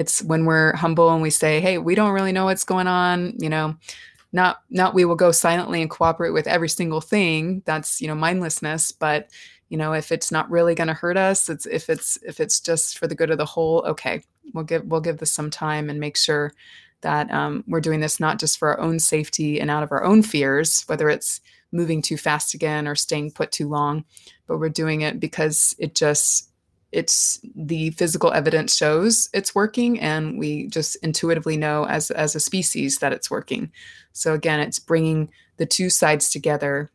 it's 0.00 0.22
when 0.22 0.46
we're 0.46 0.74
humble 0.74 1.12
and 1.12 1.20
we 1.20 1.28
say 1.30 1.60
hey 1.60 1.76
we 1.76 1.94
don't 1.94 2.12
really 2.12 2.32
know 2.32 2.46
what's 2.46 2.64
going 2.64 2.86
on 2.86 3.34
you 3.38 3.50
know 3.50 3.76
not 4.32 4.62
not 4.70 4.94
we 4.94 5.04
will 5.04 5.14
go 5.14 5.30
silently 5.30 5.82
and 5.82 5.90
cooperate 5.90 6.30
with 6.30 6.46
every 6.46 6.70
single 6.70 7.02
thing 7.02 7.62
that's 7.66 8.00
you 8.00 8.08
know 8.08 8.14
mindlessness 8.14 8.90
but 8.90 9.28
you 9.68 9.76
know 9.76 9.92
if 9.92 10.10
it's 10.10 10.32
not 10.32 10.50
really 10.50 10.74
going 10.74 10.88
to 10.88 10.94
hurt 10.94 11.18
us 11.18 11.50
it's 11.50 11.66
if 11.66 11.90
it's 11.90 12.18
if 12.22 12.40
it's 12.40 12.60
just 12.60 12.98
for 12.98 13.06
the 13.06 13.14
good 13.14 13.30
of 13.30 13.36
the 13.36 13.44
whole 13.44 13.84
okay 13.86 14.22
we'll 14.54 14.64
give 14.64 14.84
we'll 14.86 15.02
give 15.02 15.18
this 15.18 15.30
some 15.30 15.50
time 15.50 15.90
and 15.90 16.00
make 16.00 16.16
sure 16.16 16.52
that 17.02 17.30
um, 17.30 17.62
we're 17.66 17.80
doing 17.80 18.00
this 18.00 18.18
not 18.18 18.38
just 18.38 18.58
for 18.58 18.68
our 18.68 18.80
own 18.80 18.98
safety 18.98 19.60
and 19.60 19.70
out 19.70 19.82
of 19.82 19.92
our 19.92 20.02
own 20.02 20.22
fears 20.22 20.82
whether 20.86 21.10
it's 21.10 21.42
moving 21.72 22.00
too 22.00 22.16
fast 22.16 22.54
again 22.54 22.88
or 22.88 22.94
staying 22.94 23.30
put 23.30 23.52
too 23.52 23.68
long 23.68 24.04
but 24.46 24.58
we're 24.58 24.68
doing 24.70 25.02
it 25.02 25.20
because 25.20 25.74
it 25.78 25.94
just 25.94 26.49
it's 26.92 27.40
the 27.54 27.90
physical 27.90 28.32
evidence 28.32 28.76
shows 28.76 29.28
it's 29.32 29.54
working 29.54 30.00
and 30.00 30.38
we 30.38 30.66
just 30.68 30.96
intuitively 30.96 31.56
know 31.56 31.86
as 31.86 32.10
as 32.10 32.34
a 32.34 32.40
species 32.40 32.98
that 32.98 33.12
it's 33.12 33.30
working. 33.30 33.70
So 34.12 34.34
again 34.34 34.60
it's 34.60 34.78
bringing 34.78 35.30
the 35.56 35.66
two 35.66 35.90
sides 35.90 36.30
together. 36.30 36.90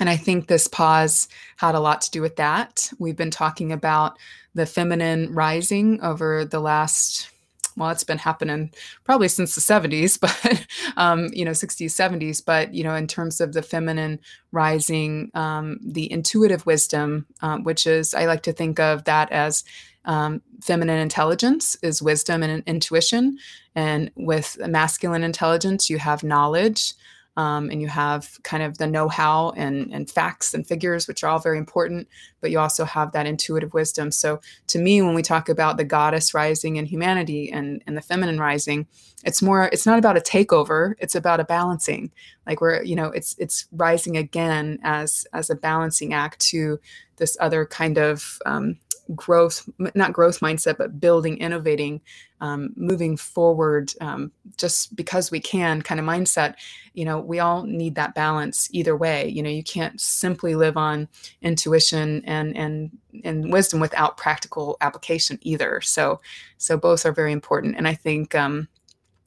And 0.00 0.08
i 0.08 0.16
think 0.16 0.46
this 0.46 0.68
pause 0.68 1.28
had 1.56 1.74
a 1.74 1.80
lot 1.80 2.00
to 2.02 2.10
do 2.10 2.22
with 2.22 2.36
that. 2.36 2.90
We've 2.98 3.16
been 3.16 3.30
talking 3.30 3.72
about 3.72 4.18
the 4.54 4.66
feminine 4.66 5.34
rising 5.34 6.00
over 6.02 6.44
the 6.44 6.60
last 6.60 7.30
well, 7.78 7.90
it's 7.90 8.04
been 8.04 8.18
happening 8.18 8.72
probably 9.04 9.28
since 9.28 9.54
the 9.54 9.60
70s, 9.60 10.18
but, 10.20 10.66
um, 10.96 11.28
you 11.32 11.44
know, 11.44 11.52
60s, 11.52 11.86
70s. 11.86 12.44
But, 12.44 12.74
you 12.74 12.84
know, 12.84 12.94
in 12.94 13.06
terms 13.06 13.40
of 13.40 13.52
the 13.52 13.62
feminine 13.62 14.18
rising, 14.52 15.30
um, 15.34 15.78
the 15.82 16.10
intuitive 16.10 16.66
wisdom, 16.66 17.26
um, 17.40 17.64
which 17.64 17.86
is, 17.86 18.14
I 18.14 18.26
like 18.26 18.42
to 18.42 18.52
think 18.52 18.78
of 18.78 19.04
that 19.04 19.30
as 19.32 19.64
um, 20.04 20.42
feminine 20.62 20.98
intelligence 20.98 21.76
is 21.82 22.02
wisdom 22.02 22.42
and 22.42 22.62
intuition. 22.66 23.38
And 23.74 24.10
with 24.16 24.58
masculine 24.66 25.22
intelligence, 25.22 25.88
you 25.88 25.98
have 25.98 26.24
knowledge 26.24 26.94
um, 27.38 27.70
and 27.70 27.80
you 27.80 27.86
have 27.86 28.36
kind 28.42 28.64
of 28.64 28.78
the 28.78 28.86
know-how 28.86 29.50
and, 29.56 29.94
and 29.94 30.10
facts 30.10 30.52
and 30.52 30.66
figures 30.66 31.06
which 31.06 31.22
are 31.22 31.30
all 31.30 31.38
very 31.38 31.56
important 31.56 32.08
but 32.40 32.50
you 32.50 32.58
also 32.58 32.84
have 32.84 33.12
that 33.12 33.26
intuitive 33.26 33.72
wisdom. 33.72 34.10
So 34.10 34.40
to 34.66 34.78
me 34.78 35.00
when 35.00 35.14
we 35.14 35.22
talk 35.22 35.48
about 35.48 35.76
the 35.76 35.84
goddess 35.84 36.34
rising 36.34 36.76
in 36.76 36.84
humanity 36.84 37.50
and, 37.50 37.80
and 37.86 37.96
the 37.96 38.02
feminine 38.02 38.40
rising 38.40 38.88
it's 39.24 39.40
more 39.40 39.70
it's 39.72 39.86
not 39.86 40.00
about 40.00 40.16
a 40.16 40.20
takeover 40.20 40.94
it's 40.98 41.14
about 41.14 41.40
a 41.40 41.44
balancing. 41.44 42.10
Like 42.44 42.60
we're 42.60 42.82
you 42.82 42.96
know 42.96 43.06
it's 43.06 43.36
it's 43.38 43.66
rising 43.72 44.16
again 44.16 44.80
as 44.82 45.24
as 45.32 45.48
a 45.48 45.54
balancing 45.54 46.12
act 46.12 46.40
to 46.50 46.80
this 47.18 47.36
other 47.40 47.66
kind 47.66 47.98
of 47.98 48.38
um, 48.46 48.78
growth, 49.14 49.68
not 49.94 50.12
growth 50.12 50.40
mindset, 50.40 50.76
but 50.76 51.00
building, 51.00 51.38
innovating, 51.38 52.00
um, 52.40 52.72
moving 52.76 53.16
forward, 53.16 53.92
um, 54.00 54.30
just 54.56 54.94
because 54.94 55.30
we 55.30 55.40
can 55.40 55.82
kind 55.82 55.98
of 55.98 56.06
mindset. 56.06 56.54
You 56.94 57.04
know, 57.04 57.18
we 57.18 57.38
all 57.38 57.62
need 57.64 57.94
that 57.94 58.14
balance 58.14 58.68
either 58.72 58.96
way. 58.96 59.28
You 59.28 59.42
know, 59.42 59.50
you 59.50 59.62
can't 59.62 60.00
simply 60.00 60.54
live 60.54 60.76
on 60.76 61.08
intuition 61.42 62.22
and 62.24 62.56
and 62.56 62.90
and 63.24 63.52
wisdom 63.52 63.80
without 63.80 64.16
practical 64.16 64.76
application 64.80 65.38
either. 65.42 65.80
So, 65.80 66.20
so 66.58 66.76
both 66.76 67.06
are 67.06 67.12
very 67.12 67.32
important. 67.32 67.76
And 67.76 67.88
I 67.88 67.94
think 67.94 68.34
um, 68.34 68.68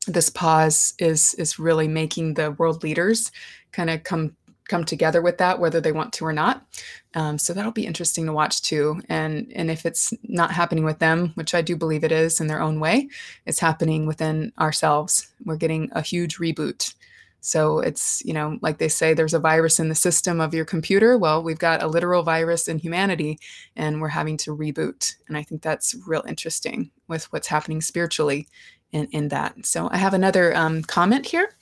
this 0.08 0.30
pause 0.30 0.94
is 1.00 1.34
is 1.36 1.60
really 1.60 1.88
making 1.88 2.36
the 2.36 2.52
world 2.52 2.84
leaders 2.84 3.32
kind 3.72 3.90
of 3.90 4.04
come 4.04 4.36
come 4.72 4.86
together 4.86 5.22
with 5.22 5.38
that, 5.38 5.60
whether 5.60 5.82
they 5.82 5.92
want 5.92 6.14
to 6.14 6.26
or 6.26 6.34
not. 6.34 6.66
Um, 7.14 7.38
so 7.38 7.54
that'll 7.54 7.72
be 7.74 7.86
interesting 7.86 8.26
to 8.26 8.34
watch 8.34 8.62
too. 8.62 9.02
And 9.10 9.52
and 9.54 9.70
if 9.70 9.86
it's 9.86 10.14
not 10.24 10.52
happening 10.52 10.86
with 10.86 11.00
them, 11.00 11.34
which 11.36 11.54
I 11.54 11.62
do 11.62 11.76
believe 11.76 12.04
it 12.04 12.12
is 12.12 12.40
in 12.40 12.48
their 12.48 12.62
own 12.62 12.80
way, 12.80 13.10
it's 13.46 13.60
happening 13.60 14.08
within 14.08 14.54
ourselves. 14.58 15.28
We're 15.46 15.58
getting 15.58 15.92
a 15.92 16.02
huge 16.02 16.38
reboot. 16.38 16.96
So 17.42 17.80
it's, 17.80 18.24
you 18.24 18.34
know, 18.34 18.60
like 18.62 18.78
they 18.78 18.88
say, 18.88 19.14
there's 19.14 19.34
a 19.34 19.40
virus 19.40 19.80
in 19.80 19.90
the 19.90 19.96
system 19.96 20.40
of 20.40 20.54
your 20.54 20.64
computer. 20.64 21.18
Well, 21.18 21.42
we've 21.42 21.58
got 21.58 21.82
a 21.82 21.88
literal 21.88 22.22
virus 22.22 22.68
in 22.68 22.78
humanity 22.78 23.40
and 23.76 24.00
we're 24.00 24.10
having 24.10 24.38
to 24.38 24.56
reboot. 24.56 25.16
And 25.28 25.36
I 25.36 25.42
think 25.42 25.64
that's 25.64 25.96
real 26.06 26.24
interesting 26.28 26.92
with 27.08 27.26
what's 27.34 27.48
happening 27.48 27.82
spiritually 27.82 28.48
in, 28.92 29.08
in 29.12 29.30
that. 29.30 29.66
So 29.66 29.90
I 29.92 29.98
have 29.98 30.14
another 30.14 30.56
um, 30.56 30.84
comment 30.84 31.26
here. 31.26 31.56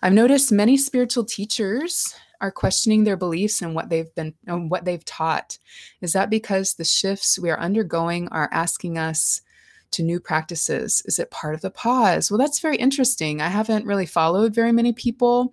I've 0.00 0.12
noticed 0.12 0.52
many 0.52 0.76
spiritual 0.76 1.24
teachers 1.24 2.14
are 2.40 2.50
questioning 2.50 3.04
their 3.04 3.16
beliefs 3.16 3.62
and 3.62 3.74
what 3.74 3.88
they've 3.88 4.14
been 4.14 4.34
and 4.46 4.70
what 4.70 4.84
they've 4.84 5.04
taught. 5.04 5.58
Is 6.00 6.12
that 6.12 6.30
because 6.30 6.74
the 6.74 6.84
shifts 6.84 7.38
we 7.38 7.50
are 7.50 7.58
undergoing 7.58 8.28
are 8.28 8.48
asking 8.52 8.98
us 8.98 9.42
to 9.92 10.02
new 10.02 10.20
practices? 10.20 11.02
Is 11.06 11.18
it 11.18 11.30
part 11.30 11.54
of 11.54 11.60
the 11.60 11.70
pause? 11.70 12.30
Well, 12.30 12.38
that's 12.38 12.60
very 12.60 12.76
interesting. 12.76 13.40
I 13.40 13.48
haven't 13.48 13.86
really 13.86 14.06
followed 14.06 14.54
very 14.54 14.72
many 14.72 14.92
people. 14.92 15.52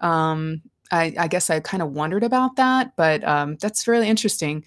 Um, 0.00 0.62
I, 0.90 1.14
I, 1.18 1.28
guess 1.28 1.50
I 1.50 1.60
kind 1.60 1.82
of 1.82 1.92
wondered 1.92 2.24
about 2.24 2.56
that, 2.56 2.92
but 2.96 3.24
um, 3.24 3.56
that's 3.56 3.88
really 3.88 4.08
interesting. 4.08 4.64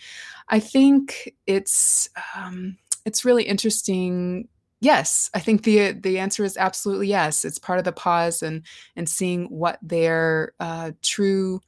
I 0.49 0.59
think 0.59 1.33
it's 1.45 2.09
um, 2.35 2.77
it's 3.05 3.25
really 3.25 3.43
interesting 3.43 4.47
yes 4.79 5.29
i 5.33 5.39
think 5.39 5.63
the 5.63 5.93
the 5.93 6.19
answer 6.19 6.43
is 6.43 6.57
absolutely 6.57 7.07
yes 7.07 7.43
it's 7.43 7.59
part 7.59 7.79
of 7.79 7.85
the 7.85 7.91
pause 7.91 8.43
and 8.43 8.63
and 8.95 9.09
seeing 9.09 9.45
what 9.45 9.79
their 9.81 10.53
uh, 10.59 10.91
true 11.01 11.61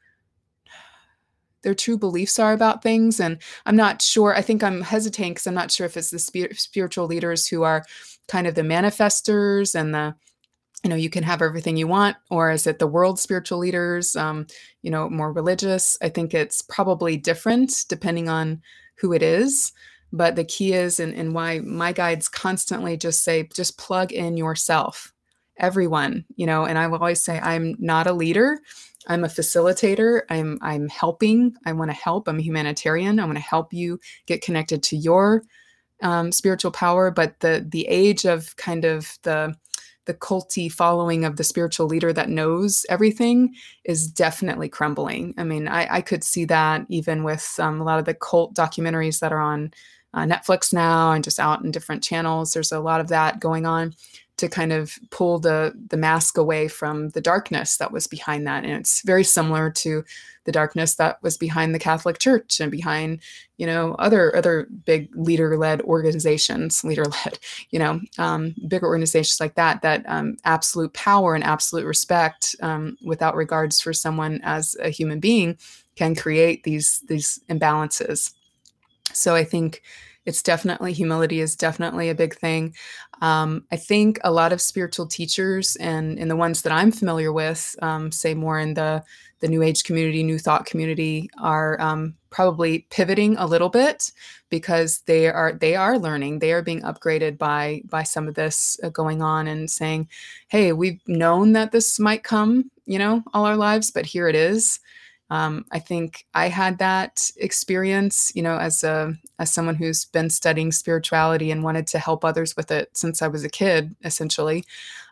their 1.61 1.75
true 1.75 1.97
beliefs 1.97 2.39
are 2.39 2.53
about 2.53 2.81
things 2.81 3.19
and 3.19 3.41
i'm 3.65 3.75
not 3.75 4.01
sure 4.01 4.35
i 4.35 4.41
think 4.41 4.63
i'm 4.63 4.81
hesitating 4.81 5.33
because 5.33 5.47
i'm 5.47 5.53
not 5.53 5.71
sure 5.71 5.85
if 5.85 5.97
it's 5.97 6.11
the 6.11 6.19
spir- 6.19 6.53
spiritual 6.53 7.05
leaders 7.05 7.47
who 7.47 7.63
are 7.63 7.83
kind 8.27 8.47
of 8.47 8.55
the 8.55 8.61
manifestors 8.61 9.75
and 9.75 9.93
the 9.93 10.15
you 10.83 10.89
know 10.89 10.95
you 10.95 11.09
can 11.09 11.23
have 11.23 11.41
everything 11.41 11.75
you 11.75 11.87
want 11.87 12.15
or 12.29 12.51
is 12.51 12.65
it 12.65 12.79
the 12.79 12.87
world 12.87 13.19
spiritual 13.19 13.57
leaders 13.57 14.15
um, 14.15 14.47
you 14.81 14.91
know 14.91 15.09
more 15.09 15.31
religious? 15.31 15.97
I 16.01 16.09
think 16.09 16.33
it's 16.33 16.61
probably 16.61 17.17
different 17.17 17.85
depending 17.89 18.29
on 18.29 18.61
who 18.95 19.13
it 19.13 19.21
is 19.21 19.71
but 20.11 20.35
the 20.35 20.43
key 20.43 20.73
is, 20.73 20.99
and, 20.99 21.13
and 21.13 21.33
why 21.33 21.59
my 21.59 21.91
guides 21.91 22.27
constantly 22.27 22.97
just 22.97 23.23
say, 23.23 23.47
just 23.53 23.77
plug 23.77 24.11
in 24.11 24.37
yourself, 24.37 25.13
everyone, 25.57 26.25
you 26.35 26.45
know, 26.45 26.65
and 26.65 26.77
I 26.77 26.87
will 26.87 26.99
always 26.99 27.21
say, 27.21 27.39
I'm 27.39 27.75
not 27.79 28.07
a 28.07 28.13
leader. 28.13 28.59
I'm 29.07 29.23
a 29.23 29.27
facilitator. 29.27 30.21
I'm 30.29 30.59
I'm 30.61 30.89
helping. 30.89 31.55
I 31.65 31.73
want 31.73 31.89
to 31.89 31.95
help. 31.97 32.27
I'm 32.27 32.39
a 32.39 32.43
humanitarian. 32.43 33.19
I 33.19 33.25
want 33.25 33.37
to 33.37 33.43
help 33.43 33.73
you 33.73 33.99
get 34.25 34.41
connected 34.41 34.83
to 34.83 34.97
your 34.97 35.43
um, 36.01 36.31
spiritual 36.31 36.71
power. 36.71 37.09
But 37.09 37.39
the 37.39 37.65
the 37.67 37.87
age 37.87 38.25
of 38.25 38.55
kind 38.57 38.85
of 38.85 39.17
the 39.23 39.55
the 40.05 40.13
culty 40.15 40.71
following 40.71 41.23
of 41.23 41.35
the 41.35 41.43
spiritual 41.43 41.85
leader 41.85 42.11
that 42.11 42.29
knows 42.29 42.85
everything 42.89 43.53
is 43.85 44.07
definitely 44.07 44.67
crumbling. 44.67 45.35
I 45.37 45.43
mean, 45.43 45.67
I, 45.67 45.97
I 45.97 46.01
could 46.01 46.23
see 46.23 46.45
that 46.45 46.85
even 46.89 47.23
with 47.23 47.55
um, 47.59 47.79
a 47.79 47.83
lot 47.83 47.99
of 47.99 48.05
the 48.05 48.15
cult 48.15 48.55
documentaries 48.55 49.19
that 49.19 49.31
are 49.31 49.39
on 49.39 49.71
uh, 50.13 50.23
Netflix 50.23 50.73
now 50.73 51.11
and 51.11 51.23
just 51.23 51.39
out 51.39 51.63
in 51.63 51.71
different 51.71 52.03
channels. 52.03 52.53
There's 52.53 52.71
a 52.71 52.79
lot 52.79 53.01
of 53.01 53.09
that 53.09 53.39
going 53.39 53.65
on 53.65 53.93
to 54.39 54.47
kind 54.47 54.71
of 54.71 54.97
pull 55.09 55.37
the 55.37 55.73
the 55.89 55.97
mask 55.97 56.37
away 56.37 56.69
from 56.69 57.09
the 57.09 57.19
darkness 57.19 57.75
that 57.75 57.91
was 57.91 58.07
behind 58.07 58.47
that 58.47 58.63
and 58.63 58.71
it's 58.71 59.01
very 59.01 59.23
similar 59.23 59.69
to 59.69 60.03
the 60.45 60.51
darkness 60.53 60.95
that 60.95 61.21
was 61.21 61.37
behind 61.37 61.75
the 61.75 61.79
catholic 61.79 62.19
church 62.19 62.61
and 62.61 62.71
behind 62.71 63.19
you 63.57 63.65
know 63.65 63.95
other 63.99 64.33
other 64.33 64.65
big 64.85 65.09
leader 65.13 65.57
led 65.57 65.81
organizations 65.81 66.83
leader 66.85 67.03
led 67.03 67.37
you 67.71 67.77
know 67.77 67.99
um, 68.17 68.55
bigger 68.69 68.87
organizations 68.87 69.41
like 69.41 69.55
that 69.55 69.81
that 69.81 70.05
um, 70.07 70.37
absolute 70.45 70.93
power 70.93 71.35
and 71.35 71.43
absolute 71.43 71.85
respect 71.85 72.55
um, 72.61 72.97
without 73.03 73.35
regards 73.35 73.81
for 73.81 73.91
someone 73.91 74.39
as 74.43 74.77
a 74.81 74.89
human 74.89 75.19
being 75.19 75.57
can 75.97 76.15
create 76.15 76.63
these 76.63 77.01
these 77.09 77.41
imbalances 77.49 78.31
so 79.19 79.35
I 79.35 79.43
think 79.43 79.81
it's 80.25 80.43
definitely 80.43 80.93
humility 80.93 81.39
is 81.39 81.55
definitely 81.55 82.09
a 82.09 82.15
big 82.15 82.35
thing. 82.35 82.75
Um, 83.21 83.65
I 83.71 83.77
think 83.77 84.19
a 84.23 84.31
lot 84.31 84.53
of 84.53 84.61
spiritual 84.61 85.07
teachers 85.07 85.75
and 85.77 86.19
and 86.19 86.29
the 86.29 86.35
ones 86.35 86.61
that 86.61 86.71
I'm 86.71 86.91
familiar 86.91 87.33
with, 87.33 87.75
um, 87.81 88.11
say 88.11 88.33
more 88.33 88.59
in 88.59 88.75
the 88.75 89.03
the 89.39 89.47
New 89.47 89.63
Age 89.63 89.83
community, 89.83 90.21
New 90.21 90.37
Thought 90.37 90.65
community, 90.65 91.29
are 91.41 91.79
um, 91.79 92.13
probably 92.29 92.85
pivoting 92.89 93.37
a 93.37 93.45
little 93.45 93.69
bit 93.69 94.11
because 94.49 95.01
they 95.01 95.27
are 95.27 95.53
they 95.53 95.75
are 95.75 95.97
learning, 95.97 96.39
they 96.39 96.51
are 96.53 96.61
being 96.61 96.81
upgraded 96.81 97.37
by 97.37 97.81
by 97.89 98.03
some 98.03 98.27
of 98.27 98.35
this 98.35 98.79
uh, 98.83 98.89
going 98.89 99.21
on 99.21 99.47
and 99.47 99.69
saying, 99.69 100.07
"Hey, 100.49 100.73
we've 100.73 101.01
known 101.07 101.53
that 101.53 101.71
this 101.71 101.99
might 101.99 102.23
come, 102.23 102.69
you 102.85 102.99
know, 102.99 103.23
all 103.33 103.45
our 103.45 103.57
lives, 103.57 103.91
but 103.91 104.05
here 104.05 104.27
it 104.27 104.35
is." 104.35 104.79
Um, 105.29 105.65
I 105.71 105.79
think 105.79 106.25
I 106.33 106.47
had 106.47 106.79
that 106.79 107.29
experience, 107.37 108.31
you 108.33 108.41
know, 108.41 108.57
as 108.57 108.83
a 108.83 109.13
as 109.37 109.53
someone 109.53 109.75
who's 109.75 110.05
been 110.05 110.29
studying 110.29 110.71
spirituality 110.71 111.51
and 111.51 111.63
wanted 111.63 111.87
to 111.87 111.99
help 111.99 112.25
others 112.25 112.55
with 112.57 112.71
it 112.71 112.89
since 112.97 113.21
I 113.21 113.27
was 113.27 113.43
a 113.43 113.49
kid, 113.49 113.95
essentially. 114.03 114.65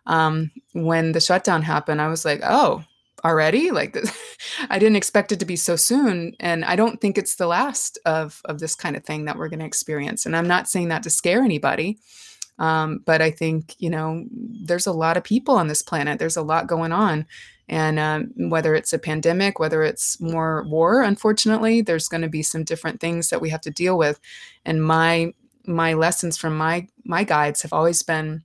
Um, 0.07 0.51
when 0.74 1.11
the 1.11 1.20
shutdown 1.20 1.61
happened, 1.61 2.01
I 2.01 2.07
was 2.07 2.26
like, 2.26 2.41
oh, 2.43 2.84
already 3.26 3.72
like 3.72 3.97
i 4.70 4.78
didn't 4.78 4.95
expect 4.95 5.32
it 5.32 5.39
to 5.39 5.45
be 5.45 5.55
so 5.55 5.76
soon 5.76 6.36
and 6.39 6.63
i 6.65 6.76
don't 6.76 7.01
think 7.01 7.18
it's 7.18 7.36
the 7.36 7.47
last 7.47 7.97
of 8.05 8.41
of 8.45 8.59
this 8.59 8.76
kind 8.76 8.95
of 8.95 9.03
thing 9.03 9.26
that 9.26 9.38
we're 9.38 9.49
going 9.49 9.59
to 9.59 9.65
experience 9.65 10.26
and 10.26 10.36
i'm 10.36 10.47
not 10.47 10.70
saying 10.70 10.89
that 10.89 11.01
to 11.01 11.09
scare 11.09 11.41
anybody 11.41 11.97
um, 12.59 13.01
but 13.05 13.20
i 13.22 13.32
think 13.32 13.76
you 13.80 13.89
know 13.89 14.24
there's 14.32 14.86
a 14.86 14.91
lot 14.91 15.18
of 15.18 15.24
people 15.24 15.55
on 15.55 15.68
this 15.68 15.82
planet 15.82 16.20
there's 16.20 16.38
a 16.38 16.43
lot 16.43 16.68
going 16.68 16.91
on 16.91 17.26
and 17.70 17.99
um, 17.99 18.32
whether 18.49 18.76
it's 18.76 18.93
a 18.93 18.99
pandemic 18.99 19.59
whether 19.59 19.84
it's 19.84 20.20
more 20.22 20.63
war 20.68 21.01
unfortunately 21.01 21.82
there's 21.82 22.07
going 22.07 22.22
to 22.22 22.30
be 22.30 22.43
some 22.43 22.63
different 22.63 22.99
things 22.99 23.30
that 23.30 23.41
we 23.41 23.49
have 23.49 23.61
to 23.61 23.72
deal 23.72 23.97
with 23.97 24.20
and 24.65 24.84
my 24.84 25.32
my 25.65 25.93
lessons 25.93 26.38
from 26.38 26.57
my 26.57 26.88
my 27.03 27.24
guides 27.24 27.61
have 27.61 27.74
always 27.74 28.01
been 28.01 28.43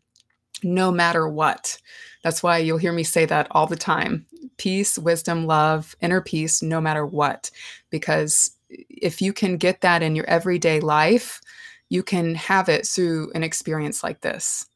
no 0.62 0.90
matter 0.90 1.28
what 1.28 1.78
that's 2.22 2.42
why 2.42 2.58
you'll 2.58 2.78
hear 2.78 2.92
me 2.92 3.02
say 3.02 3.24
that 3.24 3.46
all 3.50 3.66
the 3.66 3.76
time 3.76 4.26
peace, 4.56 4.98
wisdom, 4.98 5.46
love, 5.46 5.96
inner 6.00 6.20
peace, 6.20 6.62
no 6.62 6.80
matter 6.80 7.04
what. 7.04 7.50
Because 7.90 8.56
if 8.70 9.20
you 9.20 9.32
can 9.32 9.56
get 9.56 9.80
that 9.80 10.02
in 10.02 10.14
your 10.14 10.24
everyday 10.26 10.80
life, 10.80 11.40
you 11.88 12.02
can 12.02 12.34
have 12.34 12.68
it 12.68 12.86
through 12.86 13.30
an 13.34 13.42
experience 13.42 14.02
like 14.02 14.20
this. 14.20 14.66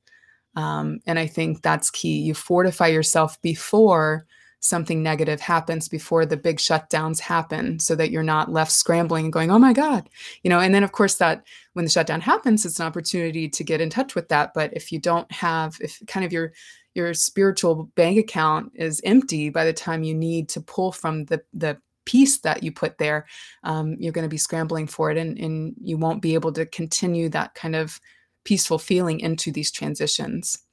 Um, 0.57 1.01
and 1.07 1.19
I 1.19 1.27
think 1.27 1.63
that's 1.63 1.91
key. 1.91 2.19
You 2.19 2.35
fortify 2.35 2.89
yourself 2.89 3.41
before 3.43 4.27
something 4.67 5.03
negative 5.03 5.41
happens, 5.41 5.89
before 5.89 6.27
the 6.27 6.37
big 6.37 6.59
shutdowns 6.59 7.21
happen, 7.21 7.79
so 7.79 7.95
that 7.95 8.11
you're 8.11 8.23
not 8.23 8.53
left 8.53 8.73
scrambling 8.73 9.27
and 9.27 9.33
going, 9.33 9.51
oh 9.51 9.59
my 9.59 9.73
God. 9.73 10.09
You 10.43 10.51
know, 10.51 10.61
and 10.61 10.75
then 10.75 10.85
of 10.85 10.93
course 10.93 11.17
that 11.17 11.45
when 11.75 11.85
the 11.85 11.91
shutdown 11.91 12.21
happens, 12.21 12.65
it's 12.65 12.81
an 12.81 12.87
opportunity 12.87 13.49
to 13.49 13.65
get 13.65 13.81
in 13.81 13.91
touch 13.91 14.15
with 14.15 14.29
that. 14.29 14.53
But 14.55 14.73
if 14.75 14.93
you 14.93 14.99
don't 14.99 15.31
have, 15.33 15.77
if 15.81 16.01
kind 16.07 16.25
of 16.25 16.33
your 16.33 16.53
your 16.97 17.13
spiritual 17.13 17.85
bank 17.95 18.19
account 18.19 18.73
is 18.75 19.03
empty 19.05 19.51
by 19.51 19.67
the 19.67 19.73
time 19.73 20.03
you 20.03 20.15
need 20.15 20.49
to 20.49 20.61
pull 20.63 20.91
from 20.91 21.27
the 21.27 21.43
the 21.53 21.77
piece 22.07 22.39
that 22.39 22.63
you 22.63 22.73
put 22.73 22.97
there 22.99 23.27
um, 23.65 23.97
you're 23.99 24.13
going 24.13 24.25
to 24.25 24.29
be 24.31 24.39
scrambling 24.39 24.87
for 24.87 25.11
it 25.11 25.19
and, 25.19 25.39
and 25.39 25.75
you 25.83 25.99
won't 25.99 26.23
be 26.23 26.35
able 26.35 26.53
to 26.53 26.65
continue 26.65 27.29
that 27.29 27.53
kind 27.55 27.77
of 27.77 28.01
peaceful 28.45 28.79
feeling 28.79 29.21
into 29.21 29.51
these 29.53 29.71
transitions 29.71 30.66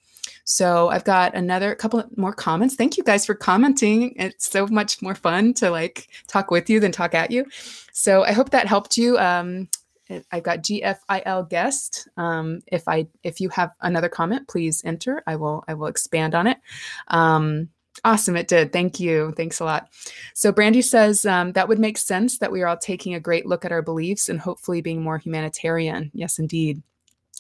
so 0.45 0.89
I've 0.89 1.03
got 1.03 1.36
another 1.36 1.76
couple 1.76 2.03
more 2.15 2.34
comments. 2.34 2.76
Thank 2.76 2.97
you 2.97 3.03
guys 3.03 3.26
for 3.26 3.36
commenting. 3.36 4.13
It's 4.17 4.49
so 4.49 4.67
much 4.67 5.01
more 5.01 5.15
fun 5.15 5.53
to 5.55 5.69
like 5.69 6.07
talk 6.28 6.51
with 6.51 6.69
you 6.69 6.80
than 6.80 6.91
talk 6.91 7.13
at 7.13 7.32
you. 7.32 7.45
So 7.91 8.24
I 8.24 8.32
hope 8.34 8.49
that 8.51 8.67
helped 8.67 8.97
you. 8.97 9.17
Um, 9.17 9.69
I've 10.32 10.43
got 10.43 10.59
GFIL 10.59 11.49
guest. 11.49 12.07
Um, 12.17 12.59
if 12.67 12.88
I 12.88 13.07
if 13.24 13.39
you 13.39 13.49
have 13.49 13.71
another 13.82 14.09
comment, 14.09 14.47
please 14.47 14.82
enter. 14.86 15.24
I 15.26 15.36
will 15.36 15.63
I 15.67 15.74
will 15.74 15.88
expand 15.88 16.36
on 16.36 16.47
it. 16.47 16.57
Um, 17.07 17.69
awesome, 18.03 18.36
it 18.36 18.47
did. 18.47 18.74
Thank 18.74 18.99
you. 18.99 19.34
Thanks 19.36 19.59
a 19.59 19.65
lot. 19.65 19.89
So 20.34 20.51
Brandy 20.51 20.82
says 20.82 21.26
um, 21.26 21.53
that 21.53 21.67
would 21.67 21.80
make 21.80 21.97
sense 21.97 22.38
that 22.39 22.51
we 22.51 22.61
are 22.61 22.67
all 22.67 22.78
taking 22.78 23.13
a 23.13 23.19
great 23.19 23.45
look 23.45 23.65
at 23.65 23.71
our 23.71 23.82
beliefs 23.82 24.30
and 24.30 24.39
hopefully 24.39 24.82
being 24.82 25.01
more 25.01 25.17
humanitarian. 25.17 26.11
Yes, 26.13 26.38
indeed. 26.38 26.84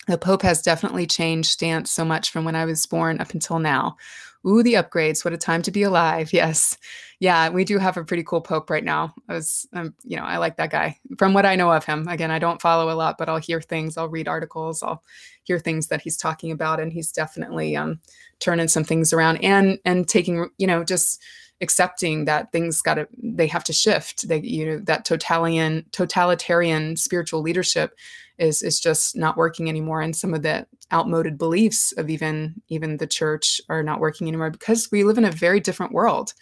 The 0.07 0.17
Pope 0.17 0.41
has 0.41 0.61
definitely 0.61 1.07
changed 1.07 1.49
stance 1.49 1.91
so 1.91 2.03
much 2.03 2.31
from 2.31 2.45
when 2.45 2.55
I 2.55 2.65
was 2.65 2.85
born 2.85 3.19
up 3.19 3.33
until 3.33 3.59
now. 3.59 3.97
Ooh, 4.45 4.61
the 4.61 4.73
upgrades. 4.73 5.23
What 5.23 5.33
a 5.33 5.37
time 5.37 5.61
to 5.63 5.71
be 5.71 5.83
alive. 5.83 6.31
Yes. 6.33 6.77
Yeah, 7.19 7.47
we 7.49 7.63
do 7.63 7.77
have 7.77 7.95
a 7.95 8.03
pretty 8.03 8.23
cool 8.23 8.41
Pope 8.41 8.69
right 8.69 8.83
now. 8.83 9.13
I 9.29 9.35
was, 9.35 9.65
um, 9.71 9.93
you 10.03 10.17
know, 10.17 10.23
I 10.23 10.37
like 10.37 10.57
that 10.57 10.71
guy 10.71 10.97
from 11.17 11.33
what 11.33 11.45
I 11.45 11.55
know 11.55 11.71
of 11.71 11.85
him. 11.85 12.05
Again, 12.09 12.31
I 12.31 12.39
don't 12.39 12.61
follow 12.61 12.91
a 12.91 12.97
lot, 12.97 13.17
but 13.17 13.29
I'll 13.29 13.37
hear 13.37 13.61
things, 13.61 13.95
I'll 13.95 14.09
read 14.09 14.27
articles, 14.27 14.83
I'll 14.83 15.01
hear 15.43 15.57
things 15.57 15.87
that 15.87 16.01
he's 16.01 16.17
talking 16.17 16.51
about. 16.51 16.81
And 16.81 16.91
he's 16.91 17.13
definitely 17.13 17.77
um, 17.77 18.01
turning 18.39 18.67
some 18.67 18.83
things 18.83 19.13
around 19.13 19.37
and, 19.37 19.79
and 19.85 20.05
taking, 20.05 20.49
you 20.57 20.67
know, 20.67 20.83
just 20.83 21.21
accepting 21.61 22.25
that 22.25 22.51
things 22.51 22.81
got 22.81 22.95
to, 22.95 23.07
they 23.17 23.47
have 23.47 23.63
to 23.65 23.73
shift. 23.73 24.27
They, 24.27 24.41
you 24.41 24.65
know, 24.65 24.79
that 24.79 25.05
totalitarian, 25.05 25.85
totalitarian 25.93 26.97
spiritual 26.97 27.41
leadership 27.41 27.95
is 28.37 28.63
is 28.63 28.79
just 28.79 29.15
not 29.15 29.37
working 29.37 29.69
anymore 29.69 30.01
and 30.01 30.15
some 30.15 30.33
of 30.33 30.41
the 30.41 30.65
outmoded 30.91 31.37
beliefs 31.37 31.91
of 31.93 32.09
even 32.09 32.55
even 32.69 32.97
the 32.97 33.07
church 33.07 33.61
are 33.69 33.83
not 33.83 33.99
working 33.99 34.27
anymore 34.27 34.49
because 34.49 34.91
we 34.91 35.03
live 35.03 35.17
in 35.17 35.25
a 35.25 35.31
very 35.31 35.59
different 35.59 35.93
world 35.93 36.33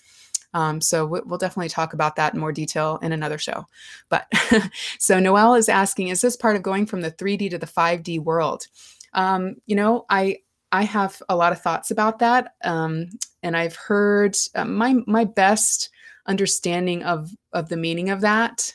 um, 0.53 0.81
so 0.81 1.05
we'll 1.05 1.37
definitely 1.37 1.69
talk 1.69 1.93
about 1.93 2.15
that 2.17 2.33
in 2.33 2.39
more 2.39 2.51
detail 2.51 2.99
in 3.01 3.11
another 3.11 3.37
show. 3.37 3.67
But 4.09 4.27
so 4.99 5.19
Noel 5.19 5.55
is 5.55 5.69
asking, 5.69 6.09
is 6.09 6.21
this 6.21 6.35
part 6.35 6.55
of 6.55 6.63
going 6.63 6.85
from 6.85 7.01
the 7.01 7.11
3D 7.11 7.51
to 7.51 7.57
the 7.57 7.65
5D 7.65 8.19
world? 8.19 8.67
Um, 9.13 9.55
you 9.65 9.75
know, 9.75 10.05
I 10.09 10.37
I 10.73 10.83
have 10.83 11.21
a 11.27 11.35
lot 11.35 11.51
of 11.51 11.61
thoughts 11.61 11.91
about 11.91 12.19
that, 12.19 12.53
um, 12.63 13.09
and 13.43 13.57
I've 13.57 13.75
heard 13.75 14.37
uh, 14.55 14.65
my 14.65 14.95
my 15.05 15.25
best 15.25 15.89
understanding 16.27 17.03
of 17.03 17.29
of 17.51 17.67
the 17.69 17.77
meaning 17.77 18.09
of 18.09 18.21
that 18.21 18.73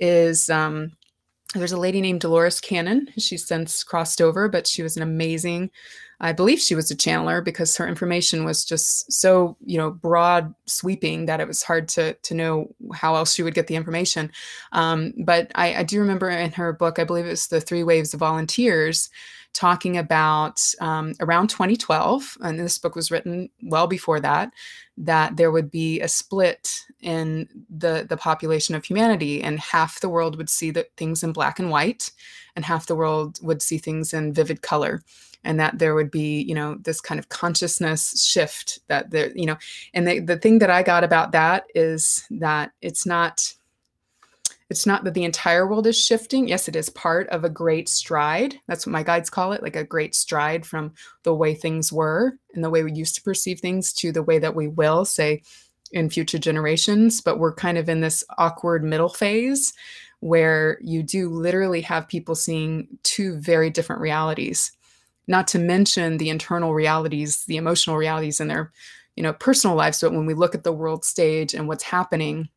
is 0.00 0.50
um, 0.50 0.92
there's 1.54 1.72
a 1.72 1.78
lady 1.78 2.00
named 2.00 2.20
Dolores 2.20 2.60
Cannon. 2.60 3.08
She's 3.18 3.46
since 3.46 3.82
crossed 3.82 4.20
over, 4.20 4.48
but 4.48 4.66
she 4.66 4.82
was 4.82 4.96
an 4.96 5.02
amazing, 5.02 5.70
I 6.20 6.32
believe 6.32 6.58
she 6.58 6.74
was 6.74 6.90
a 6.90 6.96
channeler 6.96 7.44
because 7.44 7.76
her 7.76 7.86
information 7.86 8.44
was 8.44 8.64
just 8.64 9.12
so, 9.12 9.56
you 9.64 9.78
know, 9.78 9.90
broad 9.90 10.52
sweeping 10.66 11.26
that 11.26 11.40
it 11.40 11.46
was 11.46 11.62
hard 11.62 11.88
to 11.90 12.14
to 12.14 12.34
know 12.34 12.74
how 12.92 13.14
else 13.14 13.34
she 13.34 13.42
would 13.42 13.54
get 13.54 13.68
the 13.68 13.76
information. 13.76 14.32
Um, 14.72 15.14
but 15.18 15.52
I, 15.54 15.76
I 15.76 15.82
do 15.84 16.00
remember 16.00 16.28
in 16.28 16.52
her 16.52 16.72
book, 16.72 16.98
I 16.98 17.04
believe 17.04 17.26
it 17.26 17.30
was 17.30 17.46
The 17.46 17.60
Three 17.60 17.84
Waves 17.84 18.14
of 18.14 18.20
Volunteers, 18.20 19.10
talking 19.52 19.96
about 19.96 20.60
um, 20.80 21.14
around 21.20 21.48
2012, 21.48 22.36
and 22.40 22.58
this 22.58 22.78
book 22.78 22.96
was 22.96 23.10
written 23.10 23.48
well 23.62 23.86
before 23.86 24.20
that, 24.20 24.52
that 24.96 25.36
there 25.36 25.52
would 25.52 25.70
be 25.70 26.00
a 26.00 26.08
split 26.08 26.84
in 27.00 27.48
the 27.70 28.04
the 28.08 28.16
population 28.16 28.74
of 28.74 28.84
humanity, 28.84 29.40
and 29.40 29.60
half 29.60 30.00
the 30.00 30.08
world 30.08 30.36
would 30.36 30.50
see 30.50 30.72
the 30.72 30.86
things 30.96 31.22
in 31.22 31.32
black 31.32 31.60
and 31.60 31.70
white, 31.70 32.10
and 32.56 32.64
half 32.64 32.86
the 32.86 32.96
world 32.96 33.38
would 33.40 33.62
see 33.62 33.78
things 33.78 34.12
in 34.12 34.32
vivid 34.32 34.62
color 34.62 35.00
and 35.44 35.58
that 35.60 35.78
there 35.78 35.94
would 35.94 36.10
be 36.10 36.42
you 36.42 36.54
know 36.54 36.76
this 36.82 37.00
kind 37.00 37.18
of 37.18 37.28
consciousness 37.28 38.24
shift 38.24 38.80
that 38.88 39.10
there 39.10 39.30
you 39.34 39.46
know 39.46 39.56
and 39.94 40.06
the, 40.06 40.20
the 40.20 40.36
thing 40.36 40.58
that 40.58 40.70
i 40.70 40.82
got 40.82 41.04
about 41.04 41.32
that 41.32 41.64
is 41.74 42.24
that 42.30 42.72
it's 42.80 43.06
not 43.06 43.54
it's 44.70 44.84
not 44.84 45.04
that 45.04 45.14
the 45.14 45.24
entire 45.24 45.66
world 45.66 45.86
is 45.86 45.98
shifting. 45.98 46.46
Yes, 46.46 46.68
it 46.68 46.76
is 46.76 46.90
part 46.90 47.26
of 47.28 47.42
a 47.42 47.48
great 47.48 47.88
stride. 47.88 48.60
That's 48.66 48.86
what 48.86 48.92
my 48.92 49.02
guides 49.02 49.30
call 49.30 49.52
it, 49.52 49.62
like 49.62 49.76
a 49.76 49.84
great 49.84 50.14
stride 50.14 50.66
from 50.66 50.92
the 51.22 51.34
way 51.34 51.54
things 51.54 51.90
were 51.90 52.38
and 52.54 52.62
the 52.62 52.68
way 52.68 52.82
we 52.82 52.92
used 52.92 53.14
to 53.14 53.22
perceive 53.22 53.60
things 53.60 53.92
to 53.94 54.12
the 54.12 54.22
way 54.22 54.38
that 54.38 54.54
we 54.54 54.68
will, 54.68 55.06
say, 55.06 55.42
in 55.92 56.10
future 56.10 56.38
generations. 56.38 57.22
But 57.22 57.38
we're 57.38 57.54
kind 57.54 57.78
of 57.78 57.88
in 57.88 58.00
this 58.00 58.22
awkward 58.36 58.84
middle 58.84 59.08
phase 59.08 59.72
where 60.20 60.78
you 60.82 61.02
do 61.02 61.30
literally 61.30 61.80
have 61.82 62.08
people 62.08 62.34
seeing 62.34 62.88
two 63.04 63.38
very 63.38 63.70
different 63.70 64.02
realities, 64.02 64.72
not 65.28 65.46
to 65.48 65.58
mention 65.58 66.18
the 66.18 66.30
internal 66.30 66.74
realities, 66.74 67.44
the 67.44 67.56
emotional 67.56 67.96
realities 67.96 68.40
in 68.40 68.48
their 68.48 68.72
you 69.14 69.22
know 69.22 69.32
personal 69.32 69.76
lives 69.76 70.00
but 70.00 70.12
when 70.12 70.26
we 70.26 70.34
look 70.34 70.54
at 70.54 70.62
the 70.62 70.72
world 70.72 71.04
stage 71.04 71.52
and 71.52 71.66
what's 71.66 71.82
happening 71.82 72.48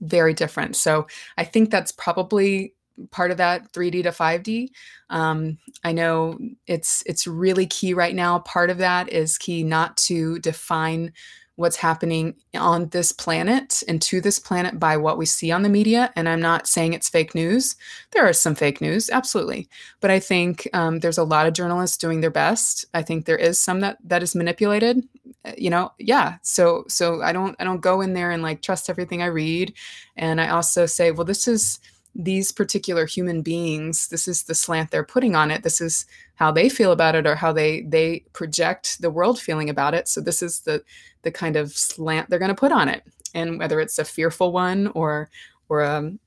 very 0.00 0.34
different. 0.34 0.76
So 0.76 1.06
I 1.36 1.44
think 1.44 1.70
that's 1.70 1.92
probably 1.92 2.74
part 3.10 3.30
of 3.30 3.36
that 3.38 3.72
3D 3.72 4.02
to 4.04 4.10
5D. 4.10 4.68
Um, 5.10 5.58
I 5.84 5.92
know 5.92 6.38
it's 6.66 7.02
it's 7.06 7.26
really 7.26 7.66
key 7.66 7.94
right 7.94 8.14
now. 8.14 8.40
Part 8.40 8.70
of 8.70 8.78
that 8.78 9.08
is 9.08 9.38
key 9.38 9.62
not 9.62 9.96
to 9.98 10.38
define 10.40 11.12
what's 11.58 11.74
happening 11.74 12.36
on 12.54 12.88
this 12.90 13.10
planet 13.10 13.82
and 13.88 14.00
to 14.00 14.20
this 14.20 14.38
planet 14.38 14.78
by 14.78 14.96
what 14.96 15.18
we 15.18 15.26
see 15.26 15.50
on 15.50 15.62
the 15.62 15.68
media. 15.68 16.12
And 16.14 16.28
I'm 16.28 16.40
not 16.40 16.68
saying 16.68 16.92
it's 16.92 17.08
fake 17.08 17.34
news. 17.34 17.74
There 18.12 18.24
are 18.24 18.32
some 18.32 18.54
fake 18.54 18.80
news, 18.80 19.10
absolutely. 19.10 19.68
But 20.00 20.12
I 20.12 20.20
think 20.20 20.68
um, 20.72 21.00
there's 21.00 21.18
a 21.18 21.24
lot 21.24 21.48
of 21.48 21.54
journalists 21.54 21.96
doing 21.96 22.20
their 22.20 22.30
best. 22.30 22.84
I 22.94 23.02
think 23.02 23.24
there 23.24 23.36
is 23.36 23.58
some 23.58 23.80
that 23.80 23.98
that 24.04 24.22
is 24.22 24.36
manipulated. 24.36 25.02
Uh, 25.44 25.52
you 25.58 25.68
know, 25.68 25.90
yeah. 25.98 26.36
So 26.42 26.84
so 26.86 27.22
I 27.22 27.32
don't 27.32 27.56
I 27.58 27.64
don't 27.64 27.80
go 27.80 28.02
in 28.02 28.14
there 28.14 28.30
and 28.30 28.40
like 28.40 28.62
trust 28.62 28.88
everything 28.88 29.20
I 29.20 29.26
read. 29.26 29.74
And 30.16 30.40
I 30.40 30.50
also 30.50 30.86
say, 30.86 31.10
well, 31.10 31.24
this 31.24 31.48
is 31.48 31.80
these 32.14 32.50
particular 32.50 33.06
human 33.06 33.42
beings 33.42 34.08
this 34.08 34.26
is 34.26 34.44
the 34.44 34.54
slant 34.54 34.90
they're 34.90 35.04
putting 35.04 35.36
on 35.36 35.52
it 35.52 35.62
this 35.62 35.80
is 35.80 36.04
how 36.38 36.52
they 36.52 36.68
feel 36.68 36.92
about 36.92 37.16
it 37.16 37.26
or 37.26 37.34
how 37.34 37.52
they 37.52 37.82
they 37.82 38.24
project 38.32 39.02
the 39.02 39.10
world 39.10 39.40
feeling 39.40 39.68
about 39.68 39.92
it. 39.92 40.06
So 40.06 40.20
this 40.20 40.40
is 40.40 40.60
the 40.60 40.82
the 41.22 41.32
kind 41.32 41.56
of 41.56 41.72
slant 41.72 42.30
they're 42.30 42.38
going 42.38 42.48
to 42.48 42.54
put 42.54 42.70
on 42.70 42.88
it. 42.88 43.02
And 43.34 43.58
whether 43.58 43.80
it's 43.80 43.98
a 43.98 44.04
fearful 44.04 44.52
one 44.52 44.86
or 44.88 45.30
or 45.68 45.82
a 45.82 45.96
um, 45.96 46.20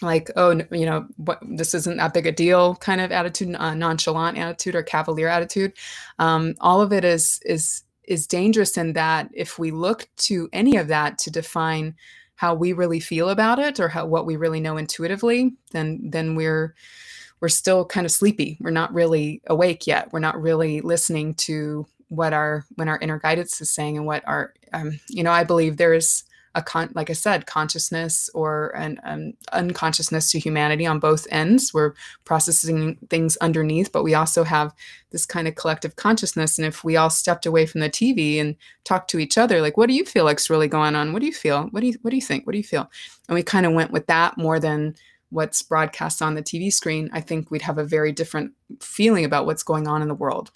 like 0.00 0.30
oh 0.36 0.60
you 0.72 0.86
know 0.86 1.06
what 1.16 1.38
this 1.42 1.74
isn't 1.74 1.98
that 1.98 2.14
big 2.14 2.26
a 2.26 2.32
deal 2.32 2.74
kind 2.76 3.00
of 3.00 3.12
attitude 3.12 3.54
uh, 3.56 3.74
nonchalant 3.74 4.36
attitude 4.36 4.74
or 4.74 4.82
cavalier 4.82 5.28
attitude 5.28 5.72
um, 6.18 6.54
all 6.60 6.80
of 6.80 6.92
it 6.92 7.04
is 7.04 7.38
is 7.44 7.84
is 8.04 8.26
dangerous 8.26 8.76
in 8.76 8.94
that 8.94 9.28
if 9.32 9.60
we 9.60 9.70
look 9.70 10.08
to 10.16 10.48
any 10.52 10.76
of 10.76 10.88
that 10.88 11.18
to 11.18 11.30
define 11.30 11.94
how 12.34 12.52
we 12.52 12.72
really 12.72 12.98
feel 12.98 13.28
about 13.28 13.60
it 13.60 13.78
or 13.78 13.88
how 13.88 14.04
what 14.04 14.26
we 14.26 14.34
really 14.34 14.58
know 14.58 14.76
intuitively 14.76 15.52
then 15.70 16.00
then 16.02 16.34
we're 16.34 16.74
we're 17.42 17.48
still 17.48 17.84
kind 17.84 18.06
of 18.06 18.10
sleepy 18.10 18.56
we're 18.60 18.70
not 18.70 18.94
really 18.94 19.42
awake 19.48 19.86
yet 19.86 20.10
we're 20.12 20.20
not 20.20 20.40
really 20.40 20.80
listening 20.80 21.34
to 21.34 21.86
what 22.08 22.32
our 22.32 22.64
when 22.76 22.88
our 22.88 22.98
inner 23.00 23.18
guidance 23.18 23.60
is 23.60 23.70
saying 23.70 23.98
and 23.98 24.06
what 24.06 24.26
our 24.26 24.54
um, 24.72 24.98
you 25.08 25.22
know 25.22 25.32
i 25.32 25.44
believe 25.44 25.76
there 25.76 25.92
is 25.92 26.24
a 26.54 26.62
con 26.62 26.90
like 26.94 27.08
I 27.08 27.14
said, 27.14 27.46
consciousness 27.46 28.28
or 28.34 28.68
an 28.76 29.00
um, 29.04 29.32
unconsciousness 29.52 30.30
to 30.30 30.38
humanity 30.38 30.86
on 30.86 30.98
both 30.98 31.26
ends. 31.30 31.72
We're 31.72 31.94
processing 32.24 32.96
things 33.08 33.36
underneath, 33.38 33.90
but 33.92 34.04
we 34.04 34.14
also 34.14 34.44
have 34.44 34.74
this 35.10 35.24
kind 35.24 35.48
of 35.48 35.54
collective 35.54 35.96
consciousness. 35.96 36.58
And 36.58 36.66
if 36.66 36.84
we 36.84 36.96
all 36.96 37.10
stepped 37.10 37.46
away 37.46 37.66
from 37.66 37.80
the 37.80 37.90
TV 37.90 38.40
and 38.40 38.56
talked 38.84 39.08
to 39.10 39.18
each 39.18 39.38
other, 39.38 39.60
like, 39.60 39.76
what 39.76 39.88
do 39.88 39.94
you 39.94 40.04
feel 40.04 40.24
like's 40.24 40.50
really 40.50 40.68
going 40.68 40.94
on? 40.94 41.12
What 41.12 41.20
do 41.20 41.26
you 41.26 41.32
feel? 41.32 41.64
What 41.70 41.80
do 41.80 41.86
you 41.86 41.94
what 42.02 42.10
do 42.10 42.16
you 42.16 42.22
think? 42.22 42.46
What 42.46 42.52
do 42.52 42.58
you 42.58 42.64
feel? 42.64 42.90
And 43.28 43.34
we 43.34 43.42
kind 43.42 43.66
of 43.66 43.72
went 43.72 43.90
with 43.90 44.06
that 44.08 44.36
more 44.36 44.60
than 44.60 44.94
what's 45.32 45.62
broadcast 45.62 46.20
on 46.20 46.34
the 46.34 46.42
TV 46.42 46.72
screen. 46.72 47.10
I 47.12 47.20
think 47.20 47.50
we'd 47.50 47.62
have 47.62 47.78
a 47.78 47.84
very 47.84 48.12
different 48.12 48.52
feeling 48.80 49.24
about 49.24 49.46
what's 49.46 49.62
going 49.62 49.88
on 49.88 50.02
in 50.02 50.08
the 50.08 50.14
world. 50.14 50.50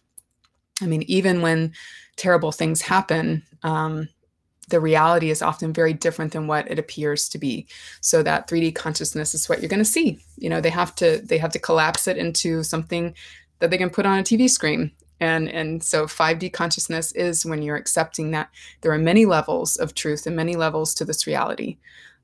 I 0.83 0.87
mean, 0.87 1.03
even 1.07 1.41
when 1.41 1.73
terrible 2.17 2.53
things 2.53 2.83
happen, 2.83 3.43
um, 3.63 4.09
the 4.69 4.81
reality 4.81 5.31
is 5.31 5.43
often 5.43 5.73
very 5.73 5.93
different 5.93 6.33
than 6.33 6.47
what 6.47 6.71
it 6.71 6.79
appears 6.79 7.29
to 7.31 7.39
be 7.39 7.67
so 8.01 8.23
that 8.23 8.49
3d 8.49 8.75
consciousness 8.75 9.35
is 9.35 9.49
what 9.49 9.61
you're 9.61 9.69
going 9.69 9.79
to 9.79 9.85
see 9.85 10.19
you 10.37 10.51
know 10.51 10.61
they 10.61 10.71
have 10.71 10.95
to 10.97 11.19
they 11.25 11.39
have 11.39 11.53
to 11.53 11.59
collapse 11.59 12.09
it 12.09 12.17
into 12.17 12.63
something 12.63 13.15
that 13.61 13.71
they 13.71 13.79
can 13.79 13.91
put 13.91 14.07
on 14.07 14.19
a 14.19 14.23
tv 14.23 14.51
screen 14.51 14.91
and 15.21 15.49
and 15.49 15.83
so 15.83 16.07
5d 16.07 16.53
consciousness 16.53 17.13
is 17.13 17.47
when 17.47 17.63
you're 17.63 17.77
accepting 17.77 18.33
that 18.33 18.51
there 18.81 18.93
are 18.93 18.99
many 18.99 19.25
levels 19.25 19.77
of 19.77 19.95
truth 19.95 20.27
and 20.27 20.37
many 20.37 20.57
levels 20.57 20.95
to 20.95 21.05
this 21.05 21.27
reality 21.27 21.79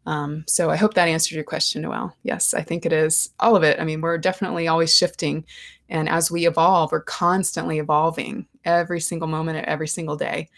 um, 0.06 0.44
so 0.46 0.70
i 0.70 0.76
hope 0.76 0.94
that 0.94 1.08
answered 1.08 1.34
your 1.34 1.44
question 1.44 1.82
noel 1.82 2.14
yes 2.22 2.54
i 2.54 2.62
think 2.62 2.84
it 2.84 2.92
is 2.92 3.30
all 3.40 3.56
of 3.56 3.62
it 3.62 3.78
i 3.80 3.84
mean 3.84 4.00
we're 4.00 4.18
definitely 4.18 4.68
always 4.68 4.96
shifting 4.96 5.44
and 5.88 6.08
as 6.08 6.30
we 6.30 6.46
evolve 6.46 6.92
we're 6.92 7.02
constantly 7.02 7.78
evolving 7.78 8.46
every 8.64 9.00
single 9.00 9.28
moment 9.28 9.64
every 9.66 9.88
single 9.88 10.16
day 10.16 10.48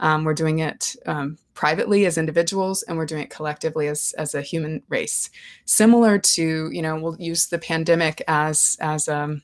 um, 0.00 0.24
we're 0.24 0.34
doing 0.34 0.58
it 0.60 0.96
um, 1.06 1.38
privately 1.54 2.06
as 2.06 2.18
individuals, 2.18 2.82
and 2.82 2.96
we're 2.96 3.06
doing 3.06 3.22
it 3.22 3.30
collectively 3.30 3.86
as 3.86 4.14
as 4.16 4.34
a 4.34 4.42
human 4.42 4.82
race. 4.88 5.30
Similar 5.66 6.18
to, 6.18 6.70
you 6.72 6.82
know, 6.82 6.98
we'll 6.98 7.20
use 7.20 7.46
the 7.46 7.58
pandemic 7.58 8.22
as 8.26 8.76
as 8.80 9.08
um, 9.08 9.42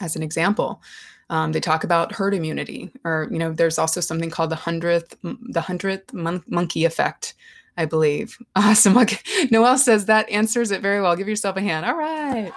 as 0.00 0.16
an 0.16 0.22
example. 0.22 0.80
Um, 1.28 1.50
they 1.50 1.58
talk 1.58 1.82
about 1.82 2.12
herd 2.12 2.34
immunity, 2.34 2.92
or 3.04 3.28
you 3.32 3.38
know, 3.38 3.52
there's 3.52 3.78
also 3.78 4.00
something 4.00 4.30
called 4.30 4.50
the 4.50 4.56
hundredth 4.56 5.16
the 5.22 5.60
hundredth 5.60 6.14
mon- 6.14 6.44
monkey 6.46 6.84
effect. 6.84 7.34
I 7.76 7.84
believe. 7.84 8.38
Awesome. 8.56 8.96
Okay. 8.96 9.18
Noel 9.50 9.76
says 9.78 10.06
that 10.06 10.28
answers 10.30 10.70
it 10.70 10.80
very 10.80 11.00
well. 11.00 11.14
Give 11.14 11.28
yourself 11.28 11.56
a 11.56 11.60
hand. 11.60 11.84
All 11.84 11.94
right. 11.96 12.52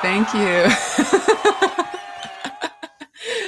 Thank 0.00 0.32
you. 0.32 0.70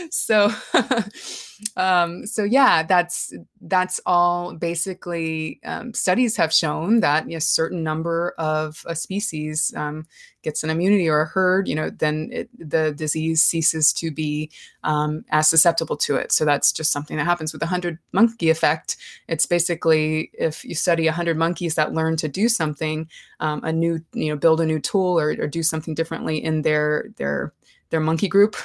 so 0.11 0.51
um, 1.77 2.27
so 2.27 2.45
yeah, 2.45 2.83
that's 2.83 3.33
that's 3.61 4.01
all. 4.07 4.55
Basically, 4.55 5.61
um, 5.65 5.95
studies 5.95 6.37
have 6.37 6.53
shown 6.53 7.01
that 7.01 7.31
a 7.33 7.41
certain 7.41 7.83
number 7.83 8.35
of 8.39 8.85
a 8.87 8.95
species 8.95 9.73
um, 9.77 10.07
gets 10.43 10.63
an 10.63 10.71
immunity 10.71 11.09
or 11.09 11.23
a 11.23 11.27
herd, 11.27 11.67
you 11.69 11.75
know, 11.75 11.91
then 11.91 12.29
it, 12.33 12.49
the 12.57 12.93
disease 12.93 13.43
ceases 13.43 13.93
to 13.95 14.11
be 14.11 14.51
um, 14.85 15.25
as 15.31 15.49
susceptible 15.49 15.97
to 15.97 16.17
it. 16.17 16.33
So 16.33 16.45
that's 16.45 16.73
just 16.73 16.93
something 16.93 17.17
that 17.17 17.25
happens 17.25 17.53
with 17.53 17.61
the 17.61 17.67
hundred 17.67 17.99
monkey 18.13 18.51
effect. 18.51 18.97
It's 19.29 19.47
basically 19.47 20.31
if 20.35 20.65
you 20.65 20.75
study 20.75 21.07
hundred 21.07 21.37
monkeys 21.37 21.75
that 21.75 21.95
learn 21.95 22.17
to 22.19 22.29
do 22.29 22.49
something, 22.49 23.09
um, 23.41 23.63
a 23.65 23.73
new, 23.73 24.01
you 24.13 24.29
know, 24.29 24.37
build 24.37 24.61
a 24.61 24.67
new 24.67 24.81
tool 24.81 25.19
or, 25.19 25.31
or 25.31 25.47
do 25.47 25.63
something 25.63 25.95
differently 25.95 26.43
in 26.43 26.63
their 26.63 27.07
their 27.17 27.53
their 27.91 28.01
monkey 28.01 28.29
group 28.29 28.57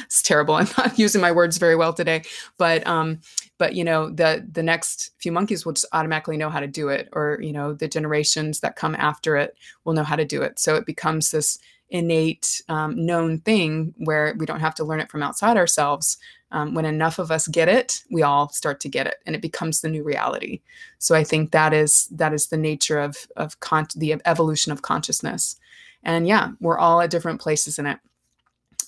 it's 0.04 0.22
terrible. 0.22 0.54
I'm 0.54 0.68
not 0.76 0.98
using 0.98 1.20
my 1.20 1.32
words 1.32 1.58
very 1.58 1.76
well 1.76 1.92
today, 1.92 2.22
but 2.58 2.86
um, 2.86 3.20
but 3.58 3.74
you 3.74 3.84
know 3.84 4.10
the 4.10 4.46
the 4.52 4.62
next 4.62 5.10
few 5.18 5.32
monkeys 5.32 5.64
will 5.64 5.72
just 5.72 5.86
automatically 5.92 6.36
know 6.36 6.50
how 6.50 6.60
to 6.60 6.66
do 6.66 6.88
it, 6.88 7.08
or 7.12 7.38
you 7.40 7.52
know 7.52 7.74
the 7.74 7.88
generations 7.88 8.60
that 8.60 8.76
come 8.76 8.94
after 8.96 9.36
it 9.36 9.56
will 9.84 9.94
know 9.94 10.04
how 10.04 10.16
to 10.16 10.24
do 10.24 10.42
it. 10.42 10.58
So 10.58 10.74
it 10.74 10.86
becomes 10.86 11.30
this 11.30 11.58
innate 11.90 12.62
um, 12.68 13.04
known 13.04 13.40
thing 13.40 13.92
where 13.98 14.34
we 14.38 14.46
don't 14.46 14.60
have 14.60 14.74
to 14.76 14.84
learn 14.84 15.00
it 15.00 15.10
from 15.10 15.22
outside 15.22 15.56
ourselves. 15.56 16.18
Um, 16.52 16.74
when 16.74 16.84
enough 16.84 17.20
of 17.20 17.30
us 17.30 17.46
get 17.46 17.68
it, 17.68 18.02
we 18.10 18.22
all 18.22 18.48
start 18.48 18.80
to 18.80 18.88
get 18.88 19.06
it, 19.06 19.16
and 19.24 19.36
it 19.36 19.42
becomes 19.42 19.80
the 19.80 19.88
new 19.88 20.02
reality. 20.02 20.60
So 20.98 21.14
I 21.14 21.22
think 21.22 21.52
that 21.52 21.72
is 21.72 22.08
that 22.10 22.32
is 22.32 22.48
the 22.48 22.56
nature 22.56 22.98
of 22.98 23.16
of 23.36 23.60
con- 23.60 23.86
the 23.94 24.20
evolution 24.24 24.72
of 24.72 24.82
consciousness. 24.82 25.56
And 26.02 26.26
yeah, 26.26 26.52
we're 26.60 26.78
all 26.78 27.00
at 27.00 27.10
different 27.10 27.40
places 27.40 27.78
in 27.78 27.86
it. 27.86 27.98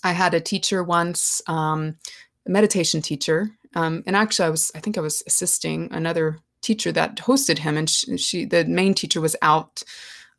I 0.05 0.13
had 0.13 0.35
a 0.35 0.41
teacher 0.41 0.83
once, 0.83 1.43
um, 1.47 1.97
a 2.47 2.51
meditation 2.51 3.03
teacher, 3.03 3.51
um, 3.75 4.03
and 4.07 4.17
actually, 4.17 4.47
I 4.47 4.51
was 4.51 4.71
I 4.75 4.81
think 4.81 4.99
I 4.99 5.01
was 5.01 5.23
assisting 5.27 5.89
another 5.93 6.39
teacher 6.61 6.93
that 6.93 7.17
hosted 7.17 7.59
him, 7.59 7.77
and 7.77 7.89
she, 7.89 8.17
she 8.17 8.45
the 8.45 8.65
main 8.65 8.95
teacher 8.95 9.21
was 9.21 9.37
out. 9.43 9.83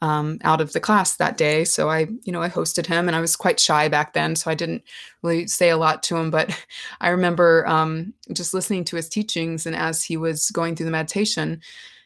Um, 0.02 0.40
out 0.44 0.60
of 0.60 0.74
the 0.74 0.82
class 0.82 1.16
that 1.16 1.38
day. 1.38 1.64
So 1.64 1.90
I, 1.90 2.08
you 2.24 2.34
know, 2.34 2.42
I 2.42 2.50
hosted 2.50 2.88
him 2.88 3.08
and 3.08 3.16
I 3.16 3.22
was 3.22 3.38
quite 3.38 3.58
shy 3.58 3.88
back 3.88 4.12
then. 4.12 4.36
So 4.36 4.52
I 4.52 4.54
didn't 4.54 4.84
really 5.22 5.48
say 5.48 5.70
a 5.70 5.78
lot 5.78 6.04
to 6.04 6.18
him. 6.18 6.30
But 6.30 6.54
I 7.00 7.08
remember 7.08 7.66
um, 7.70 8.14
just 8.34 8.54
listening 8.54 8.84
to 8.86 8.98
his 8.98 9.08
teachings. 9.08 9.66
And 9.66 9.78
as 9.78 10.04
he 10.04 10.18
was 10.18 10.52
going 10.52 10.76
through 10.76 10.88
the 10.88 10.92
meditation, 10.92 11.62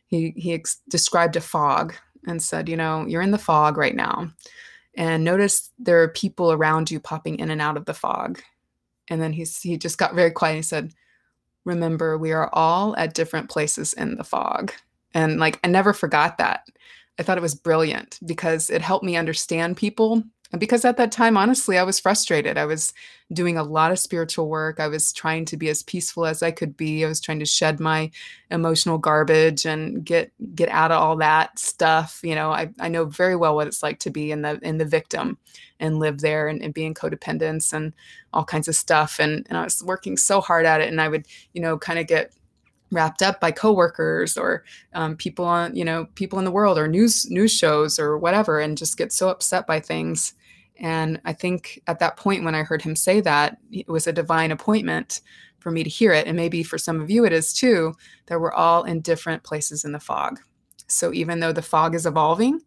he, 0.06 0.32
he 0.38 0.54
ex- 0.54 0.80
described 0.88 1.38
a 1.38 1.41
fog 1.41 1.95
and 2.28 2.39
said, 2.39 2.70
you 2.70 2.78
know, 2.78 3.04
you're 3.08 3.24
in 3.24 3.32
the 3.32 3.39
fog 3.39 3.78
right 3.78 3.95
now 3.95 4.32
and 4.98 5.24
notice 5.24 5.72
there 5.78 6.02
are 6.02 6.08
people 6.08 6.52
around 6.52 6.89
you 6.89 7.00
popping 7.00 7.38
in 7.39 7.52
and 7.52 7.62
out 7.62 7.78
of 7.78 7.86
the 7.86 7.93
fog. 7.93 8.41
And 9.08 9.22
then 9.22 9.32
he's, 9.32 9.62
he 9.62 9.78
just 9.78 10.00
got 10.00 10.16
very 10.16 10.32
quiet. 10.32 10.52
And 10.54 10.58
He 10.58 10.64
said, 10.64 10.91
Remember, 11.66 12.18
we 12.18 12.32
are 12.32 12.50
all 12.54 12.95
at 12.98 13.14
different 13.14 13.50
places 13.50 13.93
in 13.93 14.16
the 14.16 14.24
fog. 14.24 14.74
And 15.14 15.39
like, 15.39 15.60
I 15.64 15.68
never 15.68 15.93
forgot 15.93 16.38
that. 16.39 16.68
I 17.20 17.24
thought 17.24 17.38
it 17.38 17.41
was 17.41 17.56
brilliant 17.56 18.20
because 18.26 18.70
it 18.70 18.82
helped 18.82 19.06
me 19.06 19.16
understand 19.18 19.78
people 19.78 20.24
because 20.58 20.86
at 20.86 20.98
that 20.98 21.12
time, 21.12 21.38
honestly, 21.38 21.78
I 21.78 21.84
was 21.84 22.00
frustrated. 22.00 22.58
I 22.58 22.66
was 22.66 22.93
doing 23.34 23.58
a 23.58 23.64
lot 23.64 23.91
of 23.91 24.00
spiritual 24.00 24.48
work. 24.48 24.80
I 24.80 24.88
was 24.88 25.12
trying 25.12 25.45
to 25.45 25.58
be 25.58 25.70
as 25.70 25.84
peaceful 25.84 26.26
as 26.26 26.41
I 26.41 26.52
could 26.52 26.78
be. 26.78 27.04
I 27.04 27.08
was 27.08 27.20
trying 27.20 27.39
to 27.39 27.45
shed 27.45 27.80
my 27.80 28.12
emotional 28.50 28.98
garbage 28.98 29.66
and 29.66 30.06
get 30.06 30.32
get 30.56 30.70
out 30.70 30.91
of 30.91 31.02
all 31.02 31.18
that 31.18 31.60
stuff. 31.60 32.22
You 32.24 32.36
know, 32.36 32.52
I, 32.52 32.70
I 32.80 32.88
know 32.88 33.06
very 33.06 33.36
well 33.36 33.56
what 33.56 33.68
it's 33.68 33.84
like 33.84 34.00
to 34.00 34.10
be 34.10 34.32
in 34.32 34.41
the 34.41 34.60
in 34.62 34.78
the 34.78 34.86
victim 34.86 35.38
and 35.80 36.00
live 36.00 36.20
there 36.20 36.48
and, 36.48 36.62
and 36.62 36.74
be 36.74 36.86
in 36.86 36.93
codependence 36.93 37.74
and 37.74 37.93
all 38.34 38.43
kinds 38.43 38.68
of 38.68 38.76
stuff. 38.76 39.20
And, 39.20 39.45
and 39.50 39.58
I 39.58 39.64
was 39.64 39.84
working 39.84 40.18
so 40.18 40.41
hard 40.41 40.66
at 40.66 40.82
it. 40.82 40.89
And 40.89 41.00
I 41.00 41.08
would, 41.08 41.28
you 41.54 41.62
know, 41.62 41.78
kind 41.78 42.00
of 42.00 42.08
get 42.08 42.34
wrapped 42.91 43.21
up 43.21 43.39
by 43.39 43.51
coworkers 43.51 44.38
or 44.38 44.63
um, 44.93 45.15
people 45.15 45.45
on 45.45 45.75
you 45.75 45.83
know 45.83 46.07
people 46.15 46.39
in 46.39 46.45
the 46.45 46.51
world 46.51 46.77
or 46.77 46.88
news 46.88 47.29
news 47.29 47.51
shows 47.51 47.99
or 47.99 48.17
whatever 48.17 48.59
and 48.59 48.77
just 48.77 48.97
get 48.97 49.11
so 49.11 49.29
upset 49.29 49.67
by 49.67 49.79
things. 49.79 50.33
And 50.79 51.19
i 51.25 51.33
think 51.33 51.81
at 51.88 51.99
that 51.99 52.17
point 52.17 52.43
when 52.43 52.55
i 52.55 52.61
heard 52.63 52.83
him 52.83 52.95
say 52.95 53.19
that 53.21 53.57
it 53.71 53.88
was 53.88 54.05
a 54.07 54.13
divine 54.13 54.51
appointment 54.51 55.21
for 55.59 55.71
me 55.71 55.83
to 55.83 55.89
hear 55.89 56.13
it. 56.13 56.27
And 56.27 56.38
maybe 56.38 56.63
for 56.63 56.77
some 56.77 57.01
of 57.01 57.09
you 57.09 57.25
it 57.25 57.33
is 57.33 57.51
too 57.53 57.93
that 58.27 58.39
we're 58.39 58.53
all 58.53 58.83
in 58.83 59.01
different 59.01 59.43
places 59.43 59.83
in 59.83 59.91
the 59.91 59.99
fog. 59.99 60.39
So 60.88 61.11
even 61.13 61.39
though 61.39 61.51
the 61.51 61.61
fog 61.61 61.95
is 61.95 62.05
evolving 62.05 62.61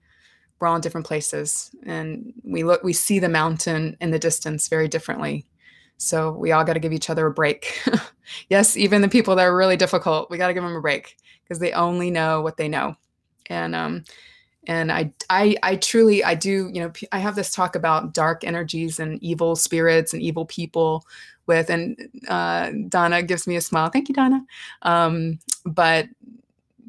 we're 0.61 0.69
all 0.69 0.77
in 0.77 0.83
different 0.83 1.07
places. 1.07 1.71
And 1.85 2.35
we 2.45 2.63
look 2.65 2.85
we 2.85 2.93
see 2.93 3.19
the 3.19 3.29
mountain 3.29 3.97
in 4.01 4.11
the 4.11 4.19
distance 4.19 4.69
very 4.69 4.89
differently 4.89 5.47
so 6.01 6.33
we 6.33 6.51
all 6.51 6.65
got 6.65 6.73
to 6.73 6.81
give 6.81 6.95
each 6.95 7.11
other 7.11 7.27
a 7.27 7.31
break. 7.31 7.79
yes, 8.49 8.75
even 8.75 9.03
the 9.03 9.09
people 9.09 9.37
that 9.37 9.45
are 9.45 9.55
really 9.55 9.77
difficult, 9.77 10.31
we 10.31 10.39
got 10.39 10.49
to 10.49 10.55
give 10.55 10.63
them 10.63 10.75
a 10.75 10.81
break 10.81 11.15
because 11.45 11.59
they 11.59 11.73
only 11.73 12.11
know 12.11 12.41
what 12.41 12.57
they 12.57 12.69
know. 12.69 12.97
And 13.51 13.75
um, 13.75 14.05
and 14.67 14.91
I, 14.91 15.13
I, 15.29 15.57
I 15.63 15.77
truly, 15.77 16.25
I 16.25 16.35
do, 16.35 16.71
you 16.73 16.81
know, 16.81 16.93
I 17.13 17.19
have 17.19 17.35
this 17.35 17.53
talk 17.53 17.77
about 17.77 18.15
dark 18.15 18.45
energies 18.45 18.99
and 18.99 19.23
evil 19.23 19.57
spirits 19.57 20.15
and 20.15 20.23
evil 20.23 20.47
people 20.47 21.05
with, 21.47 21.69
and 21.69 21.99
uh, 22.29 22.71
Donna 22.89 23.23
gives 23.23 23.47
me 23.47 23.57
a 23.57 23.61
smile. 23.61 23.91
Thank 23.91 24.09
you, 24.09 24.15
Donna. 24.15 24.43
Um, 24.83 25.39
but 25.67 26.09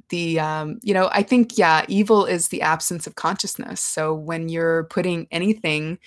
the 0.07 0.39
um, 0.41 0.77
you 0.83 0.93
know 0.93 1.09
i 1.13 1.23
think 1.23 1.57
yeah 1.57 1.85
evil 1.87 2.25
is 2.25 2.49
the 2.49 2.61
absence 2.61 3.07
of 3.07 3.15
consciousness 3.15 3.79
so 3.79 4.13
when 4.13 4.49
you're 4.49 4.83
putting 4.85 5.25
anything 5.31 5.97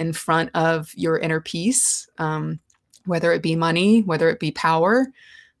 in 0.00 0.12
front 0.12 0.50
of 0.54 0.92
your 0.96 1.18
inner 1.18 1.40
peace 1.40 2.08
um, 2.18 2.58
whether 3.06 3.32
it 3.32 3.42
be 3.42 3.54
money 3.54 4.00
whether 4.02 4.28
it 4.28 4.40
be 4.40 4.50
power 4.50 5.06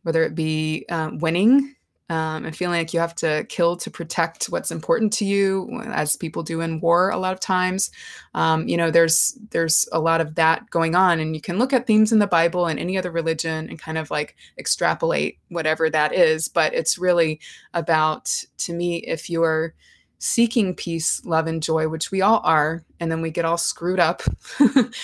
whether 0.02 0.24
it 0.24 0.34
be 0.34 0.84
uh, 0.88 1.10
winning 1.14 1.76
um, 2.10 2.44
and 2.44 2.56
feeling 2.56 2.80
like 2.80 2.92
you 2.92 2.98
have 2.98 3.14
to 3.14 3.44
kill 3.44 3.76
to 3.76 3.88
protect 3.88 4.46
what's 4.46 4.72
important 4.72 5.12
to 5.14 5.24
you, 5.24 5.80
as 5.86 6.16
people 6.16 6.42
do 6.42 6.60
in 6.60 6.80
war 6.80 7.10
a 7.10 7.16
lot 7.16 7.32
of 7.32 7.38
times. 7.38 7.92
Um, 8.34 8.66
you 8.66 8.76
know, 8.76 8.90
there's 8.90 9.38
there's 9.50 9.88
a 9.92 10.00
lot 10.00 10.20
of 10.20 10.34
that 10.34 10.68
going 10.70 10.96
on, 10.96 11.20
and 11.20 11.36
you 11.36 11.40
can 11.40 11.60
look 11.60 11.72
at 11.72 11.86
themes 11.86 12.10
in 12.10 12.18
the 12.18 12.26
Bible 12.26 12.66
and 12.66 12.80
any 12.80 12.98
other 12.98 13.12
religion 13.12 13.68
and 13.68 13.78
kind 13.78 13.96
of 13.96 14.10
like 14.10 14.34
extrapolate 14.58 15.38
whatever 15.50 15.88
that 15.88 16.12
is. 16.12 16.48
But 16.48 16.74
it's 16.74 16.98
really 16.98 17.38
about, 17.74 18.44
to 18.58 18.72
me, 18.72 18.96
if 18.96 19.30
you're 19.30 19.74
seeking 20.20 20.74
peace, 20.74 21.24
love, 21.24 21.46
and 21.46 21.62
joy, 21.62 21.88
which 21.88 22.10
we 22.10 22.20
all 22.20 22.40
are, 22.44 22.84
and 23.00 23.10
then 23.10 23.22
we 23.22 23.30
get 23.30 23.46
all 23.46 23.56
screwed 23.56 23.98
up 23.98 24.22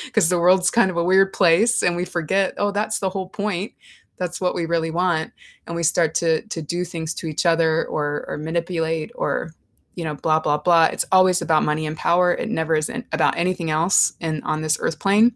because 0.05 0.29
the 0.29 0.39
world's 0.39 0.71
kind 0.71 0.91
of 0.91 0.97
a 0.97 1.05
weird 1.05 1.33
place, 1.33 1.83
and 1.83 1.97
we 1.97 2.05
forget, 2.05 2.55
oh, 2.59 2.71
that's 2.71 3.01
the 3.01 3.11
whole 3.11 3.29
point. 3.29 3.73
That's 4.19 4.41
what 4.41 4.55
we 4.55 4.67
really 4.67 4.91
want. 4.91 5.33
And 5.67 5.75
we 5.75 5.83
start 5.83 6.15
to 6.17 6.43
to 6.43 6.63
do 6.63 6.85
things 6.85 7.13
to 7.15 7.27
each 7.27 7.45
other 7.45 7.87
or 7.87 8.25
or 8.29 8.39
manipulate 8.39 9.11
or 9.15 9.51
you 9.97 10.05
know 10.05 10.15
blah 10.15 10.39
blah 10.39 10.59
blah. 10.59 10.85
It's 10.85 11.07
always 11.11 11.43
about 11.43 11.65
money 11.65 11.87
and 11.87 11.97
power. 11.97 12.33
It 12.33 12.49
never 12.49 12.77
is 12.77 12.91
about 13.13 13.37
anything 13.37 13.71
else 13.71 14.13
in 14.21 14.43
on 14.45 14.63
this 14.63 14.79
earth 14.81 15.01
plane. 15.01 15.35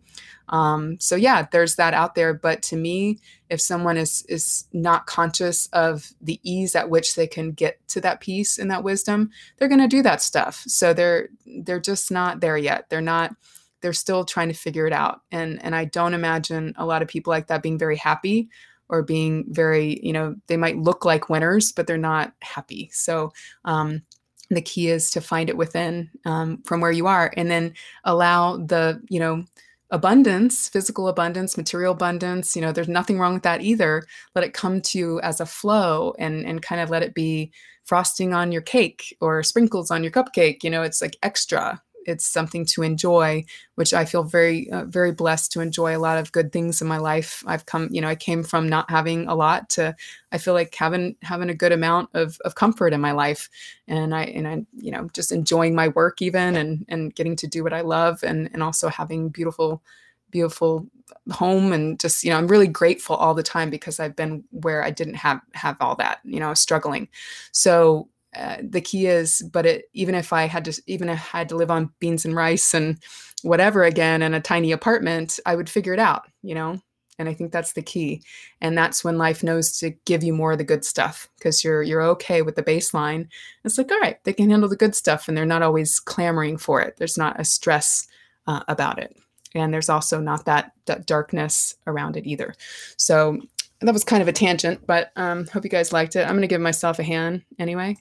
Um, 0.50 0.98
so 1.00 1.16
yeah 1.16 1.46
there's 1.50 1.76
that 1.76 1.94
out 1.94 2.14
there. 2.14 2.34
But 2.34 2.62
to 2.64 2.76
me 2.76 3.18
if 3.48 3.61
someone 3.61 3.96
is 3.96 4.24
is 4.28 4.64
not 4.72 5.06
conscious 5.06 5.66
of 5.72 6.12
the 6.20 6.38
ease 6.44 6.76
at 6.76 6.90
which 6.90 7.16
they 7.16 7.26
can 7.26 7.52
get 7.52 7.80
to 7.88 8.00
that 8.02 8.20
peace 8.20 8.58
and 8.58 8.70
that 8.70 8.84
wisdom 8.84 9.30
they're 9.56 9.68
going 9.68 9.80
to 9.80 9.88
do 9.88 10.02
that 10.02 10.22
stuff. 10.22 10.62
So 10.66 10.92
they're 10.92 11.30
they're 11.62 11.80
just 11.80 12.11
not 12.12 12.40
there 12.40 12.58
yet. 12.58 12.88
They're 12.90 13.00
not 13.00 13.34
they're 13.80 13.94
still 13.94 14.24
trying 14.24 14.48
to 14.48 14.54
figure 14.54 14.86
it 14.86 14.92
out. 14.92 15.22
And 15.32 15.62
and 15.64 15.74
i 15.74 15.86
don't 15.86 16.14
imagine 16.14 16.74
a 16.76 16.84
lot 16.84 17.00
of 17.02 17.08
people 17.08 17.30
like 17.30 17.46
that 17.46 17.62
being 17.62 17.78
very 17.78 17.96
happy 17.96 18.50
or 18.90 19.02
being 19.02 19.44
very, 19.48 20.00
you 20.02 20.12
know, 20.12 20.34
they 20.48 20.56
might 20.56 20.76
look 20.76 21.04
like 21.04 21.30
winners, 21.30 21.70
but 21.70 21.86
they're 21.86 21.96
not 21.96 22.32
happy. 22.40 22.90
So, 22.92 23.32
um, 23.64 24.02
the 24.51 24.62
key 24.62 24.88
is 24.88 25.11
to 25.12 25.20
find 25.20 25.48
it 25.48 25.57
within 25.57 26.11
um, 26.24 26.62
from 26.64 26.80
where 26.80 26.90
you 26.90 27.07
are 27.07 27.32
and 27.36 27.51
then 27.51 27.72
allow 28.05 28.57
the, 28.57 29.01
you 29.09 29.20
know, 29.20 29.44
abundance, 29.92 30.68
physical 30.68 31.09
abundance, 31.09 31.57
material 31.57 31.92
abundance, 31.92 32.55
you 32.55 32.62
know, 32.62 32.72
there's 32.72 32.88
nothing 32.88 33.18
wrong 33.18 33.34
with 33.34 33.42
that 33.42 33.62
either. 33.62 34.05
Let 34.34 34.44
it 34.44 34.55
come 34.55 34.80
to 34.82 34.98
you 34.98 35.20
as 35.20 35.40
a 35.40 35.46
flow 35.46 36.14
and 36.18 36.44
and 36.46 36.62
kind 36.62 36.80
of 36.80 36.90
let 36.90 37.03
it 37.03 37.14
be 37.14 37.53
frosting 37.84 38.32
on 38.32 38.53
your 38.53 38.62
cake 38.62 39.16
or 39.20 39.42
sprinkles 39.42 39.90
on 39.90 40.05
your 40.05 40.12
cupcake, 40.12 40.62
you 40.62 40.70
know, 40.70 40.82
it's 40.82 41.03
like 41.03 41.16
extra 41.22 41.82
it's 42.07 42.26
something 42.26 42.64
to 42.64 42.82
enjoy 42.82 43.44
which 43.74 43.92
i 43.94 44.05
feel 44.05 44.22
very 44.22 44.70
uh, 44.70 44.84
very 44.84 45.12
blessed 45.12 45.53
to 45.53 45.61
enjoy 45.61 45.96
a 45.96 45.98
lot 45.98 46.18
of 46.18 46.32
good 46.32 46.53
things 46.53 46.80
in 46.80 46.88
my 46.88 46.98
life. 46.98 47.42
I've 47.46 47.66
come 47.66 47.88
you 47.90 48.01
know 48.01 48.09
i 48.09 48.14
came 48.14 48.42
from 48.42 48.68
not 48.68 48.90
having 48.90 49.26
a 49.26 49.34
lot 49.34 49.68
to 49.70 49.94
i 50.32 50.38
feel 50.38 50.55
like 50.55 50.74
having 50.74 51.16
having 51.22 51.51
a 51.51 51.55
good 51.55 51.72
amount 51.72 52.11
of, 52.14 52.38
of 52.44 52.55
comfort 52.55 52.92
in 52.92 53.01
my 53.01 53.12
life. 53.12 53.48
And 53.88 54.14
i 54.14 54.24
and 54.24 54.46
i 54.46 54.64
you 54.76 54.90
know 54.90 55.09
just 55.12 55.32
enjoying 55.32 55.74
my 55.74 55.88
work 55.88 56.22
even 56.22 56.57
and 56.57 56.84
and 56.88 57.14
getting 57.14 57.36
to 57.36 57.46
do 57.46 57.62
what 57.62 57.72
i 57.72 57.80
love 57.80 58.22
and 58.22 58.51
and 58.53 58.62
also 58.62 58.88
having 58.88 59.28
beautiful 59.28 59.82
beautiful 60.30 60.86
home 61.32 61.72
and 61.72 61.98
just 61.98 62.22
you 62.22 62.30
know 62.30 62.36
i'm 62.36 62.46
really 62.46 62.68
grateful 62.68 63.16
all 63.16 63.34
the 63.34 63.42
time 63.42 63.68
because 63.68 63.98
i've 63.98 64.14
been 64.14 64.44
where 64.51 64.84
i 64.84 64.90
didn't 64.90 65.14
have 65.14 65.40
have 65.55 65.76
all 65.80 65.96
that 65.96 66.20
you 66.24 66.38
know 66.38 66.55
struggling. 66.55 67.09
So 67.53 68.09
uh, 68.36 68.58
the 68.62 68.80
key 68.80 69.06
is 69.06 69.42
but 69.52 69.66
it 69.66 69.86
even 69.92 70.14
if 70.14 70.32
i 70.32 70.44
had 70.44 70.64
to 70.64 70.82
even 70.86 71.08
if 71.08 71.34
i 71.34 71.38
had 71.38 71.48
to 71.48 71.56
live 71.56 71.70
on 71.70 71.90
beans 71.98 72.24
and 72.24 72.36
rice 72.36 72.74
and 72.74 73.02
whatever 73.42 73.84
again 73.84 74.22
in 74.22 74.34
a 74.34 74.40
tiny 74.40 74.70
apartment 74.70 75.40
i 75.46 75.56
would 75.56 75.68
figure 75.68 75.92
it 75.92 75.98
out 75.98 76.26
you 76.42 76.54
know? 76.54 76.80
And 77.18 77.28
i 77.28 77.34
think 77.34 77.52
that's 77.52 77.74
the 77.74 77.82
key. 77.82 78.22
And 78.62 78.78
that's 78.78 79.04
when 79.04 79.18
life 79.18 79.42
knows 79.42 79.78
to 79.78 79.90
give 80.06 80.22
you 80.22 80.32
more 80.32 80.52
of 80.52 80.58
the 80.58 80.64
good 80.64 80.86
stuff 80.86 81.28
because 81.36 81.62
you're 81.62 81.82
you're 81.82 82.02
okay 82.02 82.40
with 82.40 82.56
the 82.56 82.62
baseline. 82.62 83.28
It's 83.62 83.76
like 83.76 83.90
all 83.90 84.00
right 84.00 84.22
they 84.24 84.32
can 84.32 84.48
handle 84.48 84.70
the 84.70 84.76
good 84.76 84.94
stuff 84.94 85.28
and 85.28 85.36
they're 85.36 85.44
not 85.44 85.62
always 85.62 86.00
clamoring 86.00 86.56
for 86.56 86.80
it. 86.80 86.96
There's 86.96 87.18
not 87.18 87.38
a 87.38 87.44
stress 87.44 88.08
uh, 88.46 88.62
about 88.68 88.98
it. 88.98 89.14
And 89.54 89.74
there's 89.74 89.90
also 89.90 90.18
not 90.20 90.44
that, 90.46 90.72
that 90.86 91.06
darkness 91.06 91.74
around 91.86 92.16
it 92.16 92.26
either. 92.26 92.54
So 92.96 93.38
that 93.80 93.92
was 93.92 94.04
kind 94.04 94.22
of 94.22 94.28
a 94.28 94.32
tangent 94.32 94.86
but 94.86 95.10
um 95.16 95.46
hope 95.48 95.64
you 95.64 95.70
guys 95.70 95.92
liked 95.92 96.16
it. 96.16 96.22
I'm 96.22 96.32
going 96.32 96.40
to 96.42 96.46
give 96.46 96.60
myself 96.60 96.98
a 96.98 97.02
hand 97.02 97.42
anyway 97.58 97.96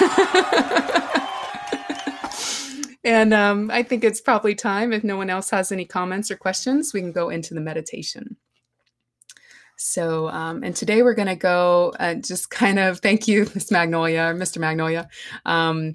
and 3.04 3.34
um, 3.34 3.70
I 3.70 3.82
think 3.82 4.04
it's 4.04 4.20
probably 4.20 4.54
time, 4.54 4.92
if 4.92 5.04
no 5.04 5.16
one 5.16 5.30
else 5.30 5.50
has 5.50 5.72
any 5.72 5.84
comments 5.84 6.30
or 6.30 6.36
questions, 6.36 6.92
we 6.92 7.00
can 7.00 7.12
go 7.12 7.30
into 7.30 7.54
the 7.54 7.60
meditation. 7.60 8.36
So, 9.76 10.28
um, 10.28 10.64
and 10.64 10.74
today 10.74 11.02
we're 11.02 11.14
going 11.14 11.28
to 11.28 11.36
go 11.36 11.94
uh, 12.00 12.14
just 12.14 12.50
kind 12.50 12.78
of 12.78 12.98
thank 12.98 13.28
you, 13.28 13.48
Miss 13.54 13.70
Magnolia 13.70 14.22
or 14.22 14.34
Mr. 14.34 14.58
Magnolia. 14.58 15.08
Um, 15.46 15.94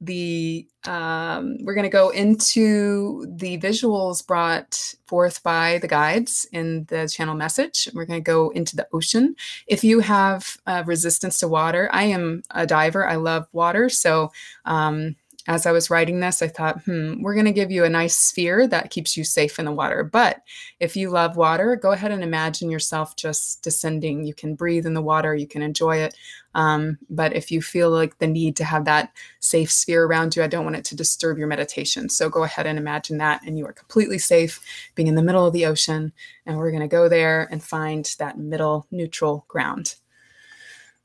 the 0.00 0.68
um, 0.86 1.58
we're 1.62 1.74
going 1.74 1.84
to 1.84 1.90
go 1.90 2.10
into 2.10 3.26
the 3.28 3.58
visuals 3.58 4.26
brought 4.26 4.94
forth 5.06 5.42
by 5.42 5.78
the 5.78 5.88
guides 5.88 6.46
in 6.52 6.84
the 6.84 7.08
channel 7.08 7.34
message. 7.34 7.88
We're 7.94 8.06
going 8.06 8.20
to 8.20 8.24
go 8.24 8.50
into 8.50 8.76
the 8.76 8.88
ocean. 8.92 9.36
If 9.66 9.84
you 9.84 10.00
have 10.00 10.56
uh, 10.66 10.84
resistance 10.86 11.38
to 11.40 11.48
water, 11.48 11.88
I 11.92 12.04
am 12.04 12.42
a 12.50 12.66
diver. 12.66 13.06
I 13.06 13.16
love 13.16 13.46
water, 13.52 13.88
so 13.88 14.32
um, 14.64 15.16
as 15.48 15.66
I 15.66 15.72
was 15.72 15.90
writing 15.90 16.20
this, 16.20 16.42
I 16.42 16.48
thought, 16.48 16.82
hmm, 16.82 17.22
we're 17.22 17.34
going 17.34 17.46
to 17.46 17.52
give 17.52 17.70
you 17.70 17.84
a 17.84 17.88
nice 17.88 18.16
sphere 18.16 18.66
that 18.66 18.90
keeps 18.90 19.16
you 19.16 19.24
safe 19.24 19.58
in 19.58 19.64
the 19.64 19.72
water. 19.72 20.02
But 20.02 20.42
if 20.80 20.96
you 20.96 21.10
love 21.10 21.36
water, 21.36 21.76
go 21.76 21.92
ahead 21.92 22.10
and 22.10 22.22
imagine 22.22 22.70
yourself 22.70 23.16
just 23.16 23.62
descending. 23.62 24.24
You 24.24 24.34
can 24.34 24.54
breathe 24.54 24.86
in 24.86 24.94
the 24.94 25.02
water, 25.02 25.34
you 25.34 25.46
can 25.46 25.62
enjoy 25.62 25.98
it. 25.98 26.14
Um, 26.54 26.98
but 27.10 27.34
if 27.34 27.50
you 27.50 27.60
feel 27.60 27.90
like 27.90 28.18
the 28.18 28.26
need 28.26 28.56
to 28.56 28.64
have 28.64 28.86
that 28.86 29.12
safe 29.40 29.70
sphere 29.70 30.04
around 30.04 30.34
you, 30.34 30.42
I 30.42 30.46
don't 30.48 30.64
want 30.64 30.76
it 30.76 30.84
to 30.86 30.96
disturb 30.96 31.38
your 31.38 31.48
meditation. 31.48 32.08
So 32.08 32.30
go 32.30 32.44
ahead 32.44 32.66
and 32.66 32.78
imagine 32.78 33.18
that, 33.18 33.42
and 33.46 33.58
you 33.58 33.66
are 33.66 33.72
completely 33.72 34.18
safe 34.18 34.60
being 34.94 35.06
in 35.06 35.14
the 35.14 35.22
middle 35.22 35.46
of 35.46 35.52
the 35.52 35.66
ocean. 35.66 36.12
And 36.46 36.56
we're 36.56 36.70
going 36.70 36.80
to 36.80 36.88
go 36.88 37.08
there 37.08 37.46
and 37.50 37.62
find 37.62 38.04
that 38.18 38.38
middle 38.38 38.86
neutral 38.90 39.44
ground. 39.48 39.96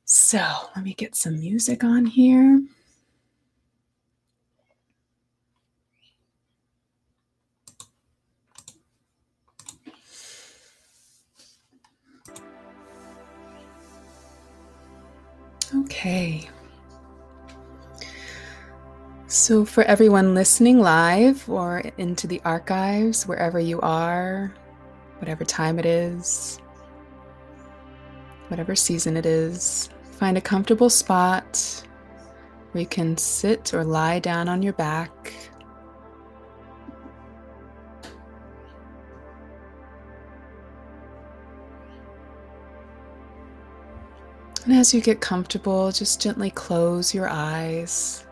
So 0.05 0.45
let 0.75 0.83
me 0.83 0.93
get 0.93 1.15
some 1.15 1.39
music 1.39 1.83
on 1.83 2.05
here. 2.05 2.61
So, 19.51 19.65
for 19.65 19.83
everyone 19.83 20.33
listening 20.33 20.79
live 20.79 21.49
or 21.49 21.79
into 21.97 22.25
the 22.25 22.41
archives, 22.45 23.27
wherever 23.27 23.59
you 23.59 23.81
are, 23.81 24.55
whatever 25.19 25.43
time 25.43 25.77
it 25.77 25.85
is, 25.85 26.57
whatever 28.47 28.77
season 28.77 29.17
it 29.17 29.25
is, 29.25 29.89
find 30.13 30.37
a 30.37 30.41
comfortable 30.41 30.89
spot 30.89 31.83
where 32.71 32.79
you 32.79 32.87
can 32.87 33.17
sit 33.17 33.73
or 33.73 33.83
lie 33.83 34.19
down 34.19 34.47
on 34.47 34.63
your 34.63 34.71
back. 34.71 35.33
And 44.63 44.73
as 44.75 44.93
you 44.93 45.01
get 45.01 45.19
comfortable, 45.19 45.91
just 45.91 46.21
gently 46.21 46.51
close 46.51 47.13
your 47.13 47.27
eyes. 47.27 48.23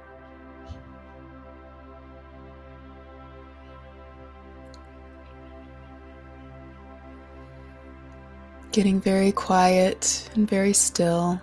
Getting 8.79 9.01
very 9.01 9.33
quiet 9.33 10.29
and 10.35 10.49
very 10.49 10.71
still. 10.71 11.41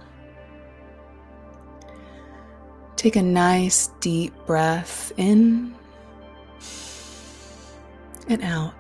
Take 2.97 3.15
a 3.17 3.23
nice 3.23 3.89
deep 4.01 4.33
breath 4.47 5.13
in 5.19 5.75
and 8.27 8.43
out. 8.43 8.73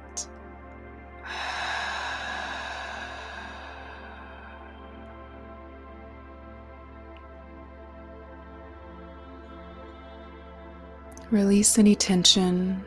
Release 11.31 11.79
any 11.79 11.95
tension 11.95 12.83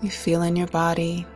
you 0.00 0.10
feel 0.10 0.42
in 0.42 0.54
your 0.54 0.68
body. 0.68 1.26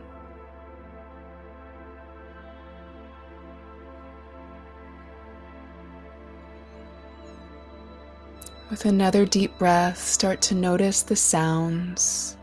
With 8.71 8.85
another 8.85 9.25
deep 9.25 9.57
breath, 9.57 10.01
start 10.01 10.41
to 10.43 10.55
notice 10.55 11.01
the 11.01 11.17
sounds 11.17 12.37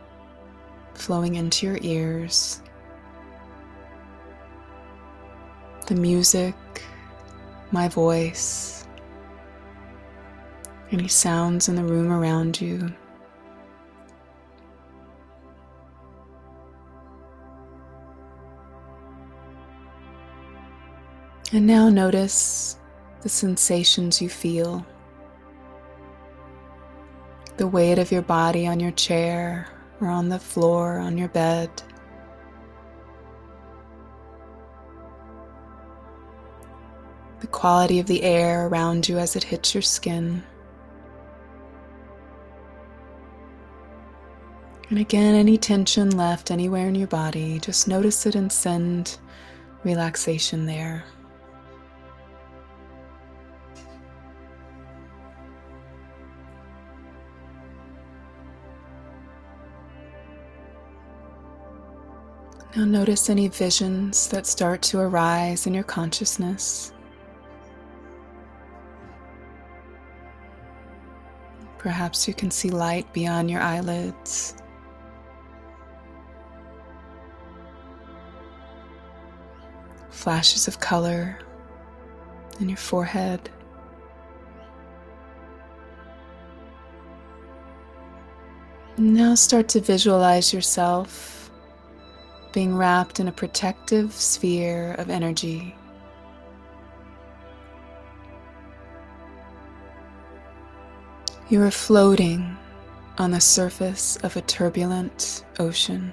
flowing 0.92 1.36
into 1.36 1.64
your 1.64 1.78
ears, 1.80 2.60
the 5.86 5.94
music, 5.94 6.54
my 7.70 7.88
voice, 7.88 8.86
any 10.92 11.08
sounds 11.08 11.66
in 11.66 11.76
the 11.76 11.84
room 11.84 12.12
around 12.12 12.60
you. 12.60 12.92
And 21.52 21.66
now 21.66 21.88
notice 21.88 22.76
the 23.22 23.30
sensations 23.30 24.20
you 24.20 24.28
feel. 24.28 24.84
The 27.58 27.66
weight 27.66 27.98
of 27.98 28.12
your 28.12 28.22
body 28.22 28.68
on 28.68 28.78
your 28.78 28.92
chair 28.92 29.66
or 30.00 30.06
on 30.06 30.28
the 30.28 30.38
floor 30.38 30.98
on 30.98 31.18
your 31.18 31.28
bed. 31.28 31.70
The 37.40 37.48
quality 37.48 37.98
of 37.98 38.06
the 38.06 38.22
air 38.22 38.68
around 38.68 39.08
you 39.08 39.18
as 39.18 39.34
it 39.34 39.42
hits 39.42 39.74
your 39.74 39.82
skin. 39.82 40.44
And 44.88 45.00
again, 45.00 45.34
any 45.34 45.58
tension 45.58 46.16
left 46.16 46.52
anywhere 46.52 46.86
in 46.86 46.94
your 46.94 47.08
body, 47.08 47.58
just 47.58 47.88
notice 47.88 48.24
it 48.24 48.36
and 48.36 48.52
send 48.52 49.18
relaxation 49.82 50.66
there. 50.66 51.04
Now 62.76 62.84
notice 62.84 63.30
any 63.30 63.48
visions 63.48 64.28
that 64.28 64.46
start 64.46 64.82
to 64.82 65.00
arise 65.00 65.66
in 65.66 65.72
your 65.72 65.84
consciousness. 65.84 66.92
Perhaps 71.78 72.28
you 72.28 72.34
can 72.34 72.50
see 72.50 72.68
light 72.68 73.10
beyond 73.14 73.50
your 73.50 73.62
eyelids. 73.62 74.54
Flashes 80.10 80.68
of 80.68 80.78
color 80.78 81.38
in 82.60 82.68
your 82.68 82.76
forehead. 82.76 83.48
Now 88.98 89.34
start 89.36 89.68
to 89.68 89.80
visualize 89.80 90.52
yourself 90.52 91.37
being 92.52 92.76
wrapped 92.76 93.20
in 93.20 93.28
a 93.28 93.32
protective 93.32 94.12
sphere 94.12 94.94
of 94.94 95.10
energy. 95.10 95.74
You 101.48 101.62
are 101.62 101.70
floating 101.70 102.56
on 103.16 103.30
the 103.30 103.40
surface 103.40 104.16
of 104.18 104.36
a 104.36 104.42
turbulent 104.42 105.44
ocean. 105.58 106.12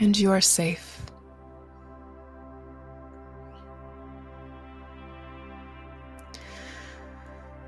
And 0.00 0.16
you 0.16 0.30
are 0.30 0.40
safe. 0.40 1.02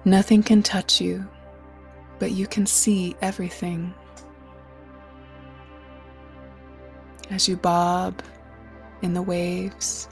Nothing 0.04 0.42
can 0.42 0.62
touch 0.62 1.00
you 1.00 1.28
but 2.20 2.30
you 2.30 2.46
can 2.46 2.66
see 2.66 3.16
everything. 3.20 3.92
As 7.30 7.48
you 7.48 7.56
bob 7.56 8.22
in 9.02 9.14
the 9.14 9.22
waves, 9.22 10.08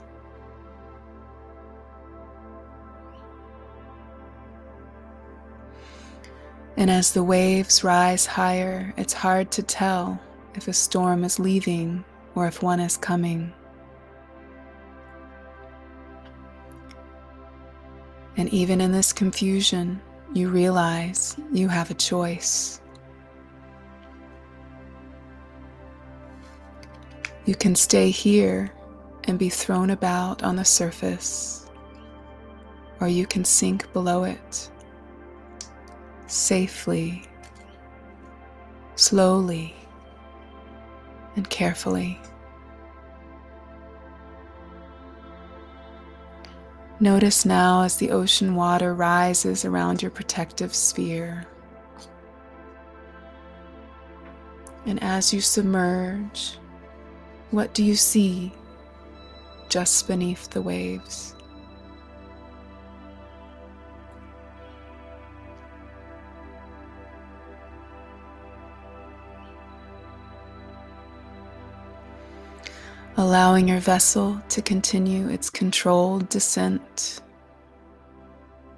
And 6.79 6.89
as 6.89 7.11
the 7.11 7.23
waves 7.25 7.83
rise 7.83 8.25
higher, 8.25 8.93
it's 8.95 9.11
hard 9.11 9.51
to 9.51 9.61
tell 9.61 10.17
if 10.55 10.69
a 10.69 10.73
storm 10.73 11.25
is 11.25 11.37
leaving 11.37 12.05
or 12.35 12.47
if 12.47 12.63
one 12.63 12.79
is 12.79 12.95
coming. 12.95 13.51
And 18.37 18.47
even 18.53 18.79
in 18.79 18.93
this 18.93 19.11
confusion, 19.11 19.99
you 20.33 20.49
realize 20.49 21.35
you 21.51 21.67
have 21.67 21.89
a 21.91 21.95
choice. 21.95 22.81
You 27.45 27.55
can 27.55 27.75
stay 27.75 28.09
here 28.11 28.71
and 29.23 29.39
be 29.39 29.49
thrown 29.49 29.89
about 29.89 30.43
on 30.43 30.55
the 30.55 30.65
surface, 30.65 31.67
or 32.99 33.07
you 33.07 33.25
can 33.25 33.43
sink 33.43 33.91
below 33.93 34.23
it 34.23 34.69
safely, 36.27 37.23
slowly, 38.95 39.75
and 41.35 41.49
carefully. 41.49 42.19
Notice 47.01 47.45
now 47.45 47.83
as 47.83 47.95
the 47.95 48.11
ocean 48.11 48.55
water 48.55 48.93
rises 48.93 49.63
around 49.63 50.01
your 50.01 50.11
protective 50.11 50.75
sphere. 50.75 51.45
And 54.85 55.01
as 55.01 55.33
you 55.33 55.39
submerge, 55.39 56.57
what 57.51 57.73
do 57.73 57.85
you 57.85 57.95
see 57.95 58.53
just 59.69 60.07
beneath 60.07 60.49
the 60.49 60.61
waves? 60.61 61.35
Allowing 73.19 73.67
your 73.67 73.81
vessel 73.81 74.41
to 74.47 74.61
continue 74.61 75.27
its 75.27 75.49
controlled 75.49 76.29
descent. 76.29 77.19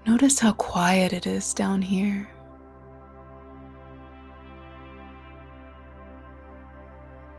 Notice 0.08 0.40
how 0.40 0.54
quiet 0.54 1.14
it 1.14 1.28
is 1.28 1.54
down 1.54 1.80
here. 1.80 2.28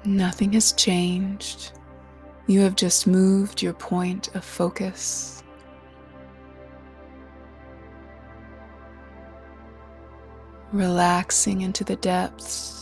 Nothing 0.04 0.52
has 0.52 0.72
changed. 0.74 1.72
You 2.46 2.60
have 2.60 2.76
just 2.76 3.08
moved 3.08 3.60
your 3.60 3.72
point 3.72 4.32
of 4.36 4.44
focus. 4.44 5.42
Relaxing 10.70 11.62
into 11.62 11.82
the 11.82 11.96
depths 11.96 12.81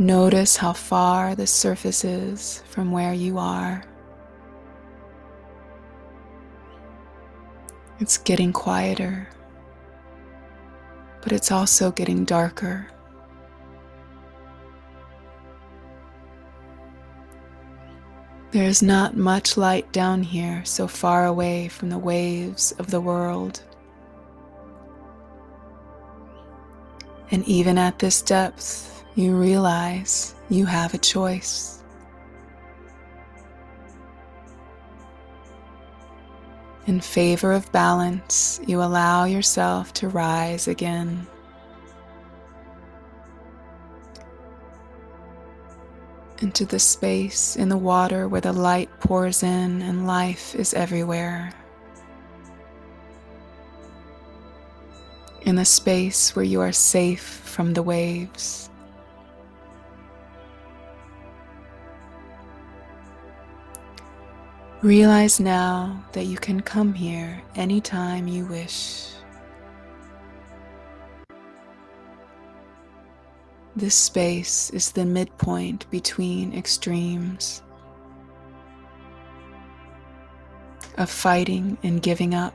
Notice 0.00 0.56
how 0.56 0.72
far 0.72 1.34
the 1.34 1.46
surface 1.46 2.04
is 2.06 2.62
from 2.70 2.90
where 2.90 3.12
you 3.12 3.36
are. 3.36 3.84
It's 7.98 8.16
getting 8.16 8.50
quieter, 8.50 9.28
but 11.20 11.32
it's 11.32 11.52
also 11.52 11.92
getting 11.92 12.24
darker. 12.24 12.88
There 18.52 18.64
is 18.64 18.82
not 18.82 19.18
much 19.18 19.58
light 19.58 19.92
down 19.92 20.22
here, 20.22 20.62
so 20.64 20.88
far 20.88 21.26
away 21.26 21.68
from 21.68 21.90
the 21.90 21.98
waves 21.98 22.72
of 22.78 22.90
the 22.90 23.02
world. 23.02 23.62
And 27.30 27.46
even 27.46 27.76
at 27.76 27.98
this 27.98 28.22
depth, 28.22 28.99
you 29.16 29.34
realize 29.34 30.34
you 30.48 30.66
have 30.66 30.94
a 30.94 30.98
choice. 30.98 31.82
In 36.86 37.00
favor 37.00 37.52
of 37.52 37.70
balance, 37.72 38.60
you 38.66 38.82
allow 38.82 39.24
yourself 39.24 39.92
to 39.94 40.08
rise 40.08 40.66
again. 40.66 41.26
Into 46.40 46.64
the 46.64 46.78
space 46.78 47.54
in 47.56 47.68
the 47.68 47.76
water 47.76 48.26
where 48.28 48.40
the 48.40 48.52
light 48.52 48.88
pours 49.00 49.42
in 49.42 49.82
and 49.82 50.06
life 50.06 50.54
is 50.54 50.72
everywhere. 50.72 51.52
In 55.42 55.56
the 55.56 55.64
space 55.64 56.34
where 56.34 56.44
you 56.44 56.60
are 56.60 56.72
safe 56.72 57.22
from 57.22 57.74
the 57.74 57.82
waves. 57.82 58.69
Realize 64.82 65.40
now 65.40 66.02
that 66.12 66.24
you 66.24 66.38
can 66.38 66.60
come 66.60 66.94
here 66.94 67.42
anytime 67.54 68.26
you 68.26 68.46
wish. 68.46 69.08
This 73.76 73.94
space 73.94 74.70
is 74.70 74.92
the 74.92 75.04
midpoint 75.04 75.88
between 75.90 76.54
extremes 76.54 77.60
of 80.96 81.10
fighting 81.10 81.76
and 81.82 82.00
giving 82.00 82.34
up. 82.34 82.54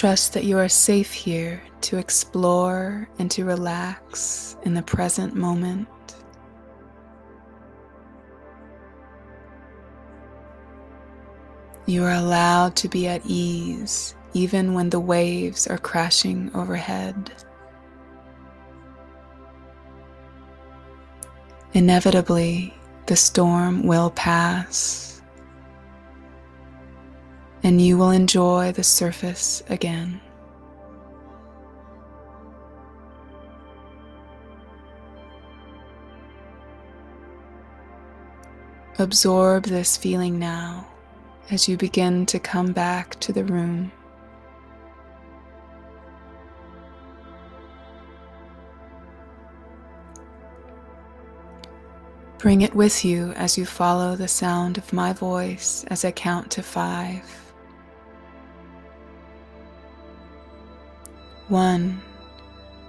Trust 0.00 0.32
that 0.32 0.44
you 0.44 0.56
are 0.56 0.66
safe 0.66 1.12
here 1.12 1.62
to 1.82 1.98
explore 1.98 3.06
and 3.18 3.30
to 3.32 3.44
relax 3.44 4.56
in 4.62 4.72
the 4.72 4.80
present 4.80 5.34
moment. 5.34 5.88
You 11.84 12.02
are 12.04 12.14
allowed 12.14 12.76
to 12.76 12.88
be 12.88 13.08
at 13.08 13.20
ease 13.26 14.14
even 14.32 14.72
when 14.72 14.88
the 14.88 14.98
waves 14.98 15.66
are 15.66 15.76
crashing 15.76 16.50
overhead. 16.54 17.30
Inevitably, 21.74 22.72
the 23.04 23.16
storm 23.16 23.86
will 23.86 24.12
pass, 24.12 25.09
and 27.62 27.80
you 27.80 27.98
will 27.98 28.10
enjoy 28.10 28.72
the 28.72 28.84
surface 28.84 29.62
again. 29.68 30.20
Absorb 38.98 39.64
this 39.64 39.96
feeling 39.96 40.38
now 40.38 40.86
as 41.50 41.68
you 41.68 41.76
begin 41.76 42.26
to 42.26 42.38
come 42.38 42.72
back 42.72 43.18
to 43.20 43.32
the 43.32 43.44
room. 43.44 43.90
Bring 52.38 52.62
it 52.62 52.74
with 52.74 53.04
you 53.04 53.32
as 53.32 53.58
you 53.58 53.66
follow 53.66 54.16
the 54.16 54.28
sound 54.28 54.78
of 54.78 54.94
my 54.94 55.12
voice 55.12 55.84
as 55.88 56.06
I 56.06 56.10
count 56.10 56.50
to 56.52 56.62
five. 56.62 57.49
One, 61.50 62.00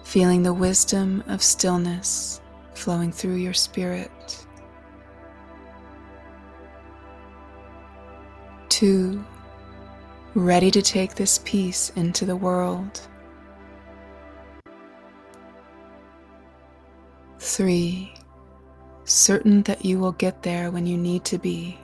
feeling 0.04 0.44
the 0.44 0.54
wisdom 0.54 1.24
of 1.26 1.42
stillness 1.42 2.42
flowing 2.76 3.12
through 3.12 3.38
your 3.38 3.56
spirit. 3.56 4.46
Two, 8.70 9.26
ready 10.36 10.70
to 10.70 10.84
take 10.84 11.16
this 11.16 11.40
peace 11.44 11.92
into 11.96 12.24
the 12.28 12.36
world. 12.36 13.02
Three, 17.40 18.14
certain 19.06 19.64
that 19.64 19.84
you 19.84 19.98
will 19.98 20.12
get 20.12 20.44
there 20.44 20.70
when 20.70 20.86
you 20.86 21.00
need 21.00 21.26
to 21.26 21.40
be, 21.40 21.80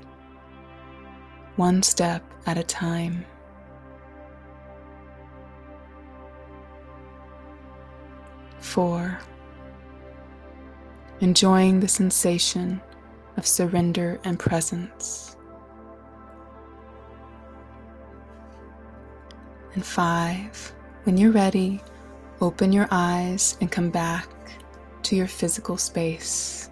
one 1.56 1.82
step 1.82 2.22
at 2.46 2.60
a 2.60 2.64
time. 2.64 3.26
Four, 8.78 9.18
enjoying 11.20 11.80
the 11.80 11.88
sensation 11.88 12.80
of 13.36 13.48
surrender 13.48 14.20
and 14.24 14.38
presence. 14.38 15.36
And 19.74 19.84
five, 19.84 20.76
when 21.06 21.18
you're 21.18 21.32
ready, 21.32 21.82
open 22.40 22.72
your 22.72 22.88
eyes 22.92 23.58
and 23.62 23.72
come 23.72 23.90
back 23.90 24.30
to 25.02 25.16
your 25.16 25.26
physical 25.26 25.78
space. 25.78 26.70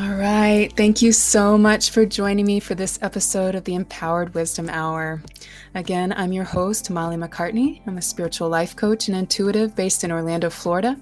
All 0.00 0.14
right. 0.16 0.72
Thank 0.76 1.02
you 1.02 1.12
so 1.12 1.56
much 1.56 1.90
for 1.90 2.04
joining 2.04 2.46
me 2.46 2.58
for 2.58 2.74
this 2.74 2.98
episode 3.00 3.54
of 3.54 3.62
the 3.62 3.76
Empowered 3.76 4.34
Wisdom 4.34 4.68
Hour. 4.68 5.22
Again, 5.76 6.12
I'm 6.16 6.32
your 6.32 6.42
host, 6.42 6.90
Molly 6.90 7.16
MacCartney. 7.16 7.80
I'm 7.86 7.98
a 7.98 8.02
spiritual 8.02 8.48
life 8.48 8.74
coach 8.74 9.06
and 9.06 9.16
intuitive 9.16 9.76
based 9.76 10.02
in 10.02 10.10
Orlando, 10.10 10.50
Florida. 10.50 10.96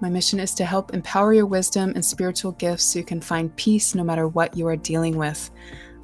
My 0.00 0.10
mission 0.10 0.40
is 0.40 0.54
to 0.54 0.64
help 0.64 0.92
empower 0.92 1.32
your 1.32 1.46
wisdom 1.46 1.92
and 1.94 2.04
spiritual 2.04 2.50
gifts 2.52 2.82
so 2.82 2.98
you 2.98 3.04
can 3.04 3.20
find 3.20 3.54
peace 3.54 3.94
no 3.94 4.02
matter 4.02 4.26
what 4.26 4.56
you 4.56 4.66
are 4.66 4.76
dealing 4.76 5.16
with. 5.16 5.48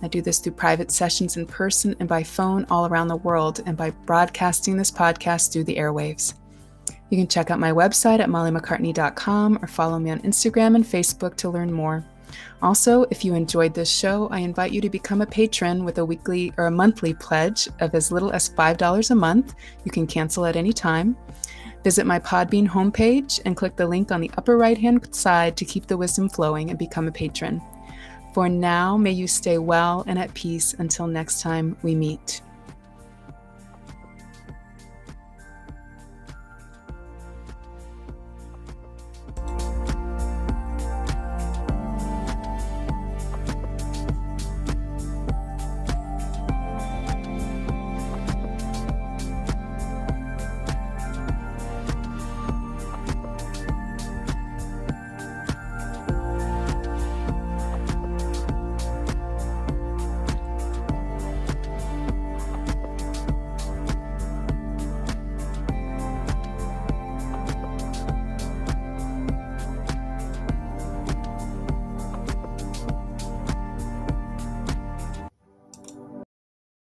I 0.03 0.07
do 0.07 0.23
this 0.23 0.39
through 0.39 0.53
private 0.53 0.93
sessions 0.93 1.37
in 1.37 1.45
person 1.45 1.97
and 1.99 2.09
by 2.09 2.23
phone 2.23 2.67
all 2.71 2.87
around 2.87 3.09
the 3.09 3.17
world, 3.17 3.63
and 3.67 3.77
by 3.77 3.91
broadcasting 3.91 4.77
this 4.77 4.93
podcast 4.93 5.53
through 5.53 5.65
the 5.65 5.77
airwaves. 5.77 6.35
You 7.11 7.19
can 7.19 7.27
check 7.27 7.51
out 7.51 7.59
my 7.59 7.73
website 7.73 8.21
at 8.21 8.29
mollymaccartney.com 8.29 9.59
or 9.61 9.67
follow 9.67 9.99
me 9.99 10.11
on 10.11 10.21
Instagram 10.21 10.77
and 10.77 10.85
Facebook 10.85 11.35
to 11.39 11.51
learn 11.51 11.73
more. 11.73 12.07
Also, 12.63 13.05
if 13.11 13.25
you 13.25 13.35
enjoyed 13.35 13.75
this 13.75 13.91
show, 13.91 14.29
I 14.31 14.41
invite 14.41 14.73
you 14.73 14.81
to 14.81 14.91
become 14.91 15.21
a 15.21 15.27
patron 15.27 15.85
with 15.85 15.99
a 15.99 16.05
weekly 16.05 16.53
or 16.57 16.67
a 16.67 16.71
monthly 16.71 17.15
pledge 17.15 17.69
of 17.81 17.95
as 17.95 18.11
little 18.11 18.31
as 18.33 18.49
$5 18.49 19.11
a 19.11 19.15
month. 19.15 19.55
You 19.85 19.91
can 19.91 20.07
cancel 20.07 20.47
at 20.47 20.57
any 20.57 20.73
time. 20.73 21.17
Visit 21.85 22.07
my 22.07 22.19
Podbean 22.19 22.67
homepage 22.67 23.41
and 23.45 23.57
click 23.57 23.77
the 23.77 23.87
link 23.87 24.11
on 24.11 24.21
the 24.21 24.31
upper 24.37 24.59
right 24.59 24.77
hand 24.77 25.15
side 25.15 25.57
to 25.57 25.65
keep 25.65 25.87
the 25.87 25.97
wisdom 25.97 26.29
flowing 26.29 26.71
and 26.71 26.79
become 26.79 27.07
a 27.07 27.13
patron. 27.13 27.63
For 28.35 28.49
now, 28.49 28.97
may 28.97 29.13
you 29.13 29.27
stay 29.27 29.59
well 29.59 30.05
and 30.07 30.19
at 30.19 30.35
peace 30.35 30.75
until 30.79 31.07
next 31.07 31.41
time 31.41 31.77
we 31.83 31.95
meet. 31.95 32.43